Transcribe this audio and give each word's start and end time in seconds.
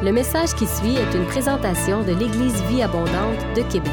Le 0.00 0.12
message 0.12 0.54
qui 0.54 0.64
suit 0.64 0.94
est 0.94 1.12
une 1.12 1.26
présentation 1.26 2.04
de 2.04 2.12
l'Église 2.12 2.62
Vie 2.68 2.82
Abondante 2.82 3.40
de 3.56 3.62
Québec. 3.62 3.90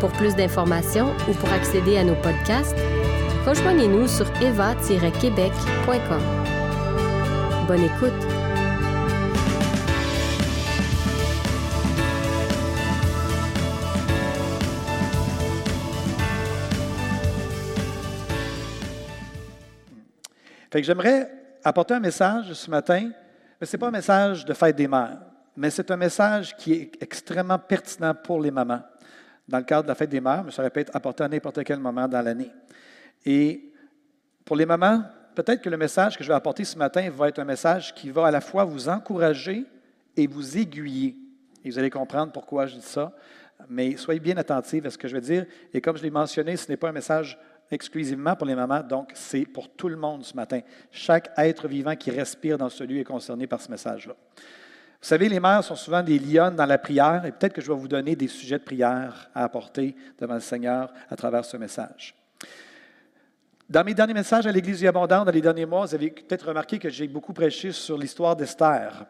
Pour 0.00 0.10
plus 0.12 0.34
d'informations 0.34 1.12
ou 1.28 1.34
pour 1.34 1.52
accéder 1.52 1.98
à 1.98 2.04
nos 2.04 2.14
podcasts, 2.14 2.78
rejoignez-nous 3.44 4.08
sur 4.08 4.26
eva-québec.com. 4.40 6.22
Bonne 7.68 7.84
écoute! 7.84 8.12
Fait 20.70 20.80
que 20.80 20.86
j'aimerais 20.86 21.30
apporter 21.62 21.92
un 21.92 22.00
message 22.00 22.54
ce 22.54 22.70
matin, 22.70 23.10
mais 23.60 23.66
ce 23.66 23.76
n'est 23.76 23.80
pas 23.80 23.88
un 23.88 23.92
message 23.92 24.44
de 24.44 24.54
fête 24.54 24.76
des 24.76 24.88
mères, 24.88 25.18
mais 25.56 25.70
c'est 25.70 25.90
un 25.90 25.96
message 25.96 26.56
qui 26.56 26.72
est 26.72 26.92
extrêmement 27.00 27.58
pertinent 27.58 28.14
pour 28.14 28.40
les 28.40 28.50
mamans. 28.50 28.82
Dans 29.48 29.58
le 29.58 29.64
cadre 29.64 29.84
de 29.84 29.88
la 29.88 29.94
fête 29.94 30.10
des 30.10 30.20
mères, 30.20 30.44
mais 30.44 30.50
ça 30.50 30.62
aurait 30.62 30.70
pu 30.70 30.80
être 30.80 30.94
apporté 30.94 31.22
à 31.22 31.28
n'importe 31.28 31.62
quel 31.64 31.78
moment 31.78 32.08
dans 32.08 32.20
l'année. 32.20 32.50
Et 33.24 33.72
pour 34.44 34.56
les 34.56 34.66
mamans, 34.66 35.02
peut-être 35.34 35.62
que 35.62 35.70
le 35.70 35.76
message 35.76 36.16
que 36.16 36.24
je 36.24 36.28
vais 36.28 36.34
apporter 36.34 36.64
ce 36.64 36.76
matin 36.76 37.08
va 37.10 37.28
être 37.28 37.38
un 37.38 37.44
message 37.44 37.94
qui 37.94 38.10
va 38.10 38.26
à 38.26 38.30
la 38.30 38.40
fois 38.40 38.64
vous 38.64 38.88
encourager 38.88 39.64
et 40.16 40.26
vous 40.26 40.58
aiguiller. 40.58 41.16
Et 41.64 41.70
vous 41.70 41.78
allez 41.78 41.90
comprendre 41.90 42.32
pourquoi 42.32 42.66
je 42.66 42.76
dis 42.76 42.82
ça. 42.82 43.12
Mais 43.68 43.96
soyez 43.96 44.20
bien 44.20 44.36
attentifs 44.36 44.84
à 44.84 44.90
ce 44.90 44.98
que 44.98 45.08
je 45.08 45.14
vais 45.14 45.20
dire. 45.20 45.46
Et 45.72 45.80
comme 45.80 45.96
je 45.96 46.02
l'ai 46.02 46.10
mentionné, 46.10 46.56
ce 46.56 46.68
n'est 46.68 46.76
pas 46.76 46.90
un 46.90 46.92
message 46.92 47.38
exclusivement 47.70 48.36
pour 48.36 48.46
les 48.46 48.54
mamans, 48.54 48.82
donc 48.82 49.10
c'est 49.14 49.44
pour 49.44 49.68
tout 49.70 49.88
le 49.88 49.96
monde 49.96 50.24
ce 50.24 50.34
matin. 50.34 50.60
Chaque 50.90 51.30
être 51.36 51.68
vivant 51.68 51.96
qui 51.96 52.10
respire 52.10 52.58
dans 52.58 52.68
ce 52.68 52.84
lieu 52.84 52.98
est 52.98 53.04
concerné 53.04 53.46
par 53.46 53.60
ce 53.60 53.70
message-là. 53.70 54.14
Vous 55.00 55.08
savez, 55.08 55.28
les 55.28 55.40
mères 55.40 55.62
sont 55.62 55.76
souvent 55.76 56.02
des 56.02 56.18
lionnes 56.18 56.56
dans 56.56 56.66
la 56.66 56.78
prière, 56.78 57.24
et 57.24 57.32
peut-être 57.32 57.52
que 57.52 57.60
je 57.60 57.70
vais 57.70 57.78
vous 57.78 57.88
donner 57.88 58.16
des 58.16 58.28
sujets 58.28 58.58
de 58.58 58.64
prière 58.64 59.30
à 59.34 59.44
apporter 59.44 59.94
devant 60.18 60.34
le 60.34 60.40
Seigneur 60.40 60.92
à 61.10 61.16
travers 61.16 61.44
ce 61.44 61.56
message. 61.56 62.14
Dans 63.68 63.82
mes 63.82 63.94
derniers 63.94 64.14
messages 64.14 64.46
à 64.46 64.52
l'Église 64.52 64.78
du 64.78 64.86
Abondant, 64.86 65.24
dans 65.24 65.32
les 65.32 65.40
derniers 65.40 65.66
mois, 65.66 65.86
vous 65.86 65.94
avez 65.94 66.10
peut-être 66.10 66.46
remarqué 66.46 66.78
que 66.78 66.88
j'ai 66.88 67.08
beaucoup 67.08 67.32
prêché 67.32 67.72
sur 67.72 67.98
l'histoire 67.98 68.36
d'Esther. 68.36 69.06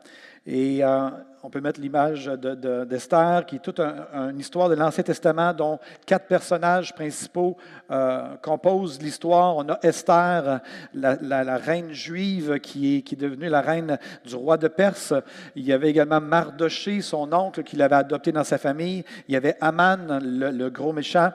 Et 0.46 0.82
euh, 0.82 1.10
on 1.46 1.48
peut 1.48 1.60
mettre 1.60 1.80
l'image 1.80 2.26
d'Esther, 2.26 3.46
qui 3.46 3.54
est 3.54 3.60
toute 3.60 3.78
une 3.78 4.40
histoire 4.40 4.68
de 4.68 4.74
l'Ancien 4.74 5.04
Testament 5.04 5.54
dont 5.54 5.78
quatre 6.04 6.26
personnages 6.26 6.92
principaux 6.92 7.56
euh, 7.88 8.34
composent 8.42 9.00
l'histoire. 9.00 9.56
On 9.56 9.68
a 9.68 9.78
Esther, 9.84 10.60
la, 10.92 11.56
reine 11.56 11.92
juive 11.92 12.58
qui 12.58 12.96
est, 12.96 13.14
devenue 13.14 13.48
la 13.48 13.60
reine 13.60 13.96
du 14.24 14.34
roi 14.34 14.56
de 14.56 14.66
Perse. 14.66 15.14
Il 15.54 15.64
y 15.64 15.72
avait 15.72 15.90
également 15.90 16.20
Mardoché, 16.20 17.00
son 17.00 17.32
oncle, 17.32 17.62
qui 17.62 17.76
l'avait 17.76 17.94
adopté 17.94 18.32
dans 18.32 18.42
sa 18.42 18.58
famille. 18.58 19.04
Il 19.28 19.34
y 19.34 19.36
avait 19.36 19.56
Aman, 19.60 20.18
le, 20.20 20.68
gros 20.68 20.92
méchant, 20.92 21.30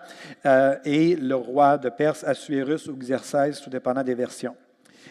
euh, 0.46 0.76
et 0.84 1.16
le 1.16 1.36
roi 1.36 1.78
de 1.78 1.88
Perse, 1.88 2.26
Assuérus 2.26 2.88
ou 2.88 2.98
Xerxès, 2.98 3.62
tout 3.62 3.70
dépendant 3.70 4.04
des 4.04 4.16
versions. 4.16 4.58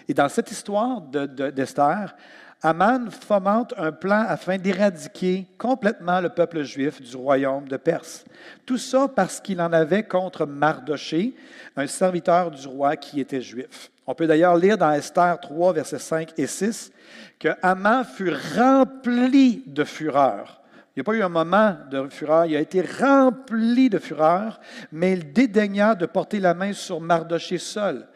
Et 0.07 0.13
dans 0.13 0.29
cette 0.29 0.51
histoire 0.51 1.01
d'Esther, 1.01 2.15
Aman 2.63 3.11
fomente 3.11 3.73
un 3.79 3.91
plan 3.91 4.25
afin 4.29 4.59
d'éradiquer 4.59 5.47
complètement 5.57 6.21
le 6.21 6.29
peuple 6.29 6.63
juif 6.63 7.01
du 7.01 7.17
royaume 7.17 7.67
de 7.67 7.79
Perse. 7.79 8.25
Tout 8.67 8.77
ça 8.77 9.09
parce 9.09 9.41
qu'il 9.41 9.63
en 9.63 9.73
avait 9.73 10.03
contre 10.03 10.45
Mardoché, 10.45 11.35
un 11.75 11.87
serviteur 11.87 12.51
du 12.51 12.67
roi 12.67 12.97
qui 12.97 13.19
était 13.19 13.41
juif. 13.41 13.91
On 14.07 14.15
peut 14.15 14.27
d'ailleurs 14.27 14.57
lire 14.57 14.77
dans 14.77 14.91
Esther 14.91 15.41
3, 15.41 15.73
versets 15.73 15.99
5 15.99 16.33
et 16.37 16.47
6, 16.47 16.93
que 17.39 17.49
Aman 17.63 18.05
fut 18.05 18.35
rempli 18.57 19.63
de 19.67 19.85
fureur. 19.85 20.61
Il 20.95 20.99
n'y 20.99 21.01
a 21.01 21.05
pas 21.05 21.15
eu 21.15 21.23
un 21.23 21.29
moment 21.31 21.77
de 21.91 22.09
fureur, 22.09 22.45
il 22.45 22.57
a 22.57 22.61
été 22.61 22.83
rempli 22.83 23.89
de 23.89 23.99
fureur, 23.99 24.61
mais 24.93 25.13
il 25.13 25.33
dédaigna 25.33 25.95
de 25.95 26.05
porter 26.05 26.41
la 26.41 26.53
main 26.53 26.75
sur 26.75 27.01
Mardoché 27.01 27.57
seul, 27.57 28.07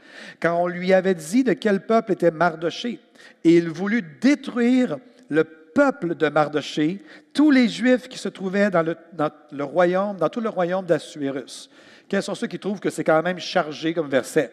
quand 0.41 0.61
on 0.61 0.67
lui 0.67 0.93
avait 0.93 1.15
dit 1.15 1.45
de 1.45 1.53
quel 1.53 1.87
peuple 1.87 2.13
était 2.13 2.31
Mardoché 2.31 3.01
et 3.43 3.57
il 3.57 3.69
voulut 3.69 4.03
détruire 4.21 4.99
le 5.29 5.45
peuple 5.45 6.15
de 6.15 6.29
Mardoché, 6.29 7.03
tous 7.33 7.51
les 7.51 7.69
Juifs 7.69 8.09
qui 8.09 8.19
se 8.19 8.29
trouvaient 8.29 8.71
dans 8.71 8.83
le, 8.83 9.65
royaume, 9.65 10.17
dans 10.17 10.29
tout 10.29 10.41
le 10.41 10.49
royaume 10.49 10.87
d'Assuérus. 10.87 11.69
Quels 12.09 12.23
sont 12.23 12.35
ceux 12.35 12.47
qui 12.47 12.59
trouvent 12.59 12.81
que 12.81 12.91
c'est 12.91 13.05
quand 13.05 13.23
même 13.23 13.39
chargé 13.39 13.93
comme 13.93 14.09
verset? 14.09 14.53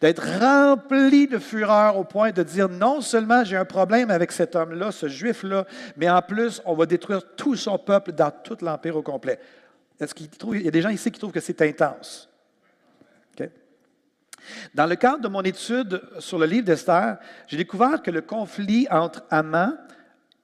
D'être 0.00 0.22
rempli 0.40 1.26
de 1.26 1.38
fureur 1.38 1.96
au 1.96 2.04
point 2.04 2.30
de 2.30 2.42
dire 2.42 2.68
non 2.68 3.00
seulement 3.00 3.44
j'ai 3.44 3.56
un 3.56 3.64
problème 3.64 4.10
avec 4.10 4.30
cet 4.30 4.54
homme-là, 4.54 4.92
ce 4.92 5.08
juif-là, 5.08 5.66
mais 5.96 6.08
en 6.10 6.20
plus, 6.20 6.60
on 6.66 6.74
va 6.74 6.84
détruire 6.84 7.22
tout 7.34 7.56
son 7.56 7.78
peuple 7.78 8.12
dans 8.12 8.30
tout 8.30 8.58
l'Empire 8.60 8.96
au 8.96 9.02
complet. 9.02 9.38
Est-ce 9.98 10.14
qu'il 10.14 10.28
y 10.62 10.68
a 10.68 10.70
des 10.70 10.82
gens 10.82 10.90
ici 10.90 11.10
qui 11.10 11.18
trouvent 11.18 11.32
que 11.32 11.40
c'est 11.40 11.62
intense. 11.62 12.28
Dans 14.74 14.86
le 14.86 14.96
cadre 14.96 15.20
de 15.20 15.28
mon 15.28 15.42
étude 15.42 16.00
sur 16.18 16.38
le 16.38 16.46
livre 16.46 16.66
d'Esther, 16.66 17.18
j'ai 17.46 17.56
découvert 17.56 18.02
que 18.02 18.10
le 18.10 18.22
conflit 18.22 18.86
entre 18.90 19.24
Haman 19.30 19.78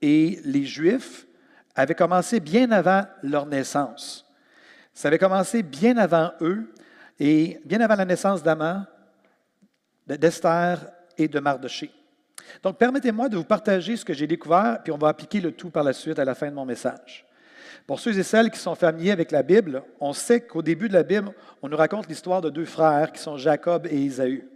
et 0.00 0.40
les 0.44 0.64
Juifs 0.64 1.26
avait 1.74 1.94
commencé 1.94 2.40
bien 2.40 2.70
avant 2.70 3.04
leur 3.22 3.46
naissance. 3.46 4.26
Ça 4.92 5.08
avait 5.08 5.18
commencé 5.18 5.62
bien 5.62 5.96
avant 5.96 6.32
eux 6.40 6.72
et 7.18 7.60
bien 7.64 7.80
avant 7.80 7.96
la 7.96 8.04
naissance 8.04 8.42
d'Aman, 8.42 8.86
d'Esther 10.06 10.78
et 11.16 11.28
de 11.28 11.40
Mardoché. 11.40 11.90
Donc, 12.62 12.76
permettez-moi 12.76 13.28
de 13.28 13.36
vous 13.36 13.44
partager 13.44 13.96
ce 13.96 14.04
que 14.04 14.12
j'ai 14.12 14.26
découvert, 14.26 14.80
puis 14.82 14.92
on 14.92 14.98
va 14.98 15.08
appliquer 15.08 15.40
le 15.40 15.52
tout 15.52 15.70
par 15.70 15.84
la 15.84 15.92
suite 15.92 16.18
à 16.18 16.24
la 16.24 16.34
fin 16.34 16.48
de 16.48 16.54
mon 16.54 16.66
message. 16.66 17.24
Pour 17.86 18.00
ceux 18.00 18.18
et 18.18 18.22
celles 18.22 18.50
qui 18.50 18.58
sont 18.58 18.74
familiers 18.74 19.10
avec 19.10 19.30
la 19.30 19.42
Bible, 19.42 19.82
on 20.00 20.12
sait 20.12 20.40
qu'au 20.40 20.62
début 20.62 20.88
de 20.88 20.94
la 20.94 21.02
Bible, 21.02 21.32
on 21.62 21.68
nous 21.68 21.76
raconte 21.76 22.08
l'histoire 22.08 22.40
de 22.40 22.50
deux 22.50 22.64
frères 22.64 23.12
qui 23.12 23.20
sont 23.20 23.36
Jacob 23.36 23.86
et 23.90 23.96
Isaü. 23.96 24.48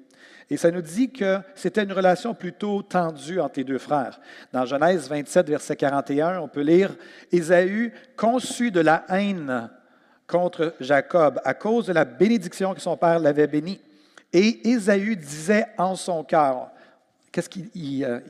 Et 0.49 0.57
ça 0.57 0.71
nous 0.71 0.81
dit 0.81 1.11
que 1.11 1.39
c'était 1.57 1.83
une 1.83 1.93
relation 1.93 2.33
plutôt 2.33 2.83
tendue 2.83 3.41
entre 3.41 3.59
les 3.59 3.65
deux 3.65 3.79
frères. 3.79 4.21
Dans 4.53 4.65
Genèse 4.65 5.09
27, 5.09 5.49
verset 5.49 5.75
41, 5.75 6.39
on 6.39 6.47
peut 6.47 6.61
lire 6.61 6.95
Ésaü 7.33 7.93
conçut 8.17 8.71
de 8.71 8.81
la 8.81 9.05
haine 9.09 9.69
contre 10.29 10.75
Jacob 10.79 11.41
à 11.45 11.55
cause 11.55 11.87
de 11.87 11.93
la 11.93 12.05
bénédiction 12.05 12.75
que 12.75 12.81
son 12.81 12.97
père 12.97 13.19
l'avait 13.19 13.49
béni. 13.49 13.81
Et 14.33 14.69
Ésaü 14.69 15.17
disait 15.17 15.67
en 15.79 15.97
son 15.97 16.23
cœur, 16.23 16.71
qu'est-ce 17.33 17.49
qu'il 17.49 18.05
euh, 18.05 18.21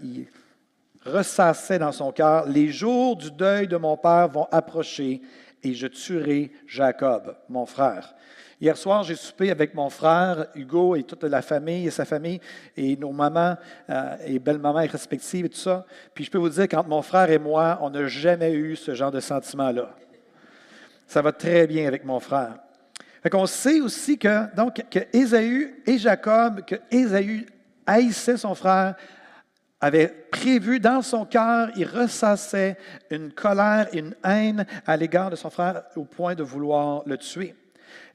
ressassait 1.06 1.78
dans 1.78 1.92
son 1.92 2.12
cœur, 2.12 2.46
les 2.46 2.68
jours 2.68 3.16
du 3.16 3.30
deuil 3.30 3.68
de 3.68 3.76
mon 3.76 3.96
père 3.96 4.28
vont 4.28 4.46
approcher 4.50 5.20
et 5.62 5.74
je 5.74 5.86
tuerai 5.86 6.52
Jacob, 6.66 7.36
mon 7.48 7.66
frère. 7.66 8.14
Hier 8.58 8.76
soir, 8.76 9.02
j'ai 9.02 9.16
soupé 9.16 9.50
avec 9.50 9.74
mon 9.74 9.90
frère 9.90 10.46
Hugo 10.54 10.96
et 10.96 11.02
toute 11.02 11.24
la 11.24 11.42
famille 11.42 11.86
et 11.86 11.90
sa 11.90 12.06
famille 12.06 12.40
et 12.74 12.96
nos 12.96 13.12
mamans 13.12 13.56
euh, 13.90 14.16
et 14.24 14.38
belles-mamans 14.38 14.86
respectives 14.90 15.44
et 15.44 15.48
tout 15.50 15.58
ça. 15.58 15.84
Puis 16.14 16.24
je 16.24 16.30
peux 16.30 16.38
vous 16.38 16.48
dire 16.48 16.66
qu'entre 16.66 16.88
mon 16.88 17.02
frère 17.02 17.30
et 17.30 17.38
moi, 17.38 17.78
on 17.82 17.90
n'a 17.90 18.06
jamais 18.06 18.52
eu 18.52 18.74
ce 18.74 18.94
genre 18.94 19.10
de 19.10 19.20
sentiment-là. 19.20 19.94
Ça 21.06 21.20
va 21.20 21.32
très 21.32 21.66
bien 21.66 21.86
avec 21.86 22.04
mon 22.04 22.18
frère. 22.18 22.54
Fait 23.22 23.28
qu'on 23.28 23.46
sait 23.46 23.80
aussi 23.80 24.16
que, 24.16 24.54
donc, 24.54 24.82
que 24.90 25.00
Ésaü 25.12 25.82
et 25.86 25.98
Jacob, 25.98 26.64
que 26.64 26.76
Ésaü 26.90 27.46
haïssait 27.86 28.38
son 28.38 28.54
frère, 28.54 28.94
avait 29.80 30.08
prévu 30.30 30.80
dans 30.80 31.02
son 31.02 31.24
cœur, 31.24 31.70
il 31.76 31.86
ressassait 31.86 32.76
une 33.10 33.32
colère, 33.32 33.88
une 33.92 34.14
haine 34.24 34.66
à 34.86 34.96
l'égard 34.96 35.30
de 35.30 35.36
son 35.36 35.50
frère 35.50 35.82
au 35.96 36.04
point 36.04 36.34
de 36.34 36.42
vouloir 36.42 37.02
le 37.06 37.18
tuer. 37.18 37.54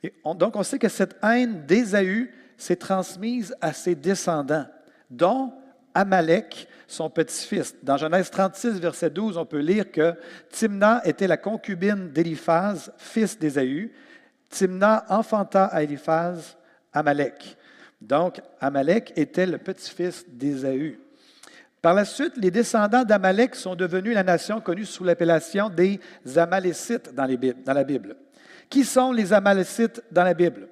Et 0.03 0.13
donc 0.35 0.55
on 0.55 0.63
sait 0.63 0.79
que 0.79 0.89
cette 0.89 1.17
haine 1.23 1.65
d'Ésaü 1.65 2.31
s'est 2.57 2.75
transmise 2.75 3.55
à 3.61 3.73
ses 3.73 3.95
descendants, 3.95 4.65
dont 5.09 5.53
Amalek, 5.93 6.67
son 6.87 7.09
petit-fils. 7.09 7.75
Dans 7.83 7.97
Genèse 7.97 8.29
36, 8.29 8.79
verset 8.79 9.09
12, 9.09 9.37
on 9.37 9.45
peut 9.45 9.59
lire 9.59 9.91
que 9.91 10.13
Timna 10.49 11.01
était 11.05 11.27
la 11.27 11.37
concubine 11.37 12.09
d'Éliphaz, 12.09 12.91
fils 12.97 13.37
d'Ésaü. 13.37 13.91
Timna 14.49 15.05
enfanta 15.09 15.65
à 15.65 15.83
Éliphaz 15.83 16.57
Amalek. 16.91 17.57
Donc, 17.99 18.41
Amalek 18.59 19.13
était 19.15 19.45
le 19.45 19.57
petit-fils 19.57 20.25
d'Ésaü. 20.27 20.99
Par 21.81 21.95
la 21.95 22.05
suite, 22.05 22.33
les 22.37 22.51
descendants 22.51 23.03
d'Amalek 23.03 23.55
sont 23.55 23.75
devenus 23.75 24.13
la 24.13 24.23
nation 24.23 24.61
connue 24.61 24.85
sous 24.85 25.03
l'appellation 25.03 25.69
des 25.69 25.99
Amalécites 26.37 27.13
dans, 27.15 27.25
la 27.73 27.83
Bible. 27.83 28.15
Qui 28.69 28.83
sont 28.83 29.11
les 29.11 29.33
Amalécites 29.33 30.03
dans 30.11 30.23
la 30.23 30.35
Bible? 30.35 30.67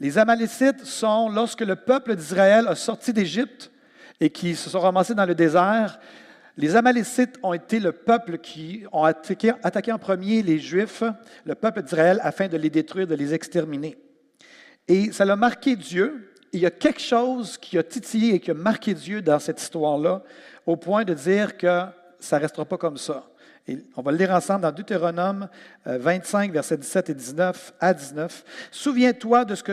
Les 0.00 0.18
Amalécites 0.18 0.84
sont 0.84 1.28
lorsque 1.28 1.60
le 1.60 1.76
peuple 1.76 2.16
d'Israël 2.16 2.66
a 2.66 2.74
sorti 2.74 3.12
d'Égypte 3.12 3.70
et 4.18 4.28
qui 4.28 4.56
se 4.56 4.68
sont 4.68 4.80
ramassés 4.80 5.14
dans 5.14 5.24
le 5.24 5.36
désert. 5.36 6.00
Les 6.56 6.74
Amalécites 6.74 7.38
ont 7.44 7.52
été 7.52 7.78
le 7.78 7.92
peuple 7.92 8.38
qui 8.38 8.84
ont 8.90 9.04
attaqué, 9.04 9.52
attaqué 9.62 9.92
en 9.92 9.98
premier 9.98 10.42
les 10.42 10.58
Juifs, 10.58 11.04
le 11.44 11.54
peuple 11.54 11.82
d'Israël, 11.82 12.18
afin 12.24 12.48
de 12.48 12.56
les 12.56 12.70
détruire, 12.70 13.06
de 13.06 13.14
les 13.14 13.34
exterminer. 13.34 13.96
Et 14.88 15.12
ça 15.12 15.22
a 15.24 15.36
marqué 15.36 15.76
Dieu 15.76 16.33
il 16.54 16.60
y 16.60 16.66
a 16.66 16.70
quelque 16.70 17.00
chose 17.00 17.58
qui 17.58 17.76
a 17.76 17.82
titillé 17.82 18.34
et 18.34 18.40
qui 18.40 18.52
a 18.52 18.54
marqué 18.54 18.94
Dieu 18.94 19.20
dans 19.20 19.40
cette 19.40 19.60
histoire-là, 19.60 20.22
au 20.64 20.76
point 20.76 21.04
de 21.04 21.12
dire 21.12 21.56
que 21.56 21.82
ça 22.20 22.36
ne 22.36 22.42
restera 22.42 22.64
pas 22.64 22.78
comme 22.78 22.96
ça. 22.96 23.24
Et 23.66 23.78
on 23.96 24.02
va 24.02 24.12
le 24.12 24.18
lire 24.18 24.30
ensemble 24.30 24.62
dans 24.62 24.70
Deutéronome 24.70 25.48
25, 25.84 26.52
versets 26.52 26.76
17 26.76 27.10
et 27.10 27.14
19 27.14 27.74
à 27.80 27.92
19. 27.92 28.44
Souviens-toi 28.70 29.44
de 29.44 29.54
ce 29.56 29.62
que, 29.64 29.72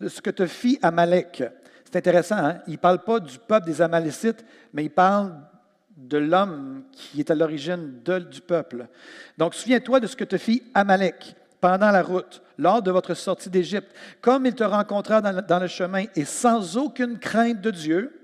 de 0.00 0.08
ce 0.08 0.20
que 0.20 0.30
te 0.30 0.46
fit 0.46 0.78
Amalek. 0.82 1.44
C'est 1.84 1.96
intéressant, 1.96 2.38
hein? 2.38 2.58
il 2.66 2.72
ne 2.72 2.78
parle 2.78 3.04
pas 3.04 3.20
du 3.20 3.38
peuple 3.38 3.66
des 3.66 3.80
Amalécites, 3.80 4.44
mais 4.72 4.84
il 4.84 4.90
parle 4.90 5.34
de 5.96 6.18
l'homme 6.18 6.84
qui 6.92 7.20
est 7.20 7.30
à 7.30 7.34
l'origine 7.34 8.00
du 8.02 8.40
peuple. 8.40 8.88
Donc, 9.38 9.54
souviens-toi 9.54 10.00
de 10.00 10.06
ce 10.06 10.16
que 10.16 10.24
te 10.24 10.38
fit 10.38 10.62
Amalek 10.74 11.36
pendant 11.60 11.90
la 11.90 12.02
route, 12.02 12.42
lors 12.58 12.82
de 12.82 12.90
votre 12.90 13.14
sortie 13.14 13.50
d'Égypte, 13.50 13.94
comme 14.20 14.46
il 14.46 14.54
te 14.54 14.64
rencontra 14.64 15.20
dans 15.20 15.58
le 15.58 15.66
chemin 15.66 16.04
et 16.16 16.24
sans 16.24 16.76
aucune 16.76 17.18
crainte 17.18 17.60
de 17.60 17.70
Dieu, 17.70 18.20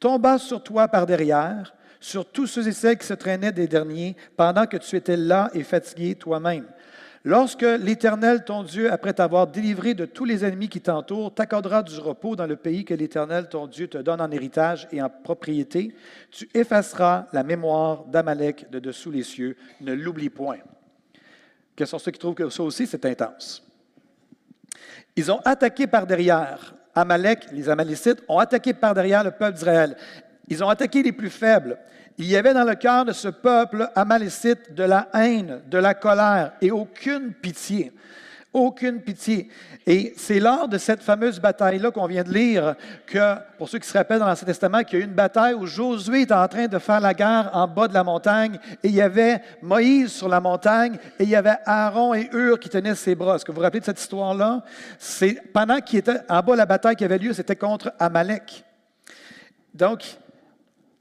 tomba 0.00 0.38
sur 0.38 0.62
toi 0.62 0.88
par 0.88 1.06
derrière, 1.06 1.74
sur 2.00 2.30
tous 2.30 2.46
ceux 2.46 2.68
et 2.68 2.72
celles 2.72 2.98
qui 2.98 3.06
se 3.06 3.14
traînaient 3.14 3.52
des 3.52 3.66
derniers, 3.66 4.16
pendant 4.36 4.66
que 4.66 4.76
tu 4.76 4.96
étais 4.96 5.16
là 5.16 5.50
et 5.54 5.62
fatigué 5.62 6.14
toi-même. 6.14 6.66
Lorsque 7.26 7.62
l'Éternel, 7.62 8.44
ton 8.44 8.62
Dieu, 8.64 8.92
après 8.92 9.14
t'avoir 9.14 9.46
délivré 9.46 9.94
de 9.94 10.04
tous 10.04 10.26
les 10.26 10.44
ennemis 10.44 10.68
qui 10.68 10.82
t'entourent, 10.82 11.32
t'accordera 11.32 11.82
du 11.82 11.98
repos 11.98 12.36
dans 12.36 12.46
le 12.46 12.56
pays 12.56 12.84
que 12.84 12.92
l'Éternel, 12.92 13.48
ton 13.48 13.66
Dieu, 13.66 13.88
te 13.88 13.96
donne 13.96 14.20
en 14.20 14.30
héritage 14.30 14.86
et 14.92 15.00
en 15.00 15.08
propriété, 15.08 15.94
tu 16.30 16.50
effaceras 16.52 17.24
la 17.32 17.42
mémoire 17.42 18.04
d'Amalek 18.04 18.70
de 18.70 18.78
dessous 18.78 19.10
les 19.10 19.22
cieux. 19.22 19.56
Ne 19.80 19.94
l'oublie 19.94 20.28
point. 20.28 20.58
Quels 21.76 21.86
sont 21.86 21.98
ceux 21.98 22.10
qui 22.12 22.18
trouvent 22.18 22.34
que 22.34 22.48
ça 22.48 22.62
aussi, 22.62 22.86
c'est 22.86 23.04
intense? 23.04 23.62
Ils 25.16 25.30
ont 25.30 25.40
attaqué 25.44 25.86
par 25.86 26.06
derrière. 26.06 26.74
Amalek, 26.94 27.46
les 27.52 27.68
Amalécites, 27.68 28.22
ont 28.28 28.38
attaqué 28.38 28.72
par 28.72 28.94
derrière 28.94 29.24
le 29.24 29.32
peuple 29.32 29.54
d'Israël. 29.54 29.96
Ils 30.48 30.62
ont 30.62 30.68
attaqué 30.68 31.02
les 31.02 31.12
plus 31.12 31.30
faibles. 31.30 31.78
Il 32.16 32.26
y 32.26 32.36
avait 32.36 32.54
dans 32.54 32.64
le 32.64 32.76
cœur 32.76 33.04
de 33.04 33.12
ce 33.12 33.28
peuple 33.28 33.88
amalécite 33.96 34.72
de 34.72 34.84
la 34.84 35.08
haine, 35.14 35.62
de 35.66 35.78
la 35.78 35.94
colère 35.94 36.52
et 36.60 36.70
aucune 36.70 37.32
pitié. 37.32 37.92
Aucune 38.54 39.00
pitié. 39.00 39.48
Et 39.84 40.14
c'est 40.16 40.38
lors 40.38 40.68
de 40.68 40.78
cette 40.78 41.02
fameuse 41.02 41.40
bataille-là 41.40 41.90
qu'on 41.90 42.06
vient 42.06 42.22
de 42.22 42.32
lire 42.32 42.76
que, 43.04 43.34
pour 43.58 43.68
ceux 43.68 43.80
qui 43.80 43.88
se 43.88 43.98
rappellent 43.98 44.20
dans 44.20 44.28
l'Ancien 44.28 44.46
Testament, 44.46 44.84
qu'il 44.84 45.00
y 45.00 45.02
a 45.02 45.04
eu 45.04 45.08
une 45.08 45.14
bataille 45.14 45.54
où 45.54 45.66
Josué 45.66 46.22
était 46.22 46.34
en 46.34 46.46
train 46.46 46.68
de 46.68 46.78
faire 46.78 47.00
la 47.00 47.14
guerre 47.14 47.50
en 47.52 47.66
bas 47.66 47.88
de 47.88 47.94
la 47.94 48.04
montagne 48.04 48.60
et 48.84 48.88
il 48.88 48.94
y 48.94 49.02
avait 49.02 49.42
Moïse 49.60 50.12
sur 50.12 50.28
la 50.28 50.40
montagne 50.40 50.98
et 51.18 51.24
il 51.24 51.28
y 51.28 51.34
avait 51.34 51.56
Aaron 51.66 52.14
et 52.14 52.30
Hur 52.32 52.60
qui 52.60 52.68
tenaient 52.68 52.94
ses 52.94 53.16
bras. 53.16 53.34
Est-ce 53.34 53.44
que 53.44 53.50
vous 53.50 53.56
vous 53.56 53.62
rappelez 53.62 53.80
de 53.80 53.84
cette 53.86 54.00
histoire-là? 54.00 54.62
C'est 55.00 55.42
pendant 55.52 55.80
qu'il 55.80 55.98
était 55.98 56.20
en 56.28 56.40
bas, 56.40 56.54
la 56.54 56.64
bataille 56.64 56.94
qui 56.94 57.04
avait 57.04 57.18
lieu, 57.18 57.32
c'était 57.32 57.56
contre 57.56 57.92
Amalek. 57.98 58.64
Donc, 59.74 60.16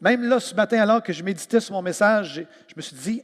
même 0.01 0.23
là, 0.23 0.39
ce 0.39 0.55
matin, 0.55 0.81
alors 0.81 1.03
que 1.03 1.13
je 1.13 1.23
méditais 1.23 1.59
sur 1.59 1.75
mon 1.75 1.83
message, 1.83 2.45
je 2.67 2.73
me 2.75 2.81
suis 2.81 2.95
dit, 2.95 3.21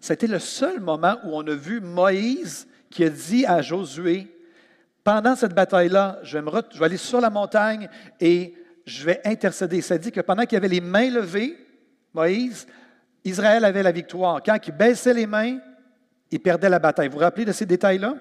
c'était 0.00 0.28
le 0.28 0.38
seul 0.38 0.78
moment 0.78 1.16
où 1.24 1.30
on 1.32 1.46
a 1.46 1.54
vu 1.54 1.80
Moïse 1.80 2.68
qui 2.90 3.04
a 3.04 3.10
dit 3.10 3.46
à 3.46 3.62
Josué, 3.62 4.26
pendant 5.04 5.36
cette 5.36 5.54
bataille-là, 5.54 6.18
je, 6.22 6.38
vais 6.38 6.84
aller 6.84 6.96
sur 6.96 7.20
la 7.20 7.30
montagne 7.30 7.88
et 8.20 8.54
je 8.84 9.04
vais 9.04 9.20
intercéder. 9.24 9.80
Ça 9.80 9.98
dit 9.98 10.12
que 10.12 10.20
pendant 10.20 10.44
qu'il 10.44 10.56
avait 10.56 10.68
les 10.68 10.80
mains 10.80 11.10
levées, 11.10 11.56
Moïse, 12.12 12.66
Israël 13.24 13.64
avait 13.64 13.82
la 13.82 13.92
victoire. 13.92 14.42
Quand 14.42 14.58
il 14.66 14.72
baissait 14.72 15.14
les 15.14 15.26
mains, 15.26 15.58
il 16.30 16.40
perdait 16.40 16.68
la 16.68 16.78
bataille. 16.78 17.08
Vous 17.08 17.14
vous 17.14 17.20
rappelez 17.20 17.44
de 17.44 17.52
ces 17.52 17.66
détails-là? 17.66 18.16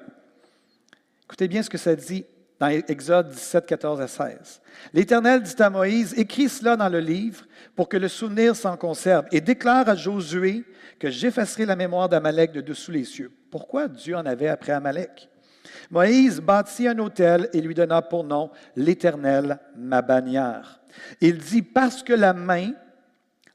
Écoutez 1.23 1.47
bien 1.47 1.61
ce 1.61 1.69
que 1.69 1.77
ça 1.77 1.95
dit 1.95 2.25
dans 2.59 2.67
Exode 2.67 3.29
17, 3.29 3.65
14 3.65 4.01
à 4.01 4.07
16. 4.07 4.61
L'Éternel 4.93 5.43
dit 5.43 5.61
à 5.61 5.69
Moïse, 5.69 6.13
écris 6.17 6.49
cela 6.49 6.75
dans 6.75 6.89
le 6.89 6.99
livre 6.99 7.45
pour 7.75 7.87
que 7.87 7.97
le 7.97 8.07
souvenir 8.07 8.55
s'en 8.55 8.77
conserve 8.77 9.25
et 9.31 9.41
déclare 9.41 9.87
à 9.89 9.95
Josué 9.95 10.63
que 10.99 11.09
j'effacerai 11.09 11.65
la 11.65 11.75
mémoire 11.75 12.09
d'Amalek 12.09 12.51
de 12.53 12.61
dessous 12.61 12.91
les 12.91 13.03
cieux. 13.03 13.31
Pourquoi 13.49 13.88
Dieu 13.88 14.15
en 14.15 14.25
avait 14.25 14.47
après 14.47 14.73
Amalek? 14.73 15.29
Moïse 15.91 16.41
bâtit 16.41 16.88
un 16.88 16.99
autel 16.99 17.49
et 17.53 17.61
lui 17.61 17.73
donna 17.73 18.01
pour 18.01 18.23
nom 18.23 18.51
l'Éternel, 18.75 19.59
ma 19.75 20.01
bannière. 20.01 20.81
Il 21.21 21.38
dit, 21.38 21.61
parce 21.61 22.03
que 22.03 22.13
la 22.13 22.33
main 22.33 22.71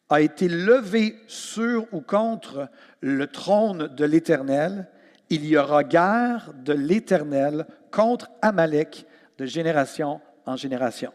a 0.08 0.20
été 0.20 0.48
levée 0.48 1.16
sur 1.26 1.86
ou 1.92 2.00
contre 2.00 2.68
le 3.00 3.26
trône 3.26 3.88
de 3.88 4.04
l'Éternel, 4.04 4.88
il 5.30 5.46
y 5.46 5.56
aura 5.56 5.84
guerre 5.84 6.52
de 6.62 6.72
l'Éternel 6.72 7.66
contre 7.90 8.30
Amalek 8.42 9.06
de 9.38 9.46
génération 9.46 10.20
en 10.44 10.56
génération. 10.56 11.12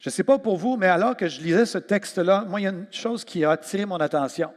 Je 0.00 0.08
ne 0.08 0.12
sais 0.12 0.24
pas 0.24 0.38
pour 0.38 0.56
vous, 0.56 0.76
mais 0.76 0.86
alors 0.86 1.16
que 1.16 1.28
je 1.28 1.40
lisais 1.40 1.66
ce 1.66 1.78
texte-là, 1.78 2.44
moi, 2.48 2.60
il 2.60 2.64
y 2.64 2.66
a 2.66 2.70
une 2.70 2.86
chose 2.90 3.24
qui 3.24 3.44
a 3.44 3.52
attiré 3.52 3.84
mon 3.84 3.96
attention. 3.96 4.52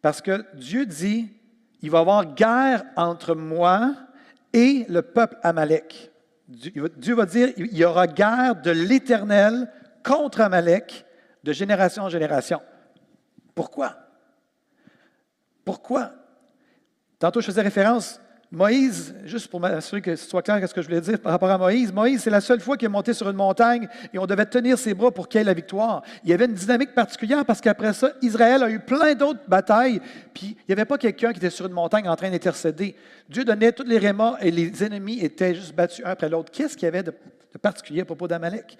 Parce 0.00 0.20
que 0.20 0.44
Dieu 0.54 0.86
dit, 0.86 1.30
il 1.82 1.90
va 1.90 1.98
y 1.98 2.00
avoir 2.00 2.34
guerre 2.34 2.84
entre 2.96 3.34
moi 3.34 3.94
et 4.52 4.86
le 4.88 5.02
peuple 5.02 5.36
Amalek. 5.42 6.10
Dieu 6.48 7.14
va 7.14 7.26
dire, 7.26 7.52
il 7.56 7.76
y 7.76 7.84
aura 7.84 8.06
guerre 8.06 8.60
de 8.60 8.70
l'Éternel 8.70 9.70
contre 10.02 10.40
Amalek 10.40 11.04
de 11.42 11.52
génération 11.52 12.04
en 12.04 12.08
génération. 12.08 12.60
Pourquoi? 13.54 13.96
Pourquoi? 15.64 16.12
Tantôt, 17.18 17.40
je 17.40 17.46
faisais 17.46 17.62
référence 17.62 18.20
Moïse, 18.54 19.14
juste 19.24 19.48
pour 19.48 19.58
m'assurer 19.58 20.00
que 20.00 20.14
ce 20.14 20.28
soit 20.28 20.42
clair 20.42 20.66
ce 20.68 20.72
que 20.72 20.80
je 20.80 20.86
voulais 20.86 21.00
dire 21.00 21.18
par 21.18 21.32
rapport 21.32 21.50
à 21.50 21.58
Moïse, 21.58 21.92
Moïse, 21.92 22.22
c'est 22.22 22.30
la 22.30 22.40
seule 22.40 22.60
fois 22.60 22.76
qu'il 22.76 22.86
est 22.86 22.88
monté 22.88 23.12
sur 23.12 23.28
une 23.28 23.36
montagne 23.36 23.88
et 24.12 24.18
on 24.18 24.26
devait 24.26 24.46
tenir 24.46 24.78
ses 24.78 24.94
bras 24.94 25.10
pour 25.10 25.28
qu'il 25.28 25.40
ait 25.40 25.44
la 25.44 25.54
victoire. 25.54 26.02
Il 26.22 26.30
y 26.30 26.32
avait 26.32 26.44
une 26.44 26.54
dynamique 26.54 26.94
particulière 26.94 27.44
parce 27.44 27.60
qu'après 27.60 27.92
ça, 27.92 28.12
Israël 28.22 28.62
a 28.62 28.70
eu 28.70 28.78
plein 28.78 29.14
d'autres 29.14 29.40
batailles, 29.48 30.00
puis 30.32 30.56
il 30.56 30.64
n'y 30.68 30.72
avait 30.72 30.84
pas 30.84 30.98
quelqu'un 30.98 31.32
qui 31.32 31.38
était 31.38 31.50
sur 31.50 31.66
une 31.66 31.72
montagne 31.72 32.08
en 32.08 32.14
train 32.14 32.30
d'intercéder. 32.30 32.94
Dieu 33.28 33.44
donnait 33.44 33.72
tous 33.72 33.84
les 33.84 33.98
rémats 33.98 34.36
et 34.40 34.50
les 34.50 34.84
ennemis 34.84 35.20
étaient 35.20 35.54
juste 35.54 35.74
battus 35.74 36.04
un 36.04 36.10
après 36.10 36.28
l'autre. 36.28 36.52
Qu'est-ce 36.52 36.76
qu'il 36.76 36.86
y 36.86 36.88
avait 36.88 37.02
de, 37.02 37.12
particulier 37.60 38.02
à 38.02 38.04
propos 38.04 38.28
d'Amalek? 38.28 38.78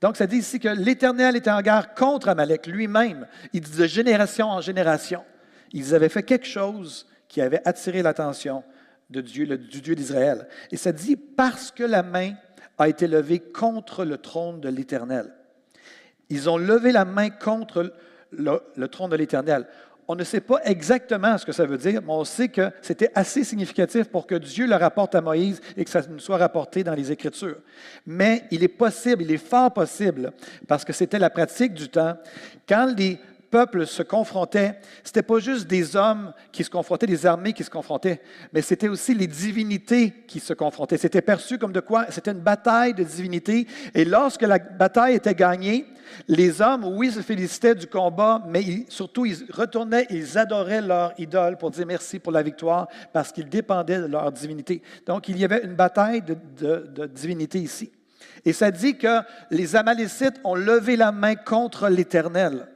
Donc, 0.00 0.16
ça 0.16 0.28
dit 0.28 0.36
ici 0.36 0.60
que 0.60 0.68
l'Éternel 0.68 1.34
était 1.34 1.50
en 1.50 1.60
guerre 1.60 1.92
contre 1.94 2.28
Amalek 2.28 2.68
lui-même. 2.68 3.26
Il 3.52 3.62
dit 3.62 3.76
de 3.76 3.86
génération 3.86 4.46
en 4.46 4.60
génération. 4.60 5.24
Ils 5.72 5.92
avaient 5.92 6.08
fait 6.08 6.22
quelque 6.22 6.46
chose 6.46 7.04
qui 7.26 7.40
avait 7.40 7.60
attiré 7.64 8.00
l'attention 8.00 8.62
de 9.10 9.20
Dieu, 9.20 9.46
du 9.56 9.80
Dieu 9.80 9.94
d'Israël. 9.94 10.48
Et 10.70 10.76
ça 10.76 10.92
dit 10.92 11.16
parce 11.16 11.70
que 11.70 11.84
la 11.84 12.02
main 12.02 12.34
a 12.76 12.88
été 12.88 13.06
levée 13.06 13.40
contre 13.40 14.04
le 14.04 14.18
trône 14.18 14.60
de 14.60 14.68
l'Éternel. 14.68 15.32
Ils 16.30 16.48
ont 16.48 16.58
levé 16.58 16.92
la 16.92 17.04
main 17.04 17.30
contre 17.30 17.92
le, 18.30 18.60
le 18.76 18.88
trône 18.88 19.10
de 19.10 19.16
l'Éternel. 19.16 19.66
On 20.10 20.14
ne 20.14 20.24
sait 20.24 20.40
pas 20.40 20.60
exactement 20.64 21.36
ce 21.36 21.44
que 21.44 21.52
ça 21.52 21.66
veut 21.66 21.76
dire, 21.76 22.00
mais 22.00 22.12
on 22.12 22.24
sait 22.24 22.48
que 22.48 22.70
c'était 22.80 23.10
assez 23.14 23.44
significatif 23.44 24.04
pour 24.04 24.26
que 24.26 24.36
Dieu 24.36 24.66
le 24.66 24.74
rapporte 24.74 25.14
à 25.14 25.20
Moïse 25.20 25.60
et 25.76 25.84
que 25.84 25.90
ça 25.90 26.00
nous 26.08 26.18
soit 26.18 26.38
rapporté 26.38 26.82
dans 26.82 26.94
les 26.94 27.12
Écritures. 27.12 27.58
Mais 28.06 28.44
il 28.50 28.62
est 28.62 28.68
possible, 28.68 29.22
il 29.22 29.32
est 29.32 29.36
fort 29.36 29.72
possible, 29.72 30.32
parce 30.66 30.84
que 30.84 30.94
c'était 30.94 31.18
la 31.18 31.28
pratique 31.28 31.74
du 31.74 31.90
temps, 31.90 32.16
quand 32.66 32.94
les 32.96 33.18
peuple 33.50 33.86
se 33.86 34.02
confrontait, 34.02 34.78
ce 35.02 35.10
n'était 35.10 35.22
pas 35.22 35.38
juste 35.38 35.66
des 35.66 35.96
hommes 35.96 36.32
qui 36.52 36.64
se 36.64 36.70
confrontaient, 36.70 37.06
des 37.06 37.26
armées 37.26 37.52
qui 37.52 37.64
se 37.64 37.70
confrontaient, 37.70 38.20
mais 38.52 38.62
c'était 38.62 38.88
aussi 38.88 39.14
les 39.14 39.26
divinités 39.26 40.12
qui 40.26 40.40
se 40.40 40.52
confrontaient. 40.52 40.98
C'était 40.98 41.22
perçu 41.22 41.58
comme 41.58 41.72
de 41.72 41.80
quoi? 41.80 42.06
C'était 42.10 42.32
une 42.32 42.40
bataille 42.40 42.94
de 42.94 43.04
divinités. 43.04 43.66
Et 43.94 44.04
lorsque 44.04 44.42
la 44.42 44.58
bataille 44.58 45.14
était 45.14 45.34
gagnée, 45.34 45.86
les 46.26 46.60
hommes, 46.62 46.84
oui, 46.84 47.10
se 47.10 47.20
félicitaient 47.20 47.74
du 47.74 47.86
combat, 47.86 48.42
mais 48.48 48.86
surtout, 48.88 49.26
ils 49.26 49.44
retournaient, 49.52 50.06
ils 50.10 50.38
adoraient 50.38 50.80
leur 50.80 51.12
idole 51.18 51.56
pour 51.58 51.70
dire 51.70 51.86
merci 51.86 52.18
pour 52.18 52.32
la 52.32 52.42
victoire, 52.42 52.88
parce 53.12 53.32
qu'ils 53.32 53.48
dépendaient 53.48 54.00
de 54.00 54.06
leur 54.06 54.32
divinité. 54.32 54.82
Donc, 55.06 55.28
il 55.28 55.38
y 55.38 55.44
avait 55.44 55.64
une 55.64 55.74
bataille 55.74 56.22
de, 56.22 56.36
de, 56.56 57.06
de 57.06 57.58
ici. 57.58 57.90
Et 58.44 58.52
ça 58.52 58.70
dit 58.70 58.96
que 58.96 59.20
les 59.50 59.76
Amalécites 59.76 60.40
ont 60.44 60.54
levé 60.54 60.96
la 60.96 61.12
main 61.12 61.34
contre 61.34 61.88
l'Éternel. 61.88 62.68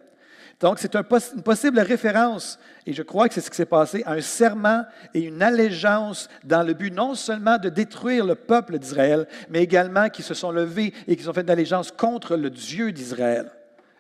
Donc, 0.63 0.79
c'est 0.79 0.95
une 0.95 1.43
possible 1.43 1.81
référence, 1.81 2.57
et 2.87 2.93
je 2.93 3.03
crois 3.03 3.27
que 3.27 3.35
c'est 3.35 3.41
ce 3.41 3.51
qui 3.51 3.57
s'est 3.57 3.67
passé, 3.67 4.05
à 4.07 4.13
un 4.13 4.21
serment 4.21 4.85
et 5.13 5.23
une 5.23 5.43
allégeance 5.43 6.29
dans 6.45 6.63
le 6.63 6.73
but 6.73 6.93
non 6.93 7.17
seulement 7.17 7.59
de 7.59 7.69
détruire 7.69 8.25
le 8.25 8.37
peuple 8.37 8.79
d'Israël, 8.79 9.27
mais 9.51 9.61
également 9.61 10.09
qui 10.09 10.23
se 10.23 10.35
sont 10.35 10.53
levés 10.53 10.95
et 11.09 11.17
qui 11.17 11.29
ont 11.29 11.33
fait 11.33 11.41
une 11.41 11.51
allégeance 11.51 11.91
contre 11.91 12.37
le 12.37 12.49
Dieu 12.49 12.93
d'Israël. 12.93 13.51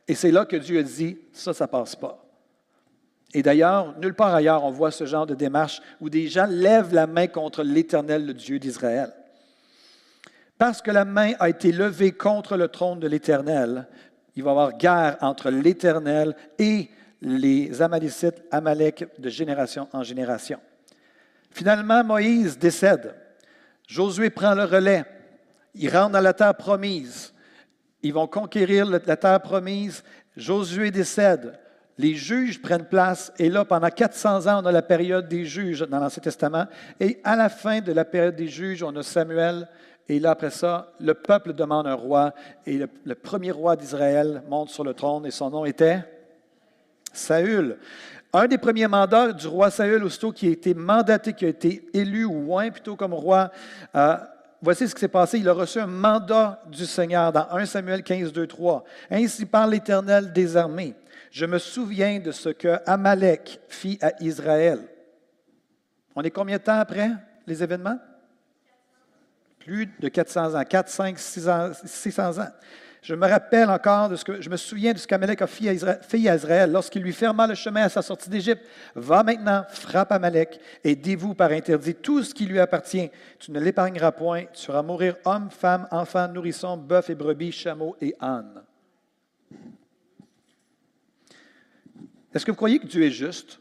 Et 0.06 0.14
c'est 0.14 0.30
là 0.30 0.44
que 0.44 0.54
Dieu 0.54 0.78
a 0.78 0.84
dit, 0.84 1.18
ça, 1.32 1.52
ça 1.52 1.66
passe 1.66 1.96
pas. 1.96 2.24
Et 3.34 3.42
d'ailleurs, 3.42 3.98
nulle 3.98 4.14
part 4.14 4.32
ailleurs, 4.32 4.62
on 4.62 4.70
voit 4.70 4.92
ce 4.92 5.04
genre 5.04 5.26
de 5.26 5.34
démarche 5.34 5.82
où 6.00 6.08
des 6.08 6.28
gens 6.28 6.46
lèvent 6.48 6.94
la 6.94 7.08
main 7.08 7.26
contre 7.26 7.64
l'Éternel, 7.64 8.24
le 8.24 8.34
Dieu 8.34 8.60
d'Israël. 8.60 9.12
Parce 10.58 10.80
que 10.80 10.92
la 10.92 11.04
main 11.04 11.32
a 11.40 11.48
été 11.48 11.72
levée 11.72 12.12
contre 12.12 12.56
le 12.56 12.68
trône 12.68 13.00
de 13.00 13.08
l'Éternel, 13.08 13.88
il 14.36 14.42
va 14.42 14.50
y 14.50 14.52
avoir 14.52 14.76
guerre 14.76 15.16
entre 15.20 15.50
l'Éternel 15.50 16.34
et 16.58 16.88
les 17.20 17.80
Amalécites, 17.80 18.42
Amalek, 18.50 19.06
de 19.18 19.28
génération 19.28 19.88
en 19.92 20.02
génération. 20.02 20.58
Finalement, 21.50 22.02
Moïse 22.02 22.58
décède. 22.58 23.14
Josué 23.86 24.30
prend 24.30 24.54
le 24.54 24.64
relais. 24.64 25.04
Il 25.74 25.88
rentre 25.90 26.12
dans 26.12 26.20
la 26.20 26.32
terre 26.32 26.54
promise. 26.54 27.32
Ils 28.02 28.12
vont 28.12 28.26
conquérir 28.26 28.86
la 28.86 28.98
terre 29.00 29.40
promise. 29.40 30.02
Josué 30.36 30.90
décède. 30.90 31.58
Les 31.98 32.14
juges 32.14 32.60
prennent 32.60 32.86
place 32.86 33.32
et 33.38 33.50
là, 33.50 33.64
pendant 33.64 33.90
400 33.90 34.46
ans, 34.46 34.62
on 34.62 34.66
a 34.66 34.72
la 34.72 34.82
période 34.82 35.28
des 35.28 35.44
juges 35.44 35.80
dans 35.80 35.98
l'Ancien 35.98 36.22
Testament. 36.22 36.66
Et 36.98 37.20
à 37.22 37.36
la 37.36 37.48
fin 37.48 37.80
de 37.80 37.92
la 37.92 38.04
période 38.04 38.34
des 38.34 38.48
juges, 38.48 38.82
on 38.82 38.96
a 38.96 39.02
Samuel. 39.02 39.68
Et 40.08 40.18
là, 40.18 40.32
après 40.32 40.50
ça, 40.50 40.92
le 41.00 41.14
peuple 41.14 41.52
demande 41.52 41.86
un 41.86 41.94
roi. 41.94 42.34
Et 42.66 42.78
le, 43.04 43.14
premier 43.14 43.50
roi 43.50 43.76
d'Israël 43.76 44.42
monte 44.48 44.70
sur 44.70 44.84
le 44.84 44.94
trône 44.94 45.26
et 45.26 45.30
son 45.30 45.50
nom 45.50 45.64
était 45.64 46.04
Saül. 47.12 47.78
Un 48.32 48.46
des 48.46 48.58
premiers 48.58 48.88
mandats 48.88 49.32
du 49.32 49.46
roi 49.46 49.70
Saül, 49.70 50.02
aussitôt 50.04 50.32
qui 50.32 50.48
a 50.48 50.50
été 50.50 50.74
mandaté, 50.74 51.32
qui 51.32 51.44
a 51.44 51.48
été 51.48 51.88
élu 51.92 52.24
ou 52.24 52.58
plutôt 52.72 52.96
comme 52.96 53.14
roi, 53.14 53.50
euh, 53.94 54.16
voici 54.60 54.88
ce 54.88 54.94
qui 54.94 55.00
s'est 55.00 55.08
passé. 55.08 55.38
Il 55.38 55.48
a 55.48 55.52
reçu 55.52 55.78
un 55.78 55.86
mandat 55.86 56.62
du 56.66 56.86
Seigneur 56.86 57.32
dans 57.32 57.46
1 57.50 57.66
Samuel 57.66 58.02
15, 58.02 58.32
2, 58.32 58.46
3. 58.46 58.84
Ainsi 59.10 59.46
parle 59.46 59.72
l'Éternel 59.72 60.32
des 60.32 60.56
armées. 60.56 60.94
Je 61.30 61.46
me 61.46 61.58
souviens 61.58 62.18
de 62.20 62.32
ce 62.32 62.48
que 62.48 62.78
Amalek 62.86 63.60
fit 63.68 63.98
à 64.02 64.12
Israël. 64.20 64.80
On 66.14 66.22
est 66.22 66.30
combien 66.30 66.58
de 66.58 66.62
temps 66.62 66.78
après 66.78 67.10
les 67.46 67.62
événements? 67.62 67.98
Plus 69.64 69.86
de 69.86 70.08
400 70.08 70.54
ans, 70.54 70.64
4, 70.64 70.88
5, 70.88 71.18
600 71.18 72.38
ans. 72.38 72.48
Je 73.00 73.14
me 73.16 73.26
rappelle 73.26 73.68
encore 73.68 74.08
de 74.08 74.16
ce 74.16 74.24
que 74.24 74.40
je 74.40 74.48
me 74.48 74.56
souviens 74.56 74.92
de 74.92 74.98
ce 74.98 75.08
qu'Amalek 75.08 75.42
a 75.42 75.46
fait 75.48 75.68
à 75.68 76.34
Israël 76.36 76.70
lorsqu'il 76.70 77.02
lui 77.02 77.12
ferma 77.12 77.48
le 77.48 77.54
chemin 77.54 77.82
à 77.82 77.88
sa 77.88 78.00
sortie 78.00 78.30
d'Égypte. 78.30 78.64
Va 78.94 79.24
maintenant, 79.24 79.64
frappe 79.70 80.12
Amalek 80.12 80.60
et 80.84 80.94
dévoue 80.94 81.34
par 81.34 81.50
interdit 81.50 81.96
tout 81.96 82.22
ce 82.22 82.32
qui 82.32 82.46
lui 82.46 82.60
appartient. 82.60 83.10
Tu 83.40 83.50
ne 83.50 83.58
l'épargneras 83.58 84.12
point. 84.12 84.44
Tu 84.52 84.66
feras 84.66 84.82
mourir 84.82 85.16
hommes, 85.24 85.50
femmes, 85.50 85.88
enfants, 85.90 86.28
nourrissons, 86.28 86.76
bœufs 86.76 87.10
et 87.10 87.16
brebis, 87.16 87.50
chameaux 87.50 87.96
et 88.00 88.14
ânes. 88.20 88.62
Est-ce 92.32 92.46
que 92.46 92.52
vous 92.52 92.56
croyez 92.56 92.78
que 92.78 92.86
Dieu 92.86 93.02
est 93.02 93.10
juste? 93.10 93.58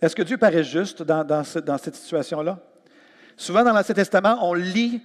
Est-ce 0.00 0.14
que 0.14 0.22
Dieu 0.22 0.36
paraît 0.36 0.64
juste 0.64 1.02
dans 1.02 1.44
cette 1.44 1.96
situation-là? 1.96 2.58
Souvent 3.36 3.64
dans 3.64 3.72
l'Ancien 3.72 3.94
Testament, 3.94 4.38
on 4.42 4.54
lit 4.54 5.02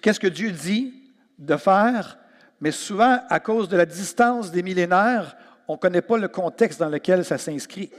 qu'est-ce 0.00 0.20
que 0.20 0.26
Dieu 0.26 0.50
dit 0.50 0.94
de 1.38 1.56
faire, 1.56 2.18
mais 2.60 2.70
souvent, 2.70 3.18
à 3.28 3.40
cause 3.40 3.68
de 3.68 3.76
la 3.76 3.86
distance 3.86 4.50
des 4.50 4.62
millénaires, 4.62 5.36
on 5.68 5.74
ne 5.74 5.78
connaît 5.78 6.02
pas 6.02 6.16
le 6.16 6.28
contexte 6.28 6.80
dans 6.80 6.88
lequel 6.88 7.24
ça 7.24 7.38
s'inscrit. 7.38 7.90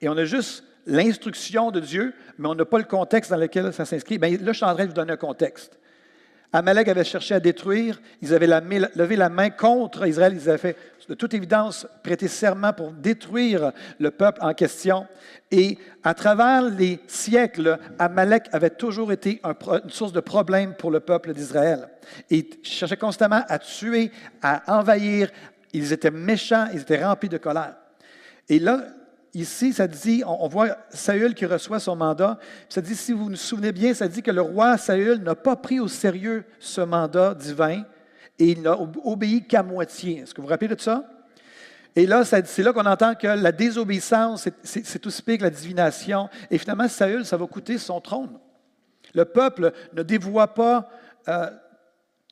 Et 0.00 0.08
on 0.08 0.16
a 0.16 0.24
juste 0.24 0.64
l'instruction 0.86 1.70
de 1.70 1.80
Dieu, 1.80 2.14
mais 2.38 2.48
on 2.48 2.54
n'a 2.54 2.64
pas 2.64 2.78
le 2.78 2.84
contexte 2.84 3.30
dans 3.30 3.36
lequel 3.36 3.72
ça 3.72 3.84
s'inscrit. 3.84 4.18
Bien, 4.18 4.30
là, 4.30 4.52
je 4.52 4.56
suis 4.56 4.64
en 4.64 4.74
train 4.74 4.84
de 4.84 4.88
vous 4.88 4.94
donner 4.94 5.12
un 5.12 5.18
contexte. 5.18 5.78
Amalek 6.52 6.88
avait 6.88 7.04
cherché 7.04 7.34
à 7.34 7.40
détruire, 7.40 8.00
ils 8.22 8.32
avaient 8.32 8.46
levé 8.46 9.16
la 9.16 9.28
main 9.28 9.50
contre 9.50 10.06
Israël, 10.06 10.32
ils 10.34 10.48
avaient 10.48 10.58
fait, 10.58 10.76
de 11.08 11.14
toute 11.14 11.32
évidence, 11.32 11.86
prêté 12.02 12.28
serment 12.28 12.74
pour 12.74 12.92
détruire 12.92 13.72
le 13.98 14.10
peuple 14.10 14.40
en 14.42 14.52
question. 14.52 15.06
Et 15.50 15.78
à 16.04 16.12
travers 16.12 16.62
les 16.62 17.00
siècles, 17.06 17.78
Amalek 17.98 18.48
avait 18.52 18.70
toujours 18.70 19.10
été 19.10 19.40
une 19.42 19.90
source 19.90 20.12
de 20.12 20.20
problème 20.20 20.74
pour 20.74 20.90
le 20.90 21.00
peuple 21.00 21.32
d'Israël. 21.32 21.88
Ils 22.28 22.46
cherchaient 22.62 22.98
constamment 22.98 23.42
à 23.48 23.58
tuer, 23.58 24.12
à 24.42 24.78
envahir. 24.78 25.30
Ils 25.72 25.94
étaient 25.94 26.10
méchants, 26.10 26.68
ils 26.74 26.82
étaient 26.82 27.02
remplis 27.02 27.30
de 27.30 27.38
colère. 27.38 27.76
Et 28.50 28.58
là, 28.58 28.84
ici, 29.32 29.72
ça 29.72 29.86
dit, 29.86 30.22
on, 30.26 30.46
voit 30.46 30.76
Saül 30.90 31.34
qui 31.34 31.46
reçoit 31.46 31.80
son 31.80 31.96
mandat. 31.96 32.38
Ça 32.68 32.82
dit, 32.82 32.94
si 32.94 33.14
vous 33.14 33.26
vous 33.26 33.36
souvenez 33.36 33.72
bien, 33.72 33.94
ça 33.94 34.08
dit 34.08 34.22
que 34.22 34.30
le 34.30 34.42
roi 34.42 34.76
Saül 34.76 35.22
n'a 35.22 35.34
pas 35.34 35.56
pris 35.56 35.80
au 35.80 35.88
sérieux 35.88 36.44
ce 36.58 36.82
mandat 36.82 37.34
divin 37.34 37.84
et 38.38 38.52
il 38.52 38.62
n'a 38.62 38.78
obéi 39.04 39.44
qu'à 39.44 39.62
moitié. 39.62 40.18
Est-ce 40.18 40.32
que 40.32 40.40
vous 40.40 40.46
vous 40.46 40.50
rappelez 40.50 40.74
de 40.74 40.80
ça? 40.80 41.04
Et 41.96 42.06
là, 42.06 42.24
c'est 42.24 42.62
là 42.62 42.72
qu'on 42.72 42.86
entend 42.86 43.14
que 43.14 43.26
la 43.26 43.50
désobéissance, 43.50 44.48
c'est 44.62 45.06
aussi 45.06 45.22
pire 45.22 45.38
que 45.38 45.42
la 45.42 45.50
divination. 45.50 46.28
Et 46.50 46.58
finalement, 46.58 46.86
Saül, 46.86 47.24
ça 47.24 47.36
va 47.36 47.46
coûter 47.46 47.76
son 47.78 48.00
trône. 48.00 48.38
Le 49.14 49.24
peuple 49.24 49.72
ne 49.92 50.02
dévoie 50.02 50.54
pas 50.54 50.88
euh, 51.26 51.50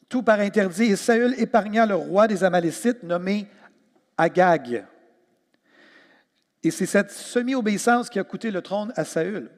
tout 0.09 0.23
par 0.23 0.39
interdit. 0.39 0.85
Et 0.85 0.97
Saül 0.97 1.35
épargna 1.39 1.87
le 1.87 1.97
roi 1.97 2.29
des 2.29 2.45
Amalécites 2.45 3.03
nommé 3.03 3.49
Agag. 4.17 4.85
Et 6.63 6.71
c'est 6.71 6.87
cette 6.87 7.11
semi-obéissance 7.11 8.09
qui 8.09 8.19
a 8.19 8.25
coûté 8.25 8.51
le 8.51 8.63
trône 8.63 8.93
à 8.97 9.05
Saül. 9.05 9.51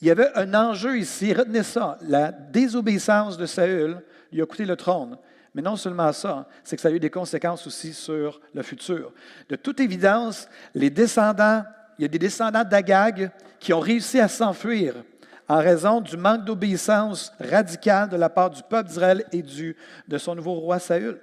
Il 0.00 0.08
y 0.08 0.10
avait 0.10 0.30
un 0.34 0.52
enjeu 0.54 0.98
ici, 0.98 1.32
retenez 1.32 1.62
ça, 1.62 1.98
la 2.02 2.32
désobéissance 2.32 3.36
de 3.36 3.46
Saül 3.46 4.02
lui 4.32 4.42
a 4.42 4.46
coûté 4.46 4.64
le 4.64 4.76
trône. 4.76 5.16
Mais 5.54 5.62
non 5.62 5.76
seulement 5.76 6.12
ça, 6.12 6.48
c'est 6.64 6.76
que 6.76 6.82
ça 6.82 6.88
a 6.88 6.92
eu 6.92 7.00
des 7.00 7.10
conséquences 7.10 7.66
aussi 7.66 7.92
sur 7.92 8.40
le 8.52 8.62
futur. 8.62 9.12
De 9.48 9.56
toute 9.56 9.78
évidence, 9.78 10.48
les 10.74 10.90
descendants, 10.90 11.62
il 11.98 12.02
y 12.02 12.04
a 12.04 12.08
des 12.08 12.18
descendants 12.18 12.64
d'Agag 12.64 13.30
qui 13.60 13.72
ont 13.72 13.80
réussi 13.80 14.18
à 14.18 14.26
s'enfuir 14.26 14.94
en 15.48 15.58
raison 15.58 16.00
du 16.00 16.16
manque 16.16 16.44
d'obéissance 16.44 17.32
radicale 17.38 18.08
de 18.08 18.16
la 18.16 18.28
part 18.28 18.50
du 18.50 18.62
peuple 18.62 18.88
d'Israël 18.88 19.24
et 19.30 19.42
du, 19.42 19.76
de 20.08 20.18
son 20.18 20.34
nouveau 20.34 20.54
roi 20.54 20.78
Saül. 20.78 21.20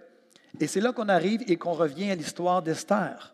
Et 0.59 0.67
c'est 0.67 0.81
là 0.81 0.93
qu'on 0.93 1.09
arrive 1.09 1.41
et 1.47 1.57
qu'on 1.57 1.73
revient 1.73 2.11
à 2.11 2.15
l'histoire 2.15 2.61
d'Esther. 2.61 3.33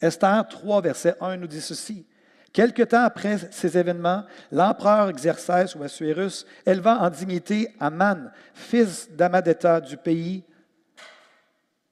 Esther 0.00 0.48
3, 0.48 0.80
verset 0.80 1.14
1 1.20 1.36
nous 1.36 1.46
dit 1.46 1.60
ceci. 1.60 2.04
Quelque 2.52 2.82
temps 2.82 3.04
après 3.04 3.38
ces 3.50 3.78
événements, 3.78 4.24
l'empereur 4.50 5.10
Xerxès 5.12 5.74
ou 5.74 5.82
Assuérus 5.82 6.44
éleva 6.66 6.98
en 7.00 7.08
dignité 7.08 7.74
Aman, 7.80 8.30
fils 8.52 9.08
d'Amadeta 9.10 9.80
du 9.80 9.96
pays, 9.96 10.44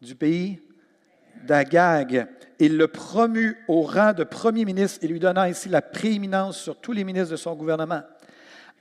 du 0.03 0.15
pays 0.15 0.61
d'Agag. 1.47 2.29
Il 2.59 2.77
le 2.77 2.89
promut 2.89 3.57
au 3.69 3.81
rang 3.83 4.13
de 4.13 4.23
premier 4.23 4.67
ministre 4.67 4.99
et 5.03 5.09
lui 5.09 5.19
donna 5.19 5.43
ainsi 5.43 5.71
la 5.71 5.81
prééminence 5.81 6.59
sur 6.59 6.79
tous 6.79 6.93
les 6.93 7.05
ministres 7.05 7.31
de 7.31 7.37
son 7.37 7.55
gouvernement. 7.55 8.03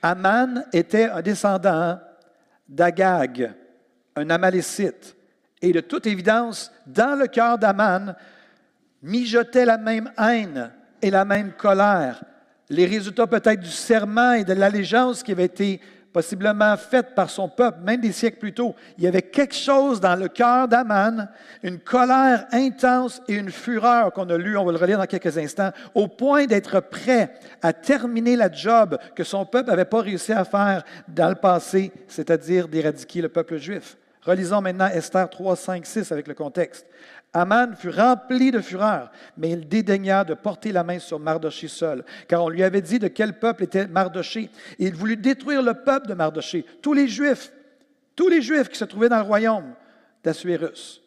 Aman 0.02 0.66
était 0.74 1.06
un 1.06 1.22
descendant 1.22 1.98
d'Agag, 2.68 3.54
un 4.18 4.30
Amalécite. 4.30 5.16
Et 5.62 5.72
de 5.72 5.80
toute 5.80 6.08
évidence, 6.08 6.74
dans 6.86 7.18
le 7.18 7.28
cœur 7.28 7.58
d'Aman, 7.58 8.16
mijotait 9.02 9.66
la 9.66 9.78
même 9.78 10.12
haine 10.18 10.74
et 11.02 11.10
la 11.10 11.26
même 11.26 11.54
colère. 11.54 12.24
Les 12.70 12.86
résultats 12.86 13.28
peut-être 13.28 13.62
du 13.62 13.70
serment 13.70 14.34
et 14.34 14.44
de 14.44 14.54
l'allégeance 14.54 15.24
qui 15.24 15.32
avait 15.32 15.46
été 15.46 15.82
possiblement 16.14 16.76
faite 16.78 17.14
par 17.16 17.30
son 17.30 17.50
peuple, 17.50 17.80
même 17.84 18.02
des 18.02 18.12
siècles 18.12 18.40
plus 18.40 18.54
tôt. 18.54 18.76
Il 18.98 19.04
y 19.04 19.08
avait 19.08 19.22
quelque 19.22 19.56
chose 19.56 20.00
dans 20.00 20.16
le 20.16 20.28
cœur 20.28 20.68
d'Aman, 20.68 21.30
une 21.64 21.80
colère 21.80 22.48
intense 22.52 23.22
et 23.28 23.36
une 23.36 23.52
fureur 23.52 24.12
qu'on 24.12 24.30
a 24.30 24.38
lu, 24.38 24.58
on 24.58 24.66
va 24.66 24.72
le 24.72 24.78
relire 24.78 24.98
dans 24.98 25.06
quelques 25.06 25.38
instants, 25.38 25.72
au 25.94 26.08
point 26.08 26.46
d'être 26.46 26.80
prêt 26.80 27.34
à 27.62 27.74
terminer 27.74 28.36
la 28.36 28.52
job 28.52 28.98
que 29.16 29.24
son 29.24 29.46
peuple 29.46 29.70
n'avait 29.70 29.86
pas 29.86 30.02
réussi 30.02 30.34
à 30.34 30.46
faire 30.46 30.84
dans 31.08 31.30
le 31.30 31.36
passé, 31.36 31.92
c'est-à-dire 32.08 32.68
d'éradiquer 32.68 33.22
le 33.22 33.30
peuple 33.30 33.58
juif. 33.58 33.98
Relisons 34.22 34.62
maintenant 34.62 34.88
Esther 34.88 35.30
3, 35.30 35.56
5, 35.56 35.86
6 35.86 36.12
avec 36.12 36.28
le 36.28 36.34
contexte. 36.34 36.86
Aman 37.34 37.76
fut 37.76 37.90
rempli 37.90 38.50
de 38.50 38.60
fureur, 38.60 39.12
mais 39.38 39.52
il 39.52 39.68
dédaigna 39.68 40.24
de 40.24 40.34
porter 40.34 40.72
la 40.72 40.84
main 40.84 40.98
sur 40.98 41.20
Mardoché 41.20 41.68
seul, 41.68 42.04
car 42.28 42.44
on 42.44 42.50
lui 42.50 42.64
avait 42.64 42.82
dit 42.82 42.98
de 42.98 43.08
quel 43.08 43.38
peuple 43.38 43.64
était 43.64 43.86
Mardoché. 43.86 44.50
Il 44.80 44.96
voulut 44.96 45.18
détruire 45.18 45.62
le 45.62 45.76
peuple 45.76 46.08
de 46.08 46.16
Mardoché, 46.16 46.66
tous 46.82 46.94
les 46.94 47.08
Juifs, 47.08 47.52
tous 48.16 48.30
les 48.30 48.42
Juifs 48.42 48.70
qui 48.70 48.78
se 48.78 48.86
trouvaient 48.86 49.10
dans 49.10 49.20
le 49.20 49.24
royaume 49.24 49.76
d'Assuérus. 50.24 51.04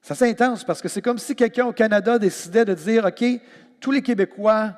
Ça 0.00 0.14
c'est 0.14 0.30
intense 0.30 0.64
parce 0.64 0.80
que 0.80 0.88
c'est 0.88 1.02
comme 1.02 1.18
si 1.18 1.36
quelqu'un 1.36 1.66
au 1.66 1.74
Canada 1.74 2.18
décidait 2.18 2.64
de 2.64 2.72
dire, 2.72 3.04
OK, 3.04 3.22
tous 3.80 3.90
les 3.90 4.00
Québécois, 4.00 4.72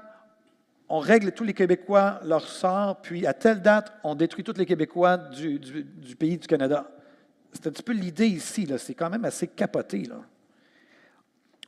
on 0.88 0.98
règle 0.98 1.30
tous 1.30 1.44
les 1.44 1.54
Québécois 1.54 2.20
leur 2.24 2.48
sort, 2.48 3.00
puis 3.02 3.24
à 3.24 3.34
telle 3.34 3.62
date, 3.62 3.92
on 4.02 4.16
détruit 4.16 4.42
tous 4.42 4.58
les 4.58 4.66
Québécois 4.66 5.16
du 5.16 6.16
pays 6.18 6.38
du 6.38 6.48
Canada. 6.48 6.90
C'est 7.52 7.66
un 7.66 7.70
petit 7.70 7.82
peu 7.82 7.92
l'idée 7.92 8.26
ici, 8.26 8.66
c'est 8.78 8.94
quand 8.94 9.10
même 9.10 9.24
assez 9.24 9.46
capoté. 9.46 10.08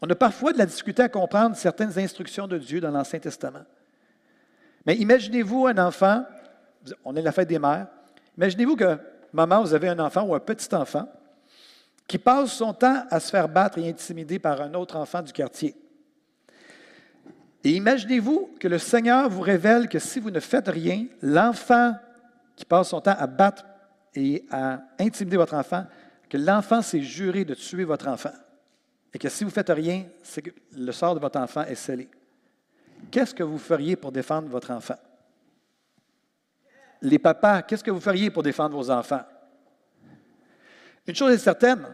On 0.00 0.09
a 0.09 0.14
parfois 0.14 0.53
de 0.53 0.59
la 0.59 0.67
difficulté 0.67 1.03
à 1.03 1.09
comprendre 1.09 1.57
certaines 1.57 1.99
instructions 1.99 2.47
de 2.47 2.59
Dieu 2.59 2.81
dans 2.81 2.91
l'Ancien 2.91 3.19
Testament. 3.19 3.64
Mais 4.87 4.97
imaginez-vous 4.97 5.67
un 5.67 5.79
enfant, 5.79 6.25
on 7.05 7.17
est 7.17 7.23
la 7.23 7.33
fête 7.33 7.49
des 7.49 7.59
mères, 7.59 7.87
imaginez-vous 8.37 8.76
que, 8.76 8.99
maman, 9.33 9.62
vous 9.62 9.75
avez 9.75 9.88
un 9.88 9.99
enfant 9.99 10.25
ou 10.25 10.35
un 10.35 10.41
petit 10.41 10.75
enfant 10.75 11.09
qui 12.07 12.19
passe 12.19 12.53
son 12.53 12.75
temps 12.75 13.05
à 13.11 13.21
se 13.21 13.31
faire 13.31 13.49
battre 13.49 13.79
et 13.79 13.88
intimider 13.88 14.38
par 14.38 14.61
un 14.61 14.75
autre 14.75 14.97
enfant 14.97 15.23
du 15.23 15.33
quartier. 15.33 15.75
Et 17.62 17.71
imaginez-vous 17.71 18.57
que 18.61 18.69
le 18.69 18.79
Seigneur 18.79 19.31
vous 19.31 19.41
révèle 19.41 19.88
que 19.88 19.99
si 19.99 20.21
vous 20.21 20.31
ne 20.31 20.41
faites 20.41 20.69
rien, 20.69 21.07
l'enfant 21.23 21.95
qui 22.57 22.67
passe 22.67 22.91
son 22.91 23.00
temps 23.00 23.17
à 23.19 23.26
battre 23.26 23.64
et 24.14 24.44
à 24.50 24.80
intimider 24.99 25.37
votre 25.37 25.54
enfant, 25.54 25.85
que 26.28 26.37
l'enfant 26.37 26.83
s'est 26.83 27.02
juré 27.02 27.44
de 27.44 27.54
tuer 27.54 27.85
votre 27.85 28.09
enfant 28.09 28.33
et 29.12 29.18
que 29.18 29.28
si 29.28 29.44
vous 29.44 29.50
ne 29.50 29.54
faites 29.54 29.71
rien, 29.71 30.06
c'est 30.23 30.42
que 30.42 30.50
le 30.76 30.90
sort 30.90 31.14
de 31.14 31.21
votre 31.21 31.38
enfant 31.38 31.62
est 31.62 31.76
scellé. 31.76 32.09
Qu'est-ce 33.11 33.35
que 33.35 33.44
vous 33.44 33.59
feriez 33.59 33.94
pour 33.94 34.11
défendre 34.11 34.49
votre 34.49 34.73
enfant? 34.73 34.97
Les 37.00 37.18
papas, 37.18 37.62
qu'est-ce 37.62 37.85
que 37.85 37.90
vous 37.92 38.00
feriez 38.00 38.30
pour 38.30 38.42
défendre 38.42 38.76
vos 38.76 38.90
enfants? 38.90 39.23
Une 41.06 41.14
chose 41.14 41.33
est 41.33 41.38
certaine, 41.38 41.87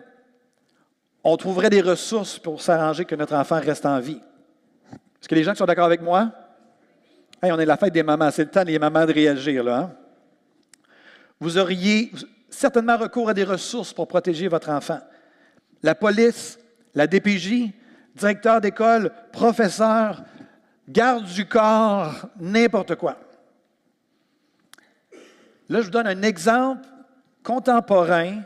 on 1.23 1.37
trouverait 1.37 1.69
des 1.69 1.83
ressources 1.83 2.39
pour 2.39 2.63
s'arranger 2.63 3.05
que 3.05 3.15
notre 3.15 3.35
enfant 3.35 3.61
reste 3.61 3.85
en 3.85 3.99
vie. 4.01 4.21
Est-ce 5.21 5.29
que 5.29 5.35
les 5.35 5.45
gens 5.45 5.55
sont 5.55 5.67
d'accord 5.67 5.87
avec 5.87 6.01
moi? 6.01 6.33
on 7.43 7.59
est 7.59 7.67
la 7.67 7.77
fête 7.77 7.93
des 7.93 8.03
mamans. 8.03 8.31
C'est 8.31 8.45
le 8.45 8.51
temps 8.51 8.65
des 8.65 8.79
mamans 8.79 9.05
de 9.05 9.13
réagir. 9.13 9.65
Là, 9.65 9.79
hein? 9.79 9.97
Vous 11.41 11.59
auriez 11.59 12.13
certainement 12.51 12.97
recours 12.97 13.31
à 13.31 13.35
des 13.35 13.45
ressources 13.45 13.93
pour 13.93 14.07
protéger 14.07 14.49
votre 14.49 14.69
enfant. 14.71 15.01
La 15.83 15.95
police, 15.95 16.59
la 16.95 17.07
DPJ, 17.07 17.71
directeur 18.15 18.61
d'école, 18.61 19.11
professeur, 19.33 20.23
garde 20.89 21.25
du 21.25 21.47
corps, 21.47 22.29
n'importe 22.39 22.97
quoi. 22.97 23.17
Là, 25.69 25.81
je 25.81 25.87
vous 25.87 25.91
donne 25.91 26.09
un 26.09 26.23
exemple 26.23 26.87
contemporain, 27.43 28.43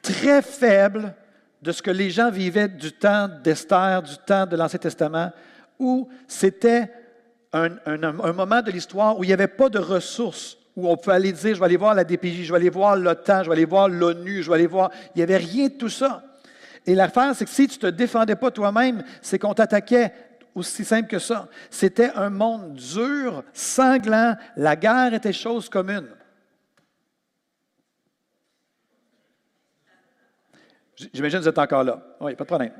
très 0.00 0.40
faible, 0.42 1.14
de 1.60 1.72
ce 1.72 1.82
que 1.82 1.90
les 1.90 2.10
gens 2.10 2.30
vivaient 2.30 2.68
du 2.68 2.92
temps 2.92 3.28
d'Esther, 3.28 4.02
du 4.02 4.16
temps 4.18 4.46
de 4.46 4.56
l'Ancien 4.56 4.78
Testament, 4.78 5.30
où 5.78 6.08
c'était 6.26 6.90
un, 7.52 7.68
moment 8.32 8.62
de 8.62 8.70
l'histoire 8.70 9.18
où 9.18 9.24
il 9.24 9.26
n'y 9.26 9.32
avait 9.32 9.48
pas 9.48 9.68
de 9.68 9.78
ressources, 9.78 10.56
où 10.76 10.88
on 10.88 10.96
peut 10.96 11.10
aller 11.10 11.32
dire, 11.32 11.54
je 11.54 11.60
vais 11.60 11.66
aller 11.66 11.76
voir 11.76 11.94
la 11.94 12.04
DPJ, 12.04 12.44
je 12.44 12.52
vais 12.52 12.58
aller 12.58 12.70
voir 12.70 12.96
l'OTAN, 12.96 13.42
je 13.42 13.48
vais 13.48 13.56
aller 13.56 13.64
voir 13.64 13.88
l'ONU, 13.88 14.42
je 14.42 14.48
vais 14.48 14.54
aller 14.54 14.66
voir... 14.66 14.90
Il 15.14 15.18
n'y 15.18 15.22
avait 15.22 15.36
rien 15.36 15.68
de 15.68 15.74
tout 15.74 15.88
ça. 15.88 16.22
Et 16.86 16.94
l'affaire, 16.94 17.34
c'est 17.34 17.44
que 17.44 17.50
si 17.50 17.68
tu 17.68 17.76
ne 17.76 17.90
te 17.90 17.96
défendais 17.96 18.36
pas 18.36 18.50
toi-même, 18.50 19.02
c'est 19.20 19.38
qu'on 19.38 19.54
t'attaquait 19.54 20.12
aussi 20.54 20.84
simple 20.84 21.08
que 21.08 21.18
ça. 21.18 21.48
C'était 21.70 22.10
un 22.14 22.30
monde 22.30 22.74
dur, 22.74 23.44
sanglant. 23.52 24.36
La 24.56 24.76
guerre 24.76 25.14
était 25.14 25.32
chose 25.32 25.68
commune. 25.68 26.08
J'imagine 31.12 31.38
que 31.38 31.44
vous 31.44 31.48
êtes 31.48 31.58
encore 31.58 31.84
là. 31.84 32.02
Oui, 32.20 32.34
pas 32.34 32.44
de 32.44 32.48
problème. 32.48 32.72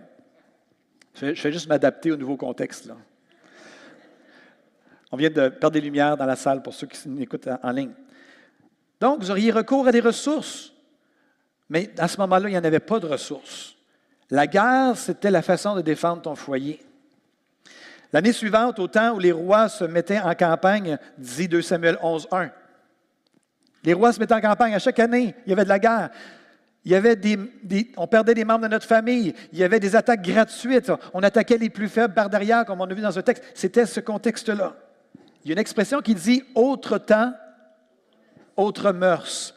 Je 1.14 1.26
vais, 1.26 1.52
juste 1.52 1.68
m'adapter 1.68 2.12
au 2.12 2.16
nouveau 2.16 2.36
contexte. 2.36 2.90
On 5.12 5.16
vient 5.16 5.30
de 5.30 5.48
perdre 5.48 5.74
des 5.74 5.80
lumières 5.80 6.16
dans 6.16 6.26
la 6.26 6.36
salle 6.36 6.62
pour 6.62 6.74
ceux 6.74 6.86
qui 6.86 7.08
m'écoutent 7.08 7.48
en 7.62 7.70
ligne. 7.72 7.92
Donc, 9.00 9.20
vous 9.20 9.30
auriez 9.30 9.50
recours 9.50 9.86
à 9.86 9.92
des 9.92 10.00
ressources. 10.00 10.72
Mais 11.68 11.90
à 11.98 12.08
ce 12.08 12.18
moment-là, 12.18 12.48
il 12.48 12.52
n'y 12.52 12.58
en 12.58 12.64
avait 12.64 12.80
pas 12.80 12.98
de 12.98 13.06
ressources. 13.06 13.76
La 14.30 14.46
guerre, 14.46 14.96
c'était 14.96 15.30
la 15.30 15.42
façon 15.42 15.74
de 15.74 15.80
défendre 15.80 16.22
ton 16.22 16.36
foyer. 16.36 16.80
L'année 18.12 18.32
suivante, 18.32 18.78
au 18.78 18.88
temps 18.88 19.14
où 19.14 19.18
les 19.18 19.32
rois 19.32 19.68
se 19.68 19.84
mettaient 19.84 20.20
en 20.20 20.34
campagne, 20.34 20.98
dit 21.18 21.48
2 21.48 21.62
Samuel 21.62 21.98
11, 22.02 22.28
1. 22.30 22.50
Les 23.84 23.92
rois 23.92 24.12
se 24.12 24.20
mettaient 24.20 24.34
en 24.34 24.40
campagne 24.40 24.74
à 24.74 24.78
chaque 24.78 24.98
année, 24.98 25.34
il 25.46 25.50
y 25.50 25.52
avait 25.52 25.64
de 25.64 25.68
la 25.68 25.78
guerre. 25.78 26.10
On 27.96 28.06
perdait 28.06 28.34
des 28.34 28.44
membres 28.44 28.62
de 28.62 28.68
notre 28.68 28.86
famille. 28.86 29.34
Il 29.52 29.58
y 29.58 29.64
avait 29.64 29.80
des 29.80 29.94
attaques 29.96 30.22
gratuites. 30.22 30.90
On 31.12 31.22
attaquait 31.22 31.58
les 31.58 31.70
plus 31.70 31.88
faibles 31.88 32.14
par 32.14 32.30
derrière, 32.30 32.64
comme 32.64 32.80
on 32.80 32.84
a 32.84 32.94
vu 32.94 33.02
dans 33.02 33.12
ce 33.12 33.20
texte. 33.20 33.44
C'était 33.54 33.86
ce 33.86 34.00
contexte-là. 34.00 34.74
Il 35.44 35.48
y 35.48 35.50
a 35.50 35.54
une 35.54 35.58
expression 35.58 36.00
qui 36.00 36.14
dit 36.14 36.42
autre 36.54 36.98
temps, 36.98 37.32
autre 38.56 38.92
mœurs. 38.92 39.54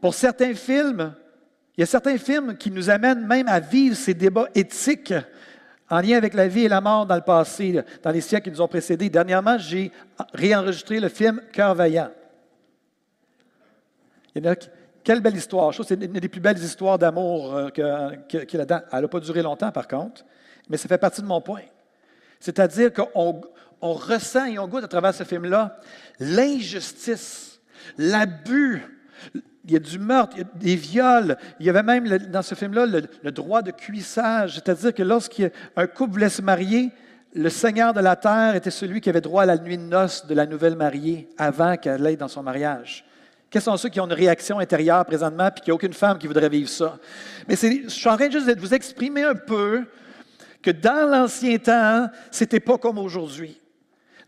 Pour 0.00 0.14
certains 0.14 0.54
films, 0.54 1.14
il 1.76 1.80
y 1.80 1.84
a 1.84 1.86
certains 1.86 2.18
films 2.18 2.56
qui 2.56 2.70
nous 2.70 2.88
amènent 2.88 3.26
même 3.26 3.48
à 3.48 3.60
vivre 3.60 3.96
ces 3.96 4.14
débats 4.14 4.48
éthiques 4.54 5.14
en 5.90 6.00
lien 6.00 6.16
avec 6.16 6.34
la 6.34 6.48
vie 6.48 6.64
et 6.64 6.68
la 6.68 6.80
mort 6.80 7.04
dans 7.04 7.16
le 7.16 7.20
passé, 7.20 7.82
dans 8.02 8.10
les 8.10 8.20
siècles 8.20 8.44
qui 8.44 8.50
nous 8.50 8.60
ont 8.60 8.68
précédés. 8.68 9.10
Dernièrement, 9.10 9.58
j'ai 9.58 9.90
réenregistré 10.32 11.00
le 11.00 11.08
film 11.08 11.42
Cœur 11.52 11.74
vaillant. 11.74 12.10
Quelle 15.02 15.20
belle 15.20 15.36
histoire. 15.36 15.72
Je 15.72 15.78
trouve 15.78 15.86
que 15.86 15.94
c'est 15.94 16.04
une 16.04 16.12
des 16.12 16.28
plus 16.28 16.40
belles 16.40 16.58
histoires 16.58 16.98
d'amour 16.98 17.54
euh, 17.54 17.68
qu'il 17.70 17.84
y 17.84 17.88
a 17.88 18.58
là-dedans. 18.58 18.80
Elle 18.92 19.00
n'a 19.00 19.08
pas 19.08 19.20
duré 19.20 19.42
longtemps, 19.42 19.72
par 19.72 19.88
contre, 19.88 20.24
mais 20.68 20.76
ça 20.76 20.88
fait 20.88 20.98
partie 20.98 21.22
de 21.22 21.26
mon 21.26 21.40
point. 21.40 21.62
C'est-à-dire 22.38 22.92
qu'on 22.92 23.40
ressent 23.80 24.46
et 24.46 24.58
on 24.58 24.68
goûte 24.68 24.84
à 24.84 24.88
travers 24.88 25.14
ce 25.14 25.24
film-là 25.24 25.78
l'injustice, 26.18 27.60
l'abus. 27.98 28.82
Il 29.64 29.72
y 29.72 29.76
a 29.76 29.78
du 29.78 29.98
meurtre, 29.98 30.36
il 30.36 30.40
y 30.40 30.42
a 30.42 30.48
des 30.54 30.76
viols. 30.76 31.36
Il 31.60 31.66
y 31.66 31.70
avait 31.70 31.82
même 31.82 32.08
dans 32.08 32.42
ce 32.42 32.54
film-là 32.54 32.86
le, 32.86 33.30
droit 33.30 33.62
de 33.62 33.70
cuissage. 33.70 34.54
C'est-à-dire 34.54 34.94
que 34.94 35.02
lorsqu'un 35.02 35.50
couple 35.94 36.12
voulait 36.12 36.28
se 36.28 36.42
marier, 36.42 36.90
le 37.34 37.48
Seigneur 37.48 37.92
de 37.92 38.00
la 38.00 38.16
terre 38.16 38.56
était 38.56 38.70
celui 38.70 39.00
qui 39.00 39.08
avait 39.08 39.20
droit 39.20 39.44
à 39.44 39.46
la 39.46 39.58
nuit 39.58 39.78
de 39.78 39.82
noces 39.82 40.26
de 40.26 40.34
la 40.34 40.46
nouvelle 40.46 40.76
mariée 40.76 41.28
avant 41.38 41.76
qu'elle 41.76 42.04
aille 42.04 42.16
dans 42.16 42.28
son 42.28 42.42
mariage. 42.42 43.04
Quels 43.50 43.62
sont 43.62 43.76
ceux 43.76 43.88
qui 43.88 44.00
ont 44.00 44.06
une 44.06 44.12
réaction 44.12 44.58
intérieure 44.58 45.04
présentement 45.04 45.50
puis 45.50 45.62
qu'il 45.62 45.70
n'y 45.70 45.72
a 45.72 45.74
aucune 45.74 45.92
femme 45.92 46.18
qui 46.18 46.26
voudrait 46.26 46.48
vivre 46.48 46.68
ça? 46.68 46.98
Mais 47.48 47.56
je 47.56 47.88
suis 47.88 48.08
en 48.08 48.16
train 48.16 48.30
juste 48.30 48.46
de 48.46 48.58
vous 48.58 48.74
exprimer 48.74 49.24
un 49.24 49.34
peu 49.34 49.84
que 50.62 50.70
dans 50.70 51.08
l'ancien 51.08 51.58
temps, 51.58 52.08
ce 52.30 52.44
n'était 52.44 52.60
pas 52.60 52.78
comme 52.78 52.98
aujourd'hui. 52.98 53.59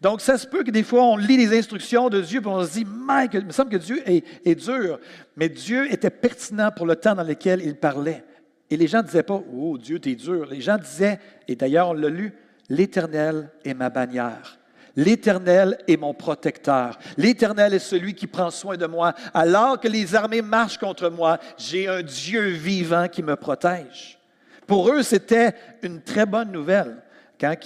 Donc, 0.03 0.21
ça 0.21 0.37
se 0.37 0.49
peut 0.49 0.65
que 0.65 0.73
des 0.73 0.83
fois, 0.83 1.05
on 1.05 1.17
lit 1.17 1.37
les 1.37 1.57
instructions 1.57 2.09
de 2.09 2.21
Dieu 2.21 2.43
et 2.43 2.47
on 2.47 2.65
se 2.65 2.73
dit, 2.73 2.85
Mike, 2.85 3.35
il 3.35 3.47
me 3.47 3.53
semble 3.53 3.71
que 3.71 3.77
Dieu 3.77 4.03
est, 4.05 4.25
est, 4.45 4.57
dur. 4.57 4.99
Mais 5.37 5.49
Dieu 5.49 5.91
était 5.93 6.11
pertinent 6.11 6.73
pour 6.73 6.87
le 6.87 6.97
temps 6.97 7.15
dans 7.15 7.23
lequel 7.23 7.63
il 7.63 7.77
parlait. 7.77 8.25
Et 8.69 8.77
les 8.77 8.89
gens 8.89 8.99
ne 8.99 9.05
disaient 9.05 9.23
pas, 9.23 9.41
oh 9.55 9.79
Dieu, 9.79 10.01
tu 10.01 10.11
es 10.11 10.17
dur. 10.17 10.49
Les 10.51 10.61
gens 10.61 10.77
disaient, 10.77 11.21
et 11.47 11.55
d'ailleurs, 11.55 11.91
on 11.91 11.93
l'a 11.93 12.09
lu, 12.09 12.35
l'Éternel 12.69 13.49
est 13.65 13.75
ma 13.75 13.91
bannière. 13.91 14.59
L'Éternel 14.97 15.79
est 15.87 15.97
mon 15.97 16.15
protecteur. 16.15 16.99
L'Éternel 17.17 17.73
est 17.73 17.79
celui 17.79 18.15
qui 18.15 18.27
prend 18.27 18.51
soin 18.51 18.77
de 18.77 18.87
moi. 18.87 19.15
Alors 19.33 19.79
que 19.79 19.87
les 19.87 20.17
armées 20.17 20.43
marchent 20.43 20.79
contre 20.79 21.11
moi, 21.11 21.39
j'ai 21.57 21.87
un 21.87 22.03
Dieu 22.03 22.49
vivant 22.49 23.07
qui 23.07 23.23
me 23.23 23.37
protège. 23.37 24.19
Pour 24.67 24.91
eux, 24.91 25.05
c'était 25.05 25.55
une 25.83 26.03
très 26.03 26.27
bonne 26.27 26.51
nouvelle 26.51 26.97
quand 27.43 27.57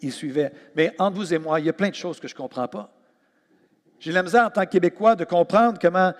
ils, 0.00 0.12
suivaient. 0.12 0.50
Mais 0.74 0.94
entre 0.98 1.16
vous 1.16 1.34
et 1.34 1.38
moi, 1.38 1.60
il 1.60 1.66
y 1.66 1.68
a 1.68 1.74
plein 1.74 1.90
de 1.90 1.94
choses 1.94 2.18
que 2.18 2.26
je 2.26 2.32
ne 2.32 2.38
comprends 2.38 2.68
pas. 2.68 2.90
J'ai 4.00 4.12
la 4.12 4.22
misère 4.22 4.46
en 4.46 4.50
tant 4.50 4.64
que 4.64 4.70
Québécois 4.70 5.14
de 5.14 5.24
comprendre 5.24 5.78
comment, 5.80 6.12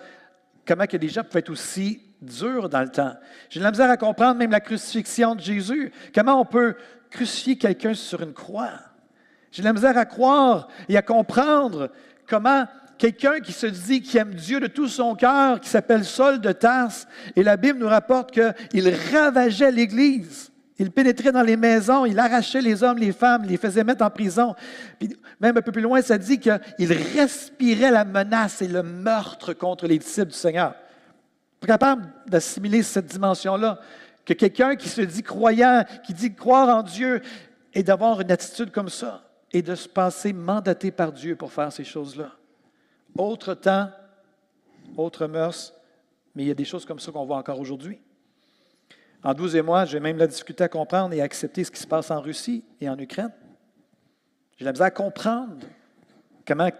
comment 0.66 0.86
que 0.86 0.98
les 0.98 1.08
gens 1.08 1.22
peuvent 1.22 1.38
être 1.38 1.50
aussi 1.50 2.02
durs 2.20 2.68
dans 2.68 2.82
le 2.82 2.90
temps. 2.90 3.14
J'ai 3.48 3.60
la 3.60 3.70
misère 3.70 3.90
à 3.90 3.96
comprendre 3.96 4.36
même 4.36 4.50
la 4.50 4.60
crucifixion 4.60 5.34
de 5.34 5.40
Jésus. 5.40 5.92
Comment 6.14 6.40
on 6.40 6.44
peut 6.44 6.76
crucifier 7.10 7.56
quelqu'un 7.56 7.94
sur 7.94 8.20
une 8.22 8.34
croix? 8.34 8.72
J'ai 9.50 9.62
la 9.62 9.72
misère 9.72 9.96
à 9.96 10.04
croire 10.04 10.68
et 10.86 10.96
à 10.98 11.02
comprendre 11.02 11.90
comment 12.28 12.66
quelqu'un 12.98 13.40
qui 13.40 13.52
se 13.52 13.66
dit 13.66 14.02
qu'il 14.02 14.20
aime 14.20 14.34
Dieu 14.34 14.60
de 14.60 14.66
tout 14.66 14.88
son 14.88 15.14
cœur, 15.14 15.60
qui 15.60 15.70
s'appelle 15.70 16.04
Saul 16.04 16.40
de 16.40 16.52
Tarse, 16.52 17.06
et 17.34 17.42
la 17.42 17.56
Bible 17.56 17.78
nous 17.78 17.88
rapporte 17.88 18.30
qu'il 18.30 18.94
ravageait 19.12 19.70
l'Église. 19.70 20.50
Il 20.78 20.90
pénétrait 20.90 21.32
dans 21.32 21.42
les 21.42 21.56
maisons, 21.56 22.04
il 22.04 22.18
arrachait 22.18 22.60
les 22.60 22.82
hommes, 22.82 22.98
les 22.98 23.12
femmes, 23.12 23.44
les 23.44 23.56
faisait 23.56 23.82
mettre 23.82 24.04
en 24.04 24.10
prison. 24.10 24.54
Puis 24.98 25.16
même 25.40 25.56
un 25.56 25.62
peu 25.62 25.72
plus 25.72 25.82
loin, 25.82 26.02
ça 26.02 26.18
dit 26.18 26.38
qu'il 26.38 26.92
respirait 27.16 27.90
la 27.90 28.04
menace 28.04 28.60
et 28.60 28.68
le 28.68 28.82
meurtre 28.82 29.54
contre 29.54 29.86
les 29.86 29.98
disciples 29.98 30.32
du 30.32 30.36
Seigneur. 30.36 30.74
Pas 31.60 31.66
capable 31.66 32.12
d'assimiler 32.26 32.82
cette 32.82 33.06
dimension-là. 33.06 33.80
Que 34.26 34.34
quelqu'un 34.34 34.76
qui 34.76 34.88
se 34.88 35.00
dit 35.00 35.22
croyant, 35.22 35.84
qui 36.04 36.12
dit 36.12 36.34
croire 36.34 36.68
en 36.76 36.82
Dieu, 36.82 37.22
et 37.76 37.82
d'avoir 37.82 38.22
une 38.22 38.30
attitude 38.32 38.70
comme 38.70 38.88
ça 38.88 39.22
et 39.52 39.60
de 39.60 39.74
se 39.74 39.86
penser 39.86 40.32
mandaté 40.32 40.90
par 40.90 41.12
Dieu 41.12 41.36
pour 41.36 41.52
faire 41.52 41.70
ces 41.70 41.84
choses-là. 41.84 42.32
Autre 43.18 43.52
temps, 43.52 43.90
autre 44.96 45.26
mœurs, 45.26 45.74
mais 46.34 46.44
il 46.44 46.48
y 46.48 46.50
a 46.50 46.54
des 46.54 46.64
choses 46.64 46.86
comme 46.86 46.98
ça 46.98 47.12
qu'on 47.12 47.26
voit 47.26 47.36
encore 47.36 47.60
aujourd'hui. 47.60 47.98
En 49.26 49.34
12 49.34 49.56
et 49.56 49.62
moi, 49.62 49.84
j'ai 49.84 49.98
même 49.98 50.18
la 50.18 50.28
difficulté 50.28 50.62
à 50.62 50.68
comprendre 50.68 51.12
et 51.12 51.20
à 51.20 51.24
accepter 51.24 51.64
ce 51.64 51.70
qui 51.72 51.80
se 51.80 51.86
passe 51.88 52.12
en 52.12 52.20
Russie 52.20 52.62
et 52.80 52.88
en 52.88 52.96
Ukraine. 52.96 53.32
J'ai 54.56 54.64
la 54.64 54.70
misère 54.70 54.86
à 54.86 54.90
comprendre 54.92 55.66
comment 56.46 56.70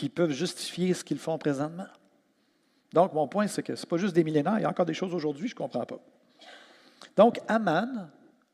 ils 0.00 0.10
peuvent 0.10 0.30
justifier 0.30 0.94
ce 0.94 1.04
qu'ils 1.04 1.18
font 1.18 1.36
présentement. 1.36 1.84
Donc, 2.90 3.12
mon 3.12 3.28
point, 3.28 3.48
c'est 3.48 3.62
que 3.62 3.76
ce 3.76 3.84
n'est 3.84 3.88
pas 3.90 3.98
juste 3.98 4.14
des 4.14 4.24
millénaires, 4.24 4.54
il 4.56 4.62
y 4.62 4.64
a 4.64 4.70
encore 4.70 4.86
des 4.86 4.94
choses 4.94 5.12
aujourd'hui, 5.12 5.46
je 5.46 5.54
ne 5.54 5.58
comprends 5.58 5.84
pas. 5.84 6.00
Donc, 7.18 7.38
Aman, 7.48 8.08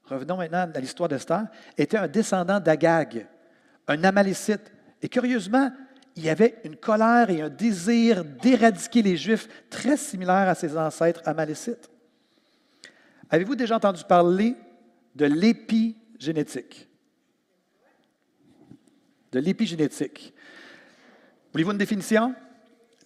revenons 0.07 0.37
maintenant 0.37 0.69
à 0.75 0.81
l'histoire 0.81 1.09
d'Esther, 1.09 1.45
était 1.79 1.99
un 1.99 2.09
descendant 2.09 2.59
d'Agag, 2.59 3.29
un 3.87 4.03
Amalécite. 4.03 4.73
Et 5.03 5.09
curieusement, 5.09 5.71
il 6.17 6.25
y 6.25 6.31
avait 6.31 6.57
une 6.65 6.75
colère 6.75 7.31
et 7.31 7.43
un 7.43 7.49
désir 7.49 8.25
d'éradiquer 8.25 9.03
les 9.03 9.17
Juifs 9.17 9.47
très 9.71 9.97
similaire 9.97 10.49
à 10.49 10.57
ses 10.57 10.77
ancêtres 10.77 11.23
amalécites. 11.27 11.89
Avez-vous 13.31 13.55
déjà 13.55 13.77
entendu 13.77 14.03
parler 14.05 14.57
de 15.15 15.27
l'épigénétique? 15.27 16.89
De 19.33 19.39
l'épigénétique. 19.39 20.35
Voulez-vous 21.53 21.73
une 21.73 21.79
définition? 21.79 22.35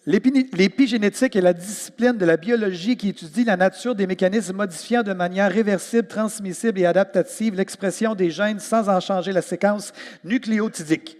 L'épigénétique 0.06 1.34
est 1.34 1.40
la 1.40 1.54
discipline 1.54 2.18
de 2.18 2.26
la 2.26 2.36
biologie 2.36 2.96
qui 2.96 3.08
étudie 3.08 3.44
la 3.44 3.56
nature 3.56 3.94
des 3.94 4.06
mécanismes 4.06 4.56
modifiant 4.56 5.02
de 5.02 5.14
manière 5.14 5.50
réversible, 5.50 6.08
transmissible 6.08 6.78
et 6.80 6.84
adaptative 6.84 7.54
l'expression 7.54 8.14
des 8.14 8.30
gènes 8.30 8.60
sans 8.60 8.88
en 8.90 9.00
changer 9.00 9.32
la 9.32 9.40
séquence 9.40 9.92
nucléotidique. 10.22 11.16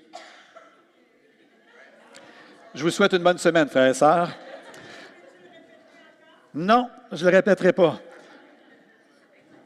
Je 2.75 2.83
vous 2.83 2.91
souhaite 2.91 3.13
une 3.13 3.23
bonne 3.23 3.39
semaine, 3.39 3.69
frères 3.69 3.89
et 3.89 3.95
sœurs. 3.95 4.37
Non, 6.53 6.91
je 7.11 7.25
ne 7.25 7.31
le 7.31 7.37
répéterai 7.37 7.73
pas. 7.73 8.01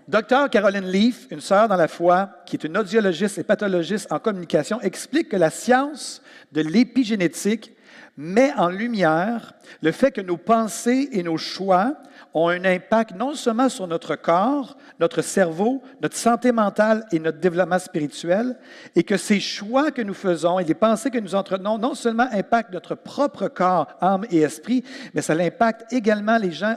Docteur 0.09 0.49
Caroline 0.49 0.91
Leaf, 0.91 1.27
une 1.31 1.43
sœur 1.43 1.69
dans 1.69 1.77
la 1.77 1.87
foi, 1.87 2.31
qui 2.47 2.57
est 2.57 2.65
une 2.65 2.79
audiologiste 2.79 3.37
et 3.37 3.43
pathologiste 3.43 4.11
en 4.11 4.19
communication, 4.19 4.81
explique 4.81 5.29
que 5.29 5.37
la 5.37 5.51
science 5.51 6.23
de 6.51 6.63
l'épigénétique 6.63 7.77
met 8.19 8.53
en 8.57 8.69
lumière 8.69 9.55
le 9.81 9.93
fait 9.93 10.11
que 10.11 10.21
nos 10.21 10.37
pensées 10.37 11.09
et 11.13 11.23
nos 11.23 11.37
choix 11.37 11.95
ont 12.35 12.49
un 12.49 12.65
impact 12.65 13.15
non 13.15 13.35
seulement 13.35 13.69
sur 13.69 13.87
notre 13.87 14.17
corps, 14.17 14.77
notre 14.99 15.23
cerveau, 15.23 15.81
notre 16.03 16.17
santé 16.17 16.51
mentale 16.51 17.07
et 17.13 17.21
notre 17.21 17.39
développement 17.39 17.79
spirituel, 17.79 18.57
et 18.97 19.05
que 19.05 19.17
ces 19.17 19.39
choix 19.39 19.93
que 19.93 20.03
nous 20.03 20.15
faisons 20.15 20.59
et 20.59 20.65
les 20.65 20.75
pensées 20.75 21.11
que 21.11 21.19
nous 21.19 21.37
entretenons 21.37 21.79
non 21.79 21.95
seulement 21.95 22.27
impactent 22.33 22.73
notre 22.73 22.97
propre 22.97 23.47
corps, 23.47 23.87
âme 24.01 24.25
et 24.33 24.41
esprit, 24.41 24.83
mais 25.15 25.23
ça 25.23 25.35
impacte 25.35 25.93
également 25.93 26.39
les 26.39 26.51
gens 26.51 26.75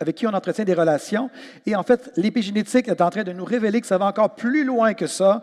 avec 0.00 0.16
qui 0.16 0.26
on 0.26 0.34
entretient 0.34 0.64
des 0.64 0.74
relations. 0.74 1.30
Et 1.66 1.76
en 1.76 1.84
fait, 1.84 2.10
l'épigénétique 2.16 2.88
est 2.88 3.00
en 3.00 3.10
train 3.10 3.22
de 3.22 3.32
nous 3.32 3.44
révéler 3.44 3.80
que 3.80 3.86
ça 3.86 3.98
va 3.98 4.06
encore 4.06 4.34
plus 4.34 4.64
loin 4.64 4.94
que 4.94 5.06
ça. 5.06 5.40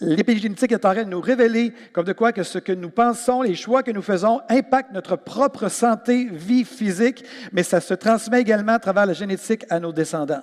L'épigénétique 0.00 0.72
est 0.72 0.84
en 0.84 0.92
train 0.92 1.04
de 1.04 1.10
nous 1.10 1.20
révéler 1.20 1.72
comme 1.92 2.04
de 2.04 2.12
quoi 2.12 2.32
que 2.32 2.42
ce 2.42 2.58
que 2.58 2.72
nous 2.72 2.90
pensons, 2.90 3.42
les 3.42 3.54
choix 3.54 3.84
que 3.84 3.92
nous 3.92 4.02
faisons 4.02 4.15
impactent 4.24 4.92
notre 4.92 5.16
propre 5.16 5.68
santé, 5.68 6.28
vie 6.30 6.64
physique, 6.64 7.24
mais 7.52 7.62
ça 7.62 7.80
se 7.80 7.94
transmet 7.94 8.40
également 8.40 8.72
à 8.72 8.78
travers 8.78 9.06
la 9.06 9.12
génétique 9.12 9.64
à 9.70 9.80
nos 9.80 9.92
descendants. 9.92 10.42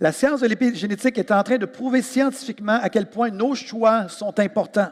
La 0.00 0.12
science 0.12 0.40
de 0.40 0.46
l'épigénétique 0.46 1.18
est 1.18 1.32
en 1.32 1.42
train 1.42 1.58
de 1.58 1.66
prouver 1.66 2.02
scientifiquement 2.02 2.78
à 2.80 2.88
quel 2.88 3.10
point 3.10 3.30
nos 3.30 3.54
choix 3.54 4.08
sont 4.08 4.38
importants, 4.38 4.90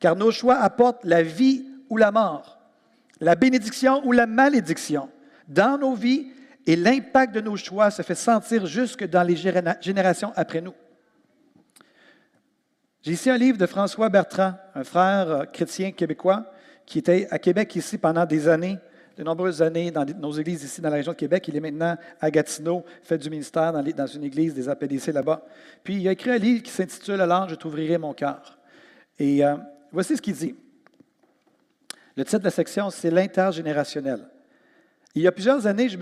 car 0.00 0.16
nos 0.16 0.30
choix 0.30 0.56
apportent 0.56 1.04
la 1.04 1.22
vie 1.22 1.64
ou 1.88 1.96
la 1.96 2.10
mort, 2.10 2.58
la 3.20 3.34
bénédiction 3.34 4.04
ou 4.04 4.12
la 4.12 4.26
malédiction 4.26 5.08
dans 5.48 5.78
nos 5.78 5.94
vies, 5.94 6.32
et 6.66 6.74
l'impact 6.74 7.32
de 7.32 7.40
nos 7.40 7.56
choix 7.56 7.90
se 7.92 8.02
fait 8.02 8.16
sentir 8.16 8.66
jusque 8.66 9.08
dans 9.08 9.22
les 9.22 9.36
générations 9.36 10.32
après 10.34 10.60
nous. 10.60 10.74
J'ai 13.06 13.12
ici 13.12 13.30
un 13.30 13.38
livre 13.38 13.56
de 13.56 13.66
François 13.66 14.08
Bertrand, 14.08 14.54
un 14.74 14.82
frère 14.82 15.30
euh, 15.30 15.44
chrétien 15.44 15.92
québécois 15.92 16.44
qui 16.86 16.98
était 16.98 17.28
à 17.30 17.38
Québec 17.38 17.76
ici 17.76 17.98
pendant 17.98 18.26
des 18.26 18.48
années, 18.48 18.78
de 19.16 19.22
nombreuses 19.22 19.62
années 19.62 19.92
dans 19.92 20.04
nos 20.04 20.32
églises 20.32 20.64
ici 20.64 20.80
dans 20.80 20.90
la 20.90 20.96
région 20.96 21.12
de 21.12 21.16
Québec. 21.16 21.46
Il 21.46 21.54
est 21.54 21.60
maintenant 21.60 21.96
à 22.20 22.30
Gatineau, 22.32 22.84
fait 23.04 23.16
du 23.16 23.30
ministère 23.30 23.72
dans, 23.72 24.06
une 24.08 24.24
église 24.24 24.54
des 24.54 24.68
APDC 24.68 25.12
là-bas. 25.12 25.46
Puis 25.84 25.98
il 25.98 26.08
a 26.08 26.10
écrit 26.10 26.30
un 26.30 26.38
livre 26.38 26.64
qui 26.64 26.72
s'intitule 26.72 27.20
Alors 27.20 27.48
je 27.48 27.54
t'ouvrirai 27.54 27.96
mon 27.96 28.12
cœur. 28.12 28.58
Et 29.20 29.44
euh, 29.44 29.54
voici 29.92 30.16
ce 30.16 30.20
qu'il 30.20 30.34
dit. 30.34 30.56
Le 32.16 32.24
titre 32.24 32.40
de 32.40 32.44
la 32.44 32.50
section, 32.50 32.90
c'est 32.90 33.12
L'intergénérationnel. 33.12 34.26
Il 35.14 35.22
y 35.22 35.28
a 35.28 35.32
plusieurs 35.32 35.68
années, 35.68 35.88
je 35.88 35.96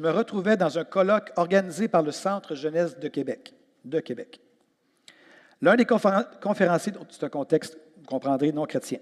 me, 0.00 0.10
retrouvais 0.10 0.58
dans 0.58 0.76
un 0.76 0.84
colloque 0.84 1.32
organisé 1.36 1.88
par 1.88 2.02
le 2.02 2.12
Centre 2.12 2.54
jeunesse 2.54 2.98
de 2.98 3.08
Québec. 3.08 3.54
De 3.86 4.00
Québec. 4.00 4.42
L'un 5.62 5.76
des 5.76 5.84
conférenciers, 5.84 6.92
c'est 7.10 7.24
un 7.24 7.28
contexte, 7.28 7.78
vous 7.98 8.06
comprendrez, 8.06 8.52
non 8.52 8.64
chrétien. 8.64 8.98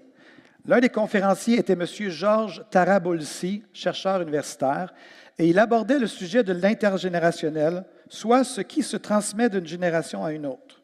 L'un 0.65 0.79
des 0.79 0.89
conférenciers 0.89 1.57
était 1.57 1.73
M. 1.73 1.85
Georges 1.85 2.63
Tarabolsi, 2.69 3.63
chercheur 3.71 4.21
universitaire, 4.21 4.93
et 5.37 5.47
il 5.47 5.57
abordait 5.57 5.99
le 5.99 6.07
sujet 6.07 6.43
de 6.43 6.51
l'intergénérationnel, 6.51 7.85
soit 8.09 8.43
ce 8.43 8.59
qui 8.59 8.83
se 8.83 8.97
transmet 8.97 9.49
d'une 9.49 9.65
génération 9.65 10.23
à 10.23 10.33
une 10.33 10.45
autre. 10.45 10.81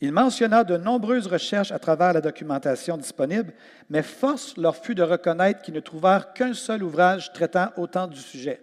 Il 0.00 0.12
mentionna 0.12 0.64
de 0.64 0.76
nombreuses 0.76 1.28
recherches 1.28 1.70
à 1.70 1.78
travers 1.78 2.14
la 2.14 2.20
documentation 2.20 2.96
disponible, 2.96 3.52
mais 3.90 4.02
force 4.02 4.56
leur 4.56 4.76
fut 4.76 4.96
de 4.96 5.02
reconnaître 5.02 5.62
qu'ils 5.62 5.74
ne 5.74 5.80
trouvèrent 5.80 6.32
qu'un 6.32 6.54
seul 6.54 6.82
ouvrage 6.82 7.32
traitant 7.32 7.68
autant 7.76 8.08
du 8.08 8.18
sujet, 8.18 8.62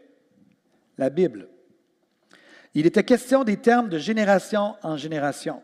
la 0.98 1.10
Bible. 1.10 1.48
Il 2.74 2.86
était 2.86 3.04
question 3.04 3.44
des 3.44 3.58
termes 3.58 3.88
de 3.88 3.98
génération 3.98 4.76
en 4.84 4.98
génération. 4.98 5.62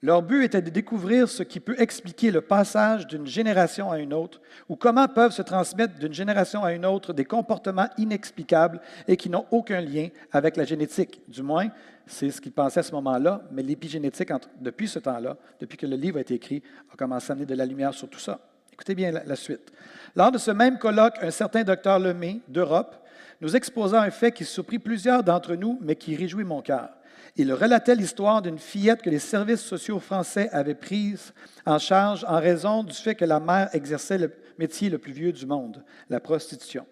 Leur 0.00 0.22
but 0.22 0.44
était 0.44 0.62
de 0.62 0.70
découvrir 0.70 1.28
ce 1.28 1.42
qui 1.42 1.58
peut 1.58 1.74
expliquer 1.80 2.30
le 2.30 2.40
passage 2.40 3.08
d'une 3.08 3.26
génération 3.26 3.90
à 3.90 3.98
une 3.98 4.14
autre, 4.14 4.40
ou 4.68 4.76
comment 4.76 5.08
peuvent 5.08 5.32
se 5.32 5.42
transmettre 5.42 5.98
d'une 5.98 6.14
génération 6.14 6.62
à 6.62 6.72
une 6.72 6.86
autre 6.86 7.12
des 7.12 7.24
comportements 7.24 7.88
inexplicables 7.98 8.80
et 9.08 9.16
qui 9.16 9.28
n'ont 9.28 9.46
aucun 9.50 9.80
lien 9.80 10.08
avec 10.30 10.56
la 10.56 10.64
génétique. 10.64 11.20
Du 11.26 11.42
moins, 11.42 11.68
c'est 12.06 12.30
ce 12.30 12.40
qu'ils 12.40 12.52
pensaient 12.52 12.80
à 12.80 12.84
ce 12.84 12.92
moment-là, 12.92 13.42
mais 13.50 13.62
l'épigénétique, 13.62 14.30
depuis 14.60 14.86
ce 14.86 15.00
temps-là, 15.00 15.36
depuis 15.58 15.76
que 15.76 15.86
le 15.86 15.96
livre 15.96 16.18
a 16.18 16.20
été 16.20 16.34
écrit, 16.34 16.62
a 16.92 16.96
commencé 16.96 17.30
à 17.30 17.32
amener 17.32 17.46
de 17.46 17.54
la 17.56 17.66
lumière 17.66 17.92
sur 17.92 18.08
tout 18.08 18.20
ça. 18.20 18.38
Écoutez 18.72 18.94
bien 18.94 19.10
la, 19.10 19.34
suite. 19.34 19.72
Lors 20.14 20.30
de 20.30 20.38
ce 20.38 20.52
même 20.52 20.78
colloque, 20.78 21.16
un 21.20 21.32
certain 21.32 21.64
docteur 21.64 21.98
Lemay 21.98 22.38
d'Europe 22.46 22.94
nous 23.40 23.56
exposa 23.56 24.00
un 24.00 24.10
fait 24.10 24.30
qui 24.30 24.44
surprit 24.44 24.78
plusieurs 24.78 25.24
d'entre 25.24 25.56
nous, 25.56 25.76
mais 25.82 25.96
qui 25.96 26.14
réjouit 26.14 26.44
mon 26.44 26.62
cœur. 26.62 26.90
Il 27.40 27.52
relatait 27.52 27.94
l'histoire 27.94 28.42
d'une 28.42 28.58
fillette 28.58 29.00
que 29.00 29.10
les 29.10 29.20
services 29.20 29.60
sociaux 29.60 30.00
français 30.00 30.48
avaient 30.50 30.74
prise 30.74 31.32
en 31.64 31.78
charge 31.78 32.24
en 32.28 32.40
raison 32.40 32.82
du 32.82 32.92
fait 32.92 33.14
que 33.14 33.24
la 33.24 33.38
mère 33.38 33.70
exerçait 33.74 34.18
le 34.18 34.32
métier 34.58 34.90
le 34.90 34.98
plus 34.98 35.12
vieux 35.12 35.32
du 35.32 35.46
monde, 35.46 35.84
la 36.10 36.18
prostitution. 36.18 36.84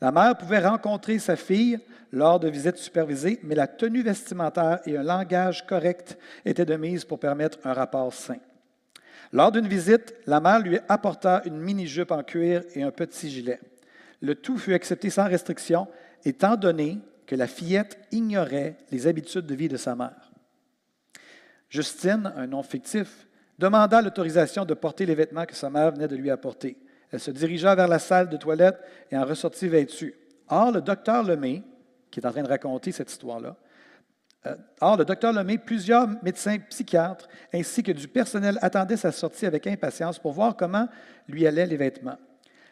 La 0.00 0.10
mère 0.10 0.38
pouvait 0.38 0.66
rencontrer 0.66 1.18
sa 1.18 1.36
fille 1.36 1.78
lors 2.12 2.40
de 2.40 2.48
visites 2.48 2.78
supervisées, 2.78 3.38
mais 3.42 3.54
la 3.54 3.66
tenue 3.66 4.02
vestimentaire 4.02 4.80
et 4.86 4.96
un 4.96 5.02
langage 5.02 5.66
correct 5.66 6.16
étaient 6.46 6.64
de 6.64 6.76
mise 6.76 7.04
pour 7.04 7.18
permettre 7.18 7.58
un 7.64 7.74
rapport 7.74 8.14
sain. 8.14 8.38
Lors 9.32 9.52
d'une 9.52 9.68
visite, 9.68 10.14
la 10.26 10.40
mère 10.40 10.60
lui 10.60 10.78
apporta 10.88 11.42
une 11.44 11.58
mini-jupe 11.58 12.10
en 12.10 12.22
cuir 12.22 12.62
et 12.74 12.82
un 12.82 12.90
petit 12.90 13.28
gilet. 13.28 13.60
Le 14.22 14.34
tout 14.34 14.56
fut 14.56 14.72
accepté 14.72 15.10
sans 15.10 15.28
restriction, 15.28 15.88
étant 16.24 16.56
donné 16.56 17.00
que 17.26 17.34
la 17.34 17.46
fillette 17.46 17.98
ignorait 18.12 18.76
les 18.90 19.06
habitudes 19.06 19.46
de 19.46 19.54
vie 19.54 19.68
de 19.68 19.76
sa 19.76 19.94
mère. 19.94 20.30
Justine, 21.68 22.32
un 22.36 22.46
nom 22.46 22.62
fictif, 22.62 23.26
demanda 23.58 24.00
l'autorisation 24.02 24.64
de 24.64 24.74
porter 24.74 25.06
les 25.06 25.14
vêtements 25.14 25.46
que 25.46 25.54
sa 25.54 25.70
mère 25.70 25.92
venait 25.92 26.08
de 26.08 26.16
lui 26.16 26.30
apporter. 26.30 26.76
Elle 27.10 27.20
se 27.20 27.30
dirigea 27.30 27.74
vers 27.74 27.88
la 27.88 27.98
salle 27.98 28.28
de 28.28 28.36
toilette 28.36 28.78
et 29.10 29.16
en 29.16 29.24
ressortit 29.24 29.68
vêtue. 29.68 30.14
Or, 30.48 30.72
le 30.72 30.80
docteur 30.80 31.22
Lemay, 31.22 31.62
qui 32.10 32.20
est 32.20 32.26
en 32.26 32.32
train 32.32 32.42
de 32.42 32.48
raconter 32.48 32.92
cette 32.92 33.10
histoire-là, 33.10 33.56
euh, 34.46 34.56
or, 34.80 34.96
le 34.96 35.04
docteur 35.04 35.32
Lemay, 35.32 35.58
plusieurs 35.58 36.08
médecins 36.22 36.58
psychiatres 36.58 37.28
ainsi 37.52 37.82
que 37.82 37.92
du 37.92 38.08
personnel 38.08 38.58
attendaient 38.60 38.96
sa 38.96 39.12
sortie 39.12 39.46
avec 39.46 39.66
impatience 39.66 40.18
pour 40.18 40.32
voir 40.32 40.56
comment 40.56 40.88
lui 41.28 41.46
allaient 41.46 41.66
les 41.66 41.76
vêtements. 41.76 42.18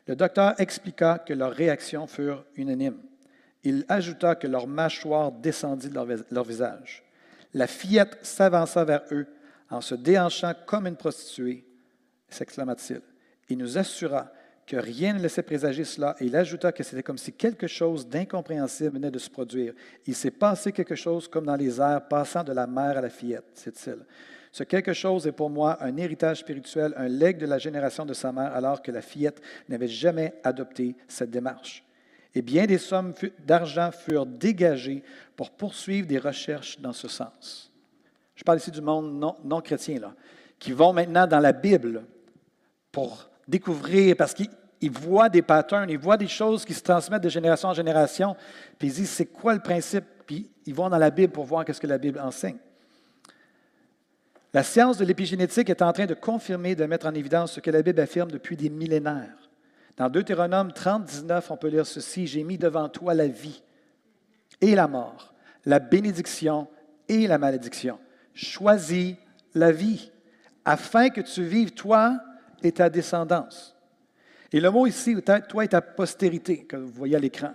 Le 0.07 0.17
docteur 0.17 0.55
expliqua 0.61 1.19
que 1.19 1.33
leurs 1.33 1.53
réactions 1.53 2.07
furent 2.07 2.45
unanimes. 2.57 3.01
Il 3.65 3.85
ajouta 3.89 4.35
que 4.35 4.47
leur 4.47 4.67
mâchoire 4.67 5.31
descendit 5.31 5.89
de 5.89 5.95
leur, 6.31 6.45
visage. 6.45 7.05
La 7.55 7.67
fillette 7.67 8.19
s'avança 8.23 8.85
vers 8.85 9.03
eux 9.13 9.27
en 9.71 9.81
se 9.81 9.95
déhanchant 9.95 10.53
comme 10.67 10.87
une 10.87 10.97
prostituée, 10.97 11.65
s'exclama-t-il. 12.29 13.01
Il 13.49 13.59
nous 13.59 13.79
assura 13.79 14.33
que 14.67 14.77
rien 14.77 15.15
ne 15.15 15.21
laissait 15.21 15.43
présager 15.43 15.85
cela 15.85 16.17
et 16.21 16.27
il 16.27 16.37
ajouta 16.37 16.73
que 16.73 16.83
c'était 16.83 17.03
comme 17.03 17.19
si 17.19 17.33
quelque 17.33 17.67
chose 17.67 18.09
d'incompréhensible 18.09 18.95
venait 18.95 19.11
de 19.11 19.19
se 19.19 19.31
produire. 19.31 19.75
Il 20.07 20.15
s'est 20.15 20.31
passé 20.31 20.73
quelque 20.73 20.95
chose 20.95 21.29
comme 21.29 21.47
dans 21.47 21.57
les 21.57 21.81
airs, 21.81 22.07
passant 22.09 22.45
de 22.45 22.53
la 22.53 22.67
mère 22.67 22.99
à 22.99 23.01
la 23.01 23.11
fillette, 23.11 23.51
c'est-il. 23.55 23.99
Ce 24.51 24.65
quelque 24.65 24.93
chose 24.93 25.27
est 25.27 25.33
pour 25.33 25.51
moi 25.51 25.83
un 25.83 25.97
héritage 25.97 26.41
spirituel, 26.41 26.93
un 26.97 27.09
legs 27.09 27.39
de 27.39 27.47
la 27.47 27.59
génération 27.59 28.05
de 28.05 28.13
sa 28.13 28.33
mère, 28.33 28.55
alors 28.55 28.83
que 28.83 28.93
la 28.93 29.01
fillette 29.03 29.41
n'avait 29.69 29.89
jamais 29.89 30.35
adopté 30.45 30.95
cette 31.09 31.31
démarche 31.31 31.85
et 32.35 32.43
bien 32.43 32.67
des 32.67 32.79
sommes 32.79 33.13
d'argent 33.45 33.91
furent 33.93 34.27
dégagées 34.27 35.03
pour 35.37 35.51
poursuivre 35.51 36.07
des 36.07 36.19
recherches 36.19 36.81
dans 36.81 36.93
ce 36.93 37.09
sens. 37.09 37.71
Je 38.35 38.45
parle 38.45 38.59
ici 38.59 38.71
du 38.71 38.81
monde 38.81 39.13
non, 39.13 39.35
non 39.45 39.61
chrétien, 39.61 40.01
là, 40.01 40.15
qui 40.59 40.73
vont 40.73 40.93
maintenant 40.93 41.27
dans 41.27 41.41
la 41.41 41.53
Bible 41.53 42.05
pour 42.91 43.29
découvrir, 43.47 44.17
parce 44.17 44.35
qu'ils 44.35 44.91
voient 44.91 45.29
des 45.29 45.43
patterns, 45.43 45.91
ils 45.91 45.99
voient 45.99 46.17
des 46.17 46.29
choses 46.29 46.65
qui 46.65 46.75
se 46.75 46.83
transmettent 46.83 47.23
de 47.23 47.29
génération 47.29 47.69
en 47.69 47.75
génération, 47.75 48.37
puis 48.79 48.89
ils 48.89 48.95
disent 48.95 49.11
c'est 49.11 49.27
quoi 49.27 49.55
le 49.55 49.61
principe, 49.61 50.05
puis 50.27 50.51
ils 50.67 50.75
vont 50.75 50.89
dans 50.89 50.99
la 50.99 51.11
Bible 51.11 51.33
pour 51.33 51.45
voir 51.45 51.65
qu'est-ce 51.65 51.81
que 51.81 51.87
la 51.87 51.99
Bible 51.99 52.21
enseigne. 52.21 52.59
La 54.55 54.63
science 54.63 54.99
de 54.99 55.05
l'épigénétique 55.05 55.71
est 55.71 55.83
en 55.83 55.93
train 55.93 56.07
de 56.07 56.15
confirmer, 56.15 56.75
de 56.75 56.85
mettre 56.85 57.07
en 57.07 57.15
évidence 57.15 57.53
ce 57.53 57.61
que 57.61 57.71
la 57.71 57.83
Bible 57.83 58.01
affirme 58.01 58.31
depuis 58.31 58.57
des 58.57 58.69
millénaires. 58.69 59.42
Dans 59.97 60.09
Deutéronome 60.09 60.73
30, 60.73 61.05
19, 61.05 61.51
on 61.51 61.57
peut 61.57 61.69
lire 61.69 61.87
ceci, 61.87 62.27
J'ai 62.27 62.45
mis 62.45 62.59
devant 62.59 62.89
toi 62.89 63.15
la 63.15 63.27
vie 63.27 63.63
et 64.61 64.75
la 64.75 64.89
mort, 64.89 65.35
la 65.65 65.79
bénédiction 65.79 66.69
et 67.09 67.27
la 67.27 67.39
malédiction. 67.39 67.99
Choisis 68.35 69.17
la 69.55 69.73
vie 69.73 70.11
afin 70.65 71.11
que 71.11 71.21
tu 71.21 71.45
vives 71.45 71.73
toi 71.73 72.19
et 72.63 72.73
ta 72.73 72.89
descendance. 72.89 73.77
Et 74.53 74.61
le 74.61 74.71
mot 74.71 74.87
ici, 74.87 75.17
toi 75.49 75.65
et 75.65 75.69
ta 75.69 75.81
postérité, 75.81 76.65
que 76.65 76.77
vous 76.77 76.93
voyez 76.93 77.17
à 77.17 77.19
l'écran. 77.19 77.55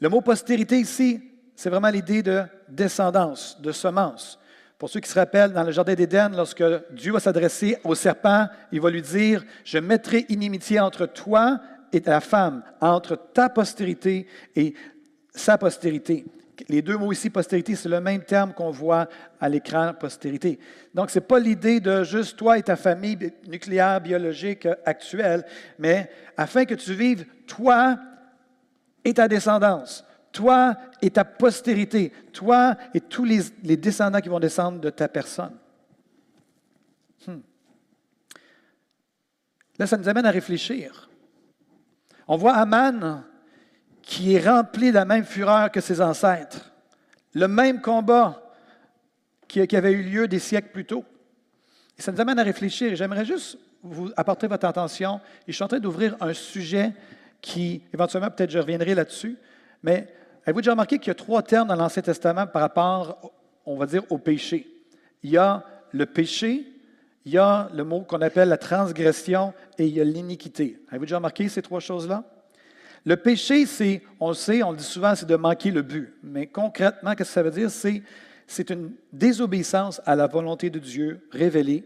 Le 0.00 0.08
mot 0.08 0.20
postérité 0.20 0.78
ici, 0.78 1.20
c'est 1.54 1.70
vraiment 1.70 1.90
l'idée 1.90 2.22
de 2.22 2.42
descendance, 2.68 3.60
de 3.60 3.72
semence. 3.72 4.38
Pour 4.78 4.88
ceux 4.88 5.00
qui 5.00 5.10
se 5.10 5.18
rappellent, 5.18 5.52
dans 5.52 5.64
le 5.64 5.72
Jardin 5.72 5.94
d'Éden, 5.94 6.30
lorsque 6.36 6.62
Dieu 6.92 7.12
va 7.12 7.18
s'adresser 7.18 7.78
au 7.82 7.96
serpent, 7.96 8.46
il 8.70 8.80
va 8.80 8.90
lui 8.90 9.02
dire, 9.02 9.44
je 9.64 9.78
mettrai 9.78 10.24
inimitié 10.28 10.78
entre 10.78 11.06
toi 11.06 11.58
et 11.92 12.00
ta 12.00 12.20
femme, 12.20 12.62
entre 12.80 13.16
ta 13.16 13.48
postérité 13.48 14.28
et 14.54 14.74
sa 15.34 15.58
postérité. 15.58 16.24
Les 16.68 16.80
deux 16.80 16.96
mots 16.96 17.10
ici, 17.10 17.28
postérité, 17.28 17.74
c'est 17.74 17.88
le 17.88 18.00
même 18.00 18.22
terme 18.22 18.52
qu'on 18.52 18.70
voit 18.70 19.08
à 19.40 19.48
l'écran, 19.48 19.94
postérité. 19.94 20.60
Donc, 20.94 21.10
ce 21.10 21.18
n'est 21.18 21.24
pas 21.24 21.40
l'idée 21.40 21.80
de 21.80 22.04
juste 22.04 22.36
toi 22.36 22.56
et 22.56 22.62
ta 22.62 22.76
famille 22.76 23.32
nucléaire, 23.48 24.00
biologique 24.00 24.68
actuelle, 24.84 25.44
mais 25.78 26.08
afin 26.36 26.64
que 26.64 26.74
tu 26.74 26.94
vives 26.94 27.26
toi 27.48 27.96
et 29.04 29.14
ta 29.14 29.26
descendance, 29.26 30.04
toi 30.38 30.76
et 31.02 31.10
ta 31.10 31.24
postérité, 31.24 32.12
toi 32.32 32.76
et 32.94 33.00
tous 33.00 33.24
les, 33.24 33.76
descendants 33.76 34.20
qui 34.20 34.28
vont 34.28 34.38
descendre 34.38 34.78
de 34.78 34.88
ta 34.88 35.08
personne. 35.08 35.56
Hmm. 37.26 37.40
Là, 39.80 39.88
ça 39.88 39.96
nous 39.96 40.08
amène 40.08 40.26
à 40.26 40.30
réfléchir. 40.30 41.10
On 42.28 42.36
voit 42.36 42.54
Aman 42.54 43.24
qui 44.00 44.36
est 44.36 44.48
rempli 44.48 44.90
de 44.90 44.94
la 44.94 45.04
même 45.04 45.24
fureur 45.24 45.72
que 45.72 45.80
ses 45.80 46.00
ancêtres, 46.00 46.70
le 47.34 47.48
même 47.48 47.80
combat 47.80 48.40
qui, 49.48 49.60
avait 49.74 49.90
eu 49.90 50.04
lieu 50.04 50.28
des 50.28 50.38
siècles 50.38 50.70
plus 50.70 50.84
tôt. 50.84 51.04
Et 51.98 52.02
ça 52.02 52.12
nous 52.12 52.20
amène 52.20 52.38
à 52.38 52.44
réfléchir. 52.44 52.94
J'aimerais 52.94 53.24
juste 53.24 53.58
vous 53.82 54.12
apporter 54.16 54.46
votre 54.46 54.66
attention. 54.66 55.20
Et 55.48 55.50
je 55.50 55.56
suis 55.56 55.64
en 55.64 55.68
train 55.68 55.80
d'ouvrir 55.80 56.16
un 56.20 56.32
sujet 56.32 56.92
qui, 57.40 57.82
éventuellement, 57.92 58.30
peut-être 58.30 58.52
je 58.52 58.60
reviendrai 58.60 58.94
là-dessus, 58.94 59.36
mais 59.82 60.06
avez-vous 60.48 60.62
déjà 60.62 60.70
remarqué 60.70 60.98
qu'il 60.98 61.08
y 61.08 61.10
a 61.10 61.14
trois 61.14 61.42
termes 61.42 61.68
dans 61.68 61.74
l'Ancien 61.74 62.00
Testament 62.00 62.46
par 62.46 62.62
rapport, 62.62 63.34
on 63.66 63.76
va 63.76 63.84
dire, 63.84 64.02
au 64.08 64.16
péché? 64.16 64.66
Il 65.22 65.28
y 65.28 65.36
a 65.36 65.62
le 65.92 66.06
péché, 66.06 66.64
il 67.26 67.32
y 67.32 67.36
a 67.36 67.68
le 67.74 67.84
mot 67.84 68.00
qu'on 68.00 68.22
appelle 68.22 68.48
la 68.48 68.56
transgression 68.56 69.52
et 69.76 69.86
il 69.86 69.94
y 69.94 70.00
a 70.00 70.04
l'iniquité. 70.04 70.80
Avez-vous 70.88 71.04
déjà 71.04 71.16
remarqué 71.16 71.50
ces 71.50 71.60
trois 71.60 71.80
choses-là? 71.80 72.24
Le 73.04 73.18
péché, 73.18 73.66
c'est, 73.66 74.00
on 74.20 74.28
le 74.28 74.34
sait, 74.34 74.62
on 74.62 74.70
le 74.70 74.78
dit 74.78 74.84
souvent, 74.84 75.14
c'est 75.14 75.26
de 75.26 75.36
manquer 75.36 75.70
le 75.70 75.82
but. 75.82 76.14
Mais 76.22 76.46
concrètement, 76.46 77.10
qu'est-ce 77.10 77.28
que 77.28 77.34
ça 77.34 77.42
veut 77.42 77.50
dire? 77.50 77.70
C'est, 77.70 78.70
une 78.70 78.92
désobéissance 79.12 80.00
à 80.06 80.16
la 80.16 80.26
volonté 80.26 80.70
de 80.70 80.78
Dieu 80.78 81.28
révélée 81.30 81.84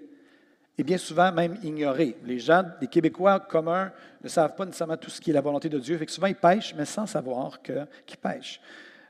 et 0.79 0.83
bien 0.83 0.99
souvent 0.99 1.33
même 1.33 1.57
ignorée. 1.63 2.17
Les 2.25 2.39
gens, 2.39 2.65
les 2.81 2.87
Québécois 2.87 3.41
communs, 3.41 3.93
ne 4.23 4.29
savent 4.29 4.55
pas 4.55 4.65
nécessairement 4.65 4.97
tout 4.97 5.11
ce 5.11 5.21
qui 5.21 5.31
est 5.31 5.35
la 5.35 5.41
volonté 5.41 5.69
de 5.69 5.79
Dieu. 5.79 5.99
Fait 5.99 6.07
que 6.07 6.13
souvent, 6.13 6.29
ils 6.29 6.35
pêchent, 6.35 6.75
mais 6.77 6.85
sans 6.85 7.07
savoir 7.07 7.61
qu'ils 7.63 8.17
pêchent. 8.21 8.61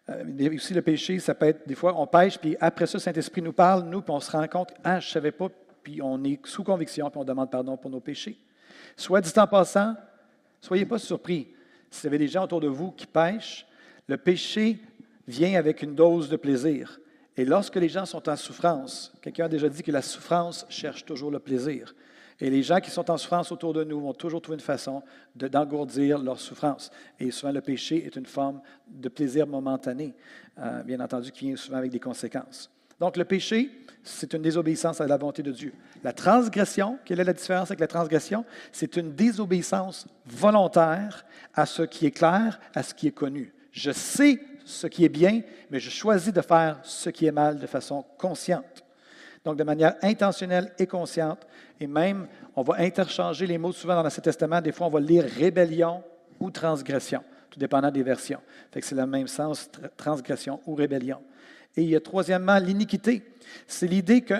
Euh, 0.08 0.54
aussi, 0.54 0.74
le 0.74 0.82
péché, 0.82 1.18
ça 1.20 1.34
peut 1.34 1.46
être 1.46 1.66
des 1.66 1.74
fois, 1.74 1.94
on 1.96 2.06
pêche, 2.06 2.38
puis 2.38 2.56
après 2.60 2.86
ça, 2.86 2.98
Saint-Esprit 2.98 3.42
nous 3.42 3.52
parle, 3.52 3.84
nous, 3.84 4.02
puis 4.02 4.12
on 4.12 4.20
se 4.20 4.30
rend 4.32 4.46
compte, 4.48 4.72
ah, 4.82 4.98
je 4.98 5.08
ne 5.08 5.12
savais 5.12 5.30
pas, 5.30 5.48
puis 5.82 6.02
on 6.02 6.22
est 6.24 6.44
sous 6.46 6.64
conviction, 6.64 7.08
puis 7.10 7.20
on 7.20 7.24
demande 7.24 7.50
pardon 7.50 7.76
pour 7.76 7.90
nos 7.90 8.00
péchés. 8.00 8.38
Soit 8.96 9.20
dit 9.20 9.32
en 9.36 9.46
passant, 9.46 9.94
soyez 10.60 10.84
pas 10.84 10.98
surpris. 10.98 11.48
Si 11.90 12.00
vous 12.00 12.06
avez 12.08 12.18
des 12.18 12.28
gens 12.28 12.44
autour 12.44 12.60
de 12.60 12.68
vous 12.68 12.90
qui 12.90 13.06
pêchent, 13.06 13.66
le 14.08 14.16
péché 14.16 14.78
vient 15.28 15.56
avec 15.56 15.82
une 15.82 15.94
dose 15.94 16.28
de 16.28 16.36
plaisir. 16.36 16.98
Et 17.36 17.44
lorsque 17.44 17.76
les 17.76 17.88
gens 17.88 18.04
sont 18.04 18.28
en 18.28 18.36
souffrance, 18.36 19.12
quelqu'un 19.22 19.46
a 19.46 19.48
déjà 19.48 19.68
dit 19.68 19.82
que 19.82 19.90
la 19.90 20.02
souffrance 20.02 20.66
cherche 20.68 21.04
toujours 21.04 21.30
le 21.30 21.38
plaisir. 21.38 21.94
Et 22.40 22.50
les 22.50 22.62
gens 22.62 22.80
qui 22.80 22.90
sont 22.90 23.08
en 23.10 23.16
souffrance 23.16 23.52
autour 23.52 23.72
de 23.72 23.84
nous 23.84 24.00
vont 24.00 24.12
toujours 24.12 24.42
trouver 24.42 24.56
une 24.56 24.60
façon 24.60 25.02
d'engourdir 25.34 26.18
leur 26.18 26.40
souffrance. 26.40 26.90
Et 27.18 27.30
souvent, 27.30 27.52
le 27.52 27.60
péché 27.60 28.04
est 28.04 28.16
une 28.16 28.26
forme 28.26 28.60
de 28.88 29.08
plaisir 29.08 29.46
momentané, 29.46 30.14
euh, 30.58 30.82
bien 30.82 31.00
entendu, 31.00 31.30
qui 31.30 31.46
vient 31.46 31.56
souvent 31.56 31.78
avec 31.78 31.92
des 31.92 32.00
conséquences. 32.00 32.70
Donc, 32.98 33.16
le 33.16 33.24
péché, 33.24 33.70
c'est 34.02 34.32
une 34.34 34.42
désobéissance 34.42 35.00
à 35.00 35.06
la 35.06 35.16
volonté 35.16 35.42
de 35.42 35.52
Dieu. 35.52 35.72
La 36.02 36.12
transgression, 36.12 36.98
quelle 37.04 37.20
est 37.20 37.24
la 37.24 37.32
différence 37.32 37.70
avec 37.70 37.80
la 37.80 37.86
transgression? 37.86 38.44
C'est 38.72 38.96
une 38.96 39.14
désobéissance 39.14 40.06
volontaire 40.26 41.24
à 41.54 41.64
ce 41.64 41.82
qui 41.82 42.06
est 42.06 42.10
clair, 42.10 42.60
à 42.74 42.82
ce 42.82 42.92
qui 42.92 43.06
est 43.06 43.12
connu. 43.12 43.54
Je 43.70 43.92
sais 43.92 44.40
ce 44.64 44.86
qui 44.86 45.04
est 45.04 45.08
bien, 45.08 45.42
mais 45.70 45.80
je 45.80 45.90
choisis 45.90 46.32
de 46.32 46.40
faire 46.40 46.78
ce 46.82 47.10
qui 47.10 47.26
est 47.26 47.32
mal 47.32 47.58
de 47.58 47.66
façon 47.66 48.04
consciente. 48.18 48.84
Donc, 49.44 49.56
de 49.56 49.64
manière 49.64 49.96
intentionnelle 50.02 50.72
et 50.78 50.86
consciente. 50.86 51.46
Et 51.80 51.86
même, 51.86 52.28
on 52.54 52.62
va 52.62 52.76
interchanger 52.78 53.46
les 53.46 53.58
mots 53.58 53.72
souvent 53.72 53.94
dans 53.94 54.02
l'Ancien 54.02 54.22
Testament. 54.22 54.60
Des 54.60 54.72
fois, 54.72 54.86
on 54.86 54.90
va 54.90 55.00
lire 55.00 55.24
rébellion 55.24 56.02
ou 56.38 56.50
transgression, 56.50 57.22
tout 57.50 57.58
dépendant 57.58 57.90
des 57.90 58.02
versions. 58.02 58.40
c'est 58.72 58.92
le 58.92 59.06
même 59.06 59.26
sens, 59.26 59.68
transgression 59.96 60.60
ou 60.66 60.74
rébellion. 60.74 61.20
Et 61.76 61.82
il 61.82 61.90
y 61.90 61.96
a 61.96 62.00
troisièmement 62.00 62.58
l'iniquité. 62.58 63.22
C'est 63.66 63.86
l'idée 63.86 64.20
que 64.20 64.34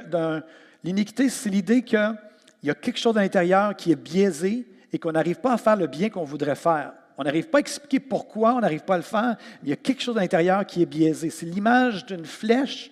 l'iniquité, 0.84 1.28
c'est 1.28 1.50
l'idée 1.50 1.82
qu'il 1.82 2.16
y 2.62 2.70
a 2.70 2.74
quelque 2.74 2.98
chose 2.98 3.16
à 3.16 3.22
l'intérieur 3.22 3.74
qui 3.74 3.90
est 3.90 3.96
biaisé 3.96 4.68
et 4.92 4.98
qu'on 4.98 5.12
n'arrive 5.12 5.40
pas 5.40 5.54
à 5.54 5.58
faire 5.58 5.76
le 5.76 5.86
bien 5.86 6.10
qu'on 6.10 6.24
voudrait 6.24 6.54
faire. 6.54 6.92
On 7.18 7.24
n'arrive 7.24 7.48
pas 7.48 7.58
à 7.58 7.60
expliquer 7.60 8.00
pourquoi 8.00 8.54
on 8.54 8.60
n'arrive 8.60 8.84
pas 8.84 8.94
à 8.94 8.98
le 8.98 9.02
faire. 9.02 9.36
Il 9.62 9.68
y 9.68 9.72
a 9.72 9.76
quelque 9.76 10.02
chose 10.02 10.16
à 10.16 10.20
l'intérieur 10.20 10.66
qui 10.66 10.82
est 10.82 10.86
biaisé. 10.86 11.30
C'est 11.30 11.46
l'image 11.46 12.06
d'une 12.06 12.24
flèche 12.24 12.90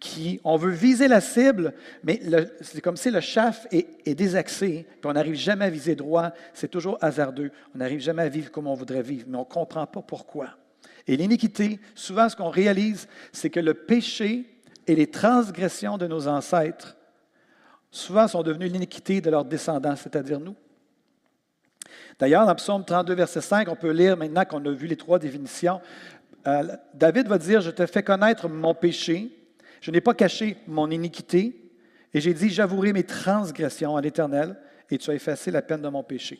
qui, 0.00 0.40
on 0.44 0.56
veut 0.56 0.70
viser 0.70 1.08
la 1.08 1.20
cible, 1.20 1.74
mais 2.02 2.20
c'est 2.62 2.80
comme 2.80 2.96
si 2.96 3.10
le 3.10 3.20
chaff 3.20 3.66
est, 3.70 4.14
désaxé, 4.14 4.86
puis 4.88 5.10
on 5.10 5.12
n'arrive 5.12 5.34
jamais 5.34 5.66
à 5.66 5.70
viser 5.70 5.94
droit. 5.94 6.30
C'est 6.54 6.70
toujours 6.70 6.96
hasardeux. 7.02 7.50
On 7.74 7.78
n'arrive 7.78 8.00
jamais 8.00 8.22
à 8.22 8.28
vivre 8.28 8.50
comme 8.50 8.66
on 8.66 8.74
voudrait 8.74 9.02
vivre, 9.02 9.26
mais 9.28 9.36
on 9.36 9.40
ne 9.40 9.44
comprend 9.44 9.86
pas 9.86 10.02
pourquoi. 10.02 10.56
Et 11.06 11.16
l'iniquité, 11.16 11.78
souvent 11.94 12.28
ce 12.28 12.36
qu'on 12.36 12.48
réalise, 12.48 13.08
c'est 13.32 13.50
que 13.50 13.60
le 13.60 13.74
péché 13.74 14.46
et 14.86 14.94
les 14.94 15.06
transgressions 15.06 15.98
de 15.98 16.06
nos 16.06 16.26
ancêtres, 16.28 16.96
souvent 17.90 18.26
sont 18.26 18.42
devenus 18.42 18.72
l'iniquité 18.72 19.20
de 19.20 19.30
leurs 19.30 19.44
descendants, 19.44 19.96
c'est-à-dire 19.96 20.40
nous. 20.40 20.56
D'ailleurs, 22.20 22.46
dans 22.46 22.54
Psaume 22.54 22.84
32, 22.84 23.14
verset 23.14 23.40
5, 23.40 23.68
on 23.68 23.76
peut 23.76 23.90
lire 23.90 24.14
maintenant 24.14 24.44
qu'on 24.44 24.62
a 24.66 24.70
vu 24.70 24.86
les 24.86 24.96
trois 24.96 25.18
définitions. 25.18 25.80
Euh, 26.46 26.64
David 26.92 27.26
va 27.26 27.38
dire, 27.38 27.62
je 27.62 27.70
te 27.70 27.86
fais 27.86 28.02
connaître 28.02 28.46
mon 28.46 28.74
péché, 28.74 29.30
je 29.80 29.90
n'ai 29.90 30.02
pas 30.02 30.12
caché 30.12 30.58
mon 30.68 30.90
iniquité, 30.90 31.56
et 32.12 32.20
j'ai 32.20 32.34
dit, 32.34 32.50
j'avouerai 32.50 32.92
mes 32.92 33.04
transgressions 33.04 33.96
à 33.96 34.02
l'Éternel, 34.02 34.56
et 34.90 34.98
tu 34.98 35.10
as 35.10 35.14
effacé 35.14 35.50
la 35.50 35.62
peine 35.62 35.80
de 35.80 35.88
mon 35.88 36.02
péché. 36.02 36.38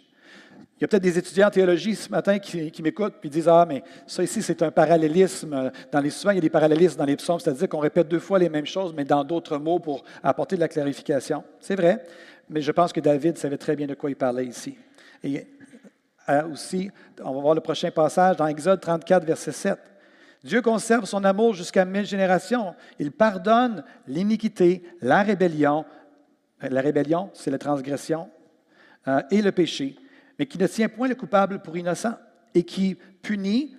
Il 0.76 0.82
y 0.82 0.84
a 0.84 0.88
peut-être 0.88 1.02
des 1.02 1.16
étudiants 1.16 1.48
en 1.48 1.50
théologie 1.50 1.94
ce 1.94 2.10
matin 2.10 2.38
qui, 2.38 2.82
m'écoutent 2.82 3.14
et 3.22 3.28
disent 3.28 3.48
Ah, 3.48 3.66
mais 3.66 3.82
ça 4.06 4.22
ici, 4.22 4.42
c'est 4.42 4.62
un 4.62 4.70
parallélisme. 4.70 5.70
Dans 5.92 6.00
les, 6.00 6.10
souvent, 6.10 6.32
il 6.32 6.36
y 6.36 6.38
a 6.38 6.42
des 6.42 6.50
parallélismes 6.50 6.98
dans 6.98 7.04
les 7.04 7.16
psaumes, 7.16 7.38
c'est-à-dire 7.38 7.68
qu'on 7.68 7.78
répète 7.78 8.08
deux 8.08 8.18
fois 8.18 8.38
les 8.38 8.48
mêmes 8.48 8.66
choses, 8.66 8.94
mais 8.94 9.04
dans 9.04 9.24
d'autres 9.24 9.58
mots 9.58 9.78
pour 9.78 10.04
apporter 10.22 10.56
de 10.56 10.60
la 10.60 10.68
clarification. 10.68 11.44
C'est 11.60 11.76
vrai, 11.76 12.04
mais 12.48 12.60
je 12.62 12.72
pense 12.72 12.92
que 12.92 13.00
David 13.00 13.36
savait 13.38 13.58
très 13.58 13.76
bien 13.76 13.86
de 13.86 13.94
quoi 13.94 14.10
il 14.10 14.16
parlait 14.16 14.46
ici. 14.46 14.76
Euh, 16.30 16.48
aussi, 16.48 16.90
on 17.22 17.34
va 17.34 17.40
voir 17.40 17.54
le 17.54 17.60
prochain 17.60 17.90
passage 17.90 18.36
dans 18.36 18.46
Exode 18.46 18.80
34, 18.80 19.24
verset 19.24 19.52
7. 19.52 19.78
Dieu 20.42 20.62
conserve 20.62 21.04
son 21.04 21.24
amour 21.24 21.54
jusqu'à 21.54 21.84
mille 21.84 22.06
générations. 22.06 22.74
Il 22.98 23.12
pardonne 23.12 23.84
l'iniquité, 24.06 24.82
la 25.02 25.22
rébellion. 25.22 25.84
La 26.62 26.80
rébellion, 26.80 27.30
c'est 27.34 27.50
la 27.50 27.58
transgression 27.58 28.30
euh, 29.08 29.22
et 29.30 29.42
le 29.42 29.52
péché 29.52 29.96
mais 30.40 30.46
qui 30.46 30.56
ne 30.56 30.66
tient 30.66 30.88
point 30.88 31.06
le 31.06 31.14
coupable 31.14 31.58
pour 31.58 31.76
innocent 31.76 32.14
et 32.54 32.62
qui 32.62 32.96
punit, 33.20 33.76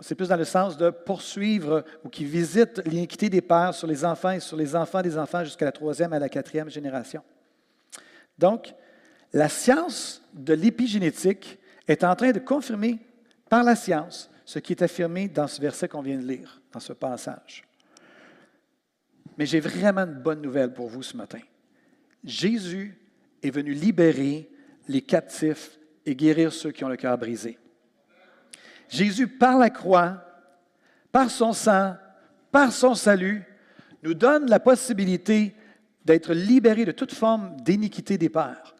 c'est 0.00 0.14
plus 0.14 0.28
dans 0.28 0.36
le 0.36 0.44
sens 0.44 0.76
de 0.76 0.90
poursuivre 0.90 1.86
ou 2.04 2.10
qui 2.10 2.26
visite 2.26 2.82
l'iniquité 2.84 3.30
des 3.30 3.40
pères 3.40 3.72
sur 3.72 3.86
les 3.86 4.04
enfants 4.04 4.32
et 4.32 4.40
sur 4.40 4.58
les 4.58 4.76
enfants 4.76 5.00
des 5.00 5.16
enfants 5.16 5.42
jusqu'à 5.42 5.64
la 5.64 5.72
troisième 5.72 6.12
et 6.12 6.18
la 6.18 6.28
quatrième 6.28 6.68
génération. 6.68 7.22
Donc, 8.38 8.74
la 9.32 9.48
science 9.48 10.22
de 10.34 10.52
l'épigénétique 10.52 11.58
est 11.88 12.04
en 12.04 12.14
train 12.14 12.32
de 12.32 12.38
confirmer 12.38 12.98
par 13.48 13.64
la 13.64 13.76
science 13.76 14.30
ce 14.44 14.58
qui 14.58 14.72
est 14.72 14.82
affirmé 14.82 15.28
dans 15.28 15.46
ce 15.46 15.60
verset 15.60 15.88
qu'on 15.88 16.02
vient 16.02 16.18
de 16.18 16.26
lire, 16.26 16.60
dans 16.72 16.80
ce 16.80 16.92
passage. 16.92 17.64
Mais 19.38 19.46
j'ai 19.46 19.60
vraiment 19.60 20.02
une 20.02 20.20
bonne 20.20 20.42
nouvelle 20.42 20.72
pour 20.72 20.88
vous 20.88 21.02
ce 21.02 21.16
matin. 21.16 21.40
Jésus 22.24 22.98
est 23.42 23.50
venu 23.50 23.72
libérer 23.72 24.50
les 24.88 25.02
captifs 25.02 25.78
et 26.04 26.14
guérir 26.14 26.52
ceux 26.52 26.70
qui 26.70 26.84
ont 26.84 26.88
le 26.88 26.96
cœur 26.96 27.16
brisé. 27.16 27.58
Jésus, 28.88 29.26
par 29.26 29.58
la 29.58 29.70
croix, 29.70 30.22
par 31.10 31.30
son 31.30 31.52
sang, 31.52 31.94
par 32.50 32.72
son 32.72 32.94
salut, 32.94 33.42
nous 34.02 34.14
donne 34.14 34.50
la 34.50 34.60
possibilité 34.60 35.54
d'être 36.04 36.34
libérés 36.34 36.84
de 36.84 36.92
toute 36.92 37.14
forme 37.14 37.56
d'iniquité 37.60 38.18
des 38.18 38.28
pères. 38.28 38.74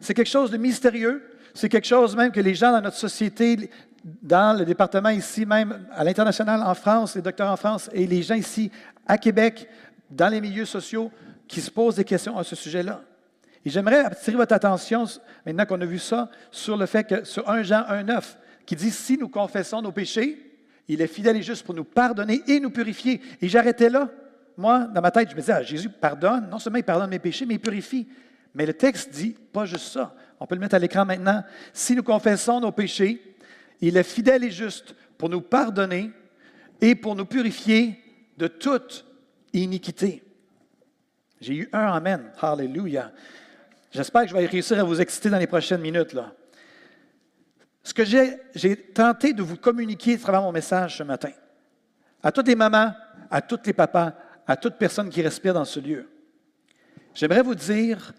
C'est 0.00 0.14
quelque 0.14 0.26
chose 0.26 0.50
de 0.50 0.56
mystérieux. 0.56 1.22
C'est 1.54 1.68
quelque 1.68 1.86
chose 1.86 2.16
même 2.16 2.32
que 2.32 2.40
les 2.40 2.54
gens 2.54 2.72
dans 2.72 2.80
notre 2.80 2.96
société, 2.96 3.70
dans 4.04 4.58
le 4.58 4.64
département 4.64 5.10
ici 5.10 5.44
même, 5.44 5.86
à 5.92 6.04
l'international 6.04 6.62
en 6.62 6.74
France, 6.74 7.16
les 7.16 7.22
docteurs 7.22 7.50
en 7.50 7.56
France, 7.56 7.90
et 7.92 8.06
les 8.06 8.22
gens 8.22 8.34
ici 8.34 8.70
à 9.06 9.18
Québec, 9.18 9.68
dans 10.10 10.28
les 10.28 10.40
milieux 10.40 10.64
sociaux, 10.64 11.10
qui 11.46 11.60
se 11.60 11.70
posent 11.70 11.96
des 11.96 12.04
questions 12.04 12.36
à 12.36 12.44
ce 12.44 12.54
sujet-là. 12.54 13.00
Et 13.64 13.70
j'aimerais 13.70 14.04
attirer 14.04 14.36
votre 14.36 14.54
attention, 14.54 15.04
maintenant 15.44 15.66
qu'on 15.66 15.80
a 15.80 15.86
vu 15.86 15.98
ça, 15.98 16.30
sur 16.50 16.76
le 16.76 16.86
fait 16.86 17.04
que, 17.04 17.24
sur 17.24 17.48
1 17.48 17.62
Jean 17.62 17.82
1,9, 17.82 18.22
qui 18.64 18.76
dit 18.76 18.90
Si 18.90 19.18
nous 19.18 19.28
confessons 19.28 19.82
nos 19.82 19.92
péchés, 19.92 20.48
il 20.88 21.02
est 21.02 21.06
fidèle 21.06 21.36
et 21.36 21.42
juste 21.42 21.64
pour 21.64 21.74
nous 21.74 21.84
pardonner 21.84 22.42
et 22.46 22.60
nous 22.60 22.70
purifier. 22.70 23.20
Et 23.42 23.48
j'arrêtais 23.48 23.90
là. 23.90 24.08
Moi, 24.56 24.88
dans 24.92 25.00
ma 25.00 25.10
tête, 25.10 25.30
je 25.30 25.36
me 25.36 25.40
disais 25.40 25.52
ah, 25.52 25.62
Jésus 25.62 25.88
pardonne, 25.88 26.48
non 26.50 26.58
seulement 26.58 26.78
il 26.78 26.84
pardonne 26.84 27.10
mes 27.10 27.18
péchés, 27.18 27.46
mais 27.46 27.54
il 27.54 27.60
purifie. 27.60 28.08
Mais 28.54 28.66
le 28.66 28.72
texte 28.72 29.10
dit 29.10 29.36
pas 29.52 29.66
juste 29.66 29.92
ça. 29.92 30.14
On 30.40 30.46
peut 30.46 30.54
le 30.54 30.60
mettre 30.60 30.74
à 30.74 30.78
l'écran 30.78 31.04
maintenant. 31.04 31.42
Si 31.72 31.94
nous 31.94 32.02
confessons 32.02 32.60
nos 32.60 32.72
péchés, 32.72 33.36
il 33.80 33.96
est 33.96 34.02
fidèle 34.02 34.44
et 34.44 34.50
juste 34.50 34.94
pour 35.16 35.28
nous 35.28 35.40
pardonner 35.40 36.10
et 36.80 36.94
pour 36.94 37.16
nous 37.16 37.26
purifier 37.26 38.02
de 38.36 38.46
toute 38.46 39.04
iniquité. 39.52 40.22
J'ai 41.40 41.54
eu 41.54 41.68
un 41.72 41.92
Amen. 41.92 42.32
Hallelujah. 42.40 43.12
J'espère 43.90 44.22
que 44.22 44.28
je 44.28 44.34
vais 44.34 44.46
réussir 44.46 44.78
à 44.78 44.84
vous 44.84 45.00
exciter 45.00 45.30
dans 45.30 45.38
les 45.38 45.46
prochaines 45.46 45.80
minutes. 45.80 46.16
Ce 47.82 47.94
que 47.94 48.04
j'ai 48.04 48.76
tenté 48.76 49.32
de 49.32 49.42
vous 49.42 49.56
communiquer 49.56 50.14
à 50.14 50.18
travers 50.18 50.42
mon 50.42 50.52
message 50.52 50.98
ce 50.98 51.02
matin, 51.02 51.30
à 52.22 52.30
toutes 52.30 52.48
les 52.48 52.54
mamans, 52.54 52.92
à 53.30 53.40
tous 53.40 53.60
les 53.64 53.72
papas, 53.72 54.12
à 54.46 54.56
toute 54.56 54.74
personne 54.74 55.08
qui 55.08 55.22
respire 55.22 55.54
dans 55.54 55.64
ce 55.64 55.80
lieu, 55.80 56.08
j'aimerais 57.14 57.42
vous 57.42 57.54
dire 57.54 58.12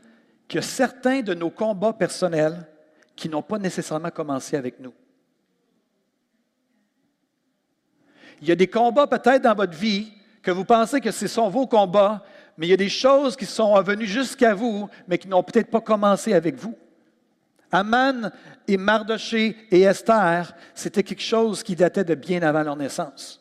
que 0.50 0.62
certains 0.62 1.22
de 1.22 1.36
nos 1.36 1.52
combats 1.52 1.94
personnels 1.94 2.68
qui 3.16 3.30
n'ont 3.30 3.44
pas 3.44 3.60
nécessairement 3.60 4.10
commencé 4.10 4.58
avec 4.58 4.80
nous. 4.80 4.94
Il 8.42 8.48
y 8.48 8.52
a 8.52 8.56
des 8.56 8.68
combats 8.68 9.06
peut-être 9.06 9.44
dans 9.44 9.54
votre 9.54 9.78
vie 9.78 10.12
que 10.42 10.52
vous 10.52 10.66
pensez 10.66 11.02
que 11.02 11.12
ce 11.12 11.28
sont 11.28 11.50
vos 11.50 11.68
combats, 11.68 12.24
mais 12.58 12.66
il 12.66 12.70
y 12.72 12.74
a 12.74 12.78
des 12.78 12.90
choses 12.90 13.36
qui 13.36 13.46
sont 13.46 13.80
venues 13.82 14.08
jusqu'à 14.08 14.56
vous, 14.56 14.90
mais 15.08 15.18
qui 15.18 15.28
n'ont 15.28 15.44
peut-être 15.44 15.70
pas 15.70 15.82
commencé 15.82 16.34
avec 16.34 16.56
vous. 16.56 16.76
Aman 17.72 18.32
et 18.68 18.78
Mardoché 18.78 19.56
et 19.70 19.82
Esther, 19.82 20.56
c'était 20.74 21.04
quelque 21.04 21.22
chose 21.22 21.62
qui 21.62 21.76
datait 21.76 22.04
de 22.04 22.16
bien 22.16 22.42
avant 22.42 22.64
leur 22.64 22.76
naissance. 22.76 23.40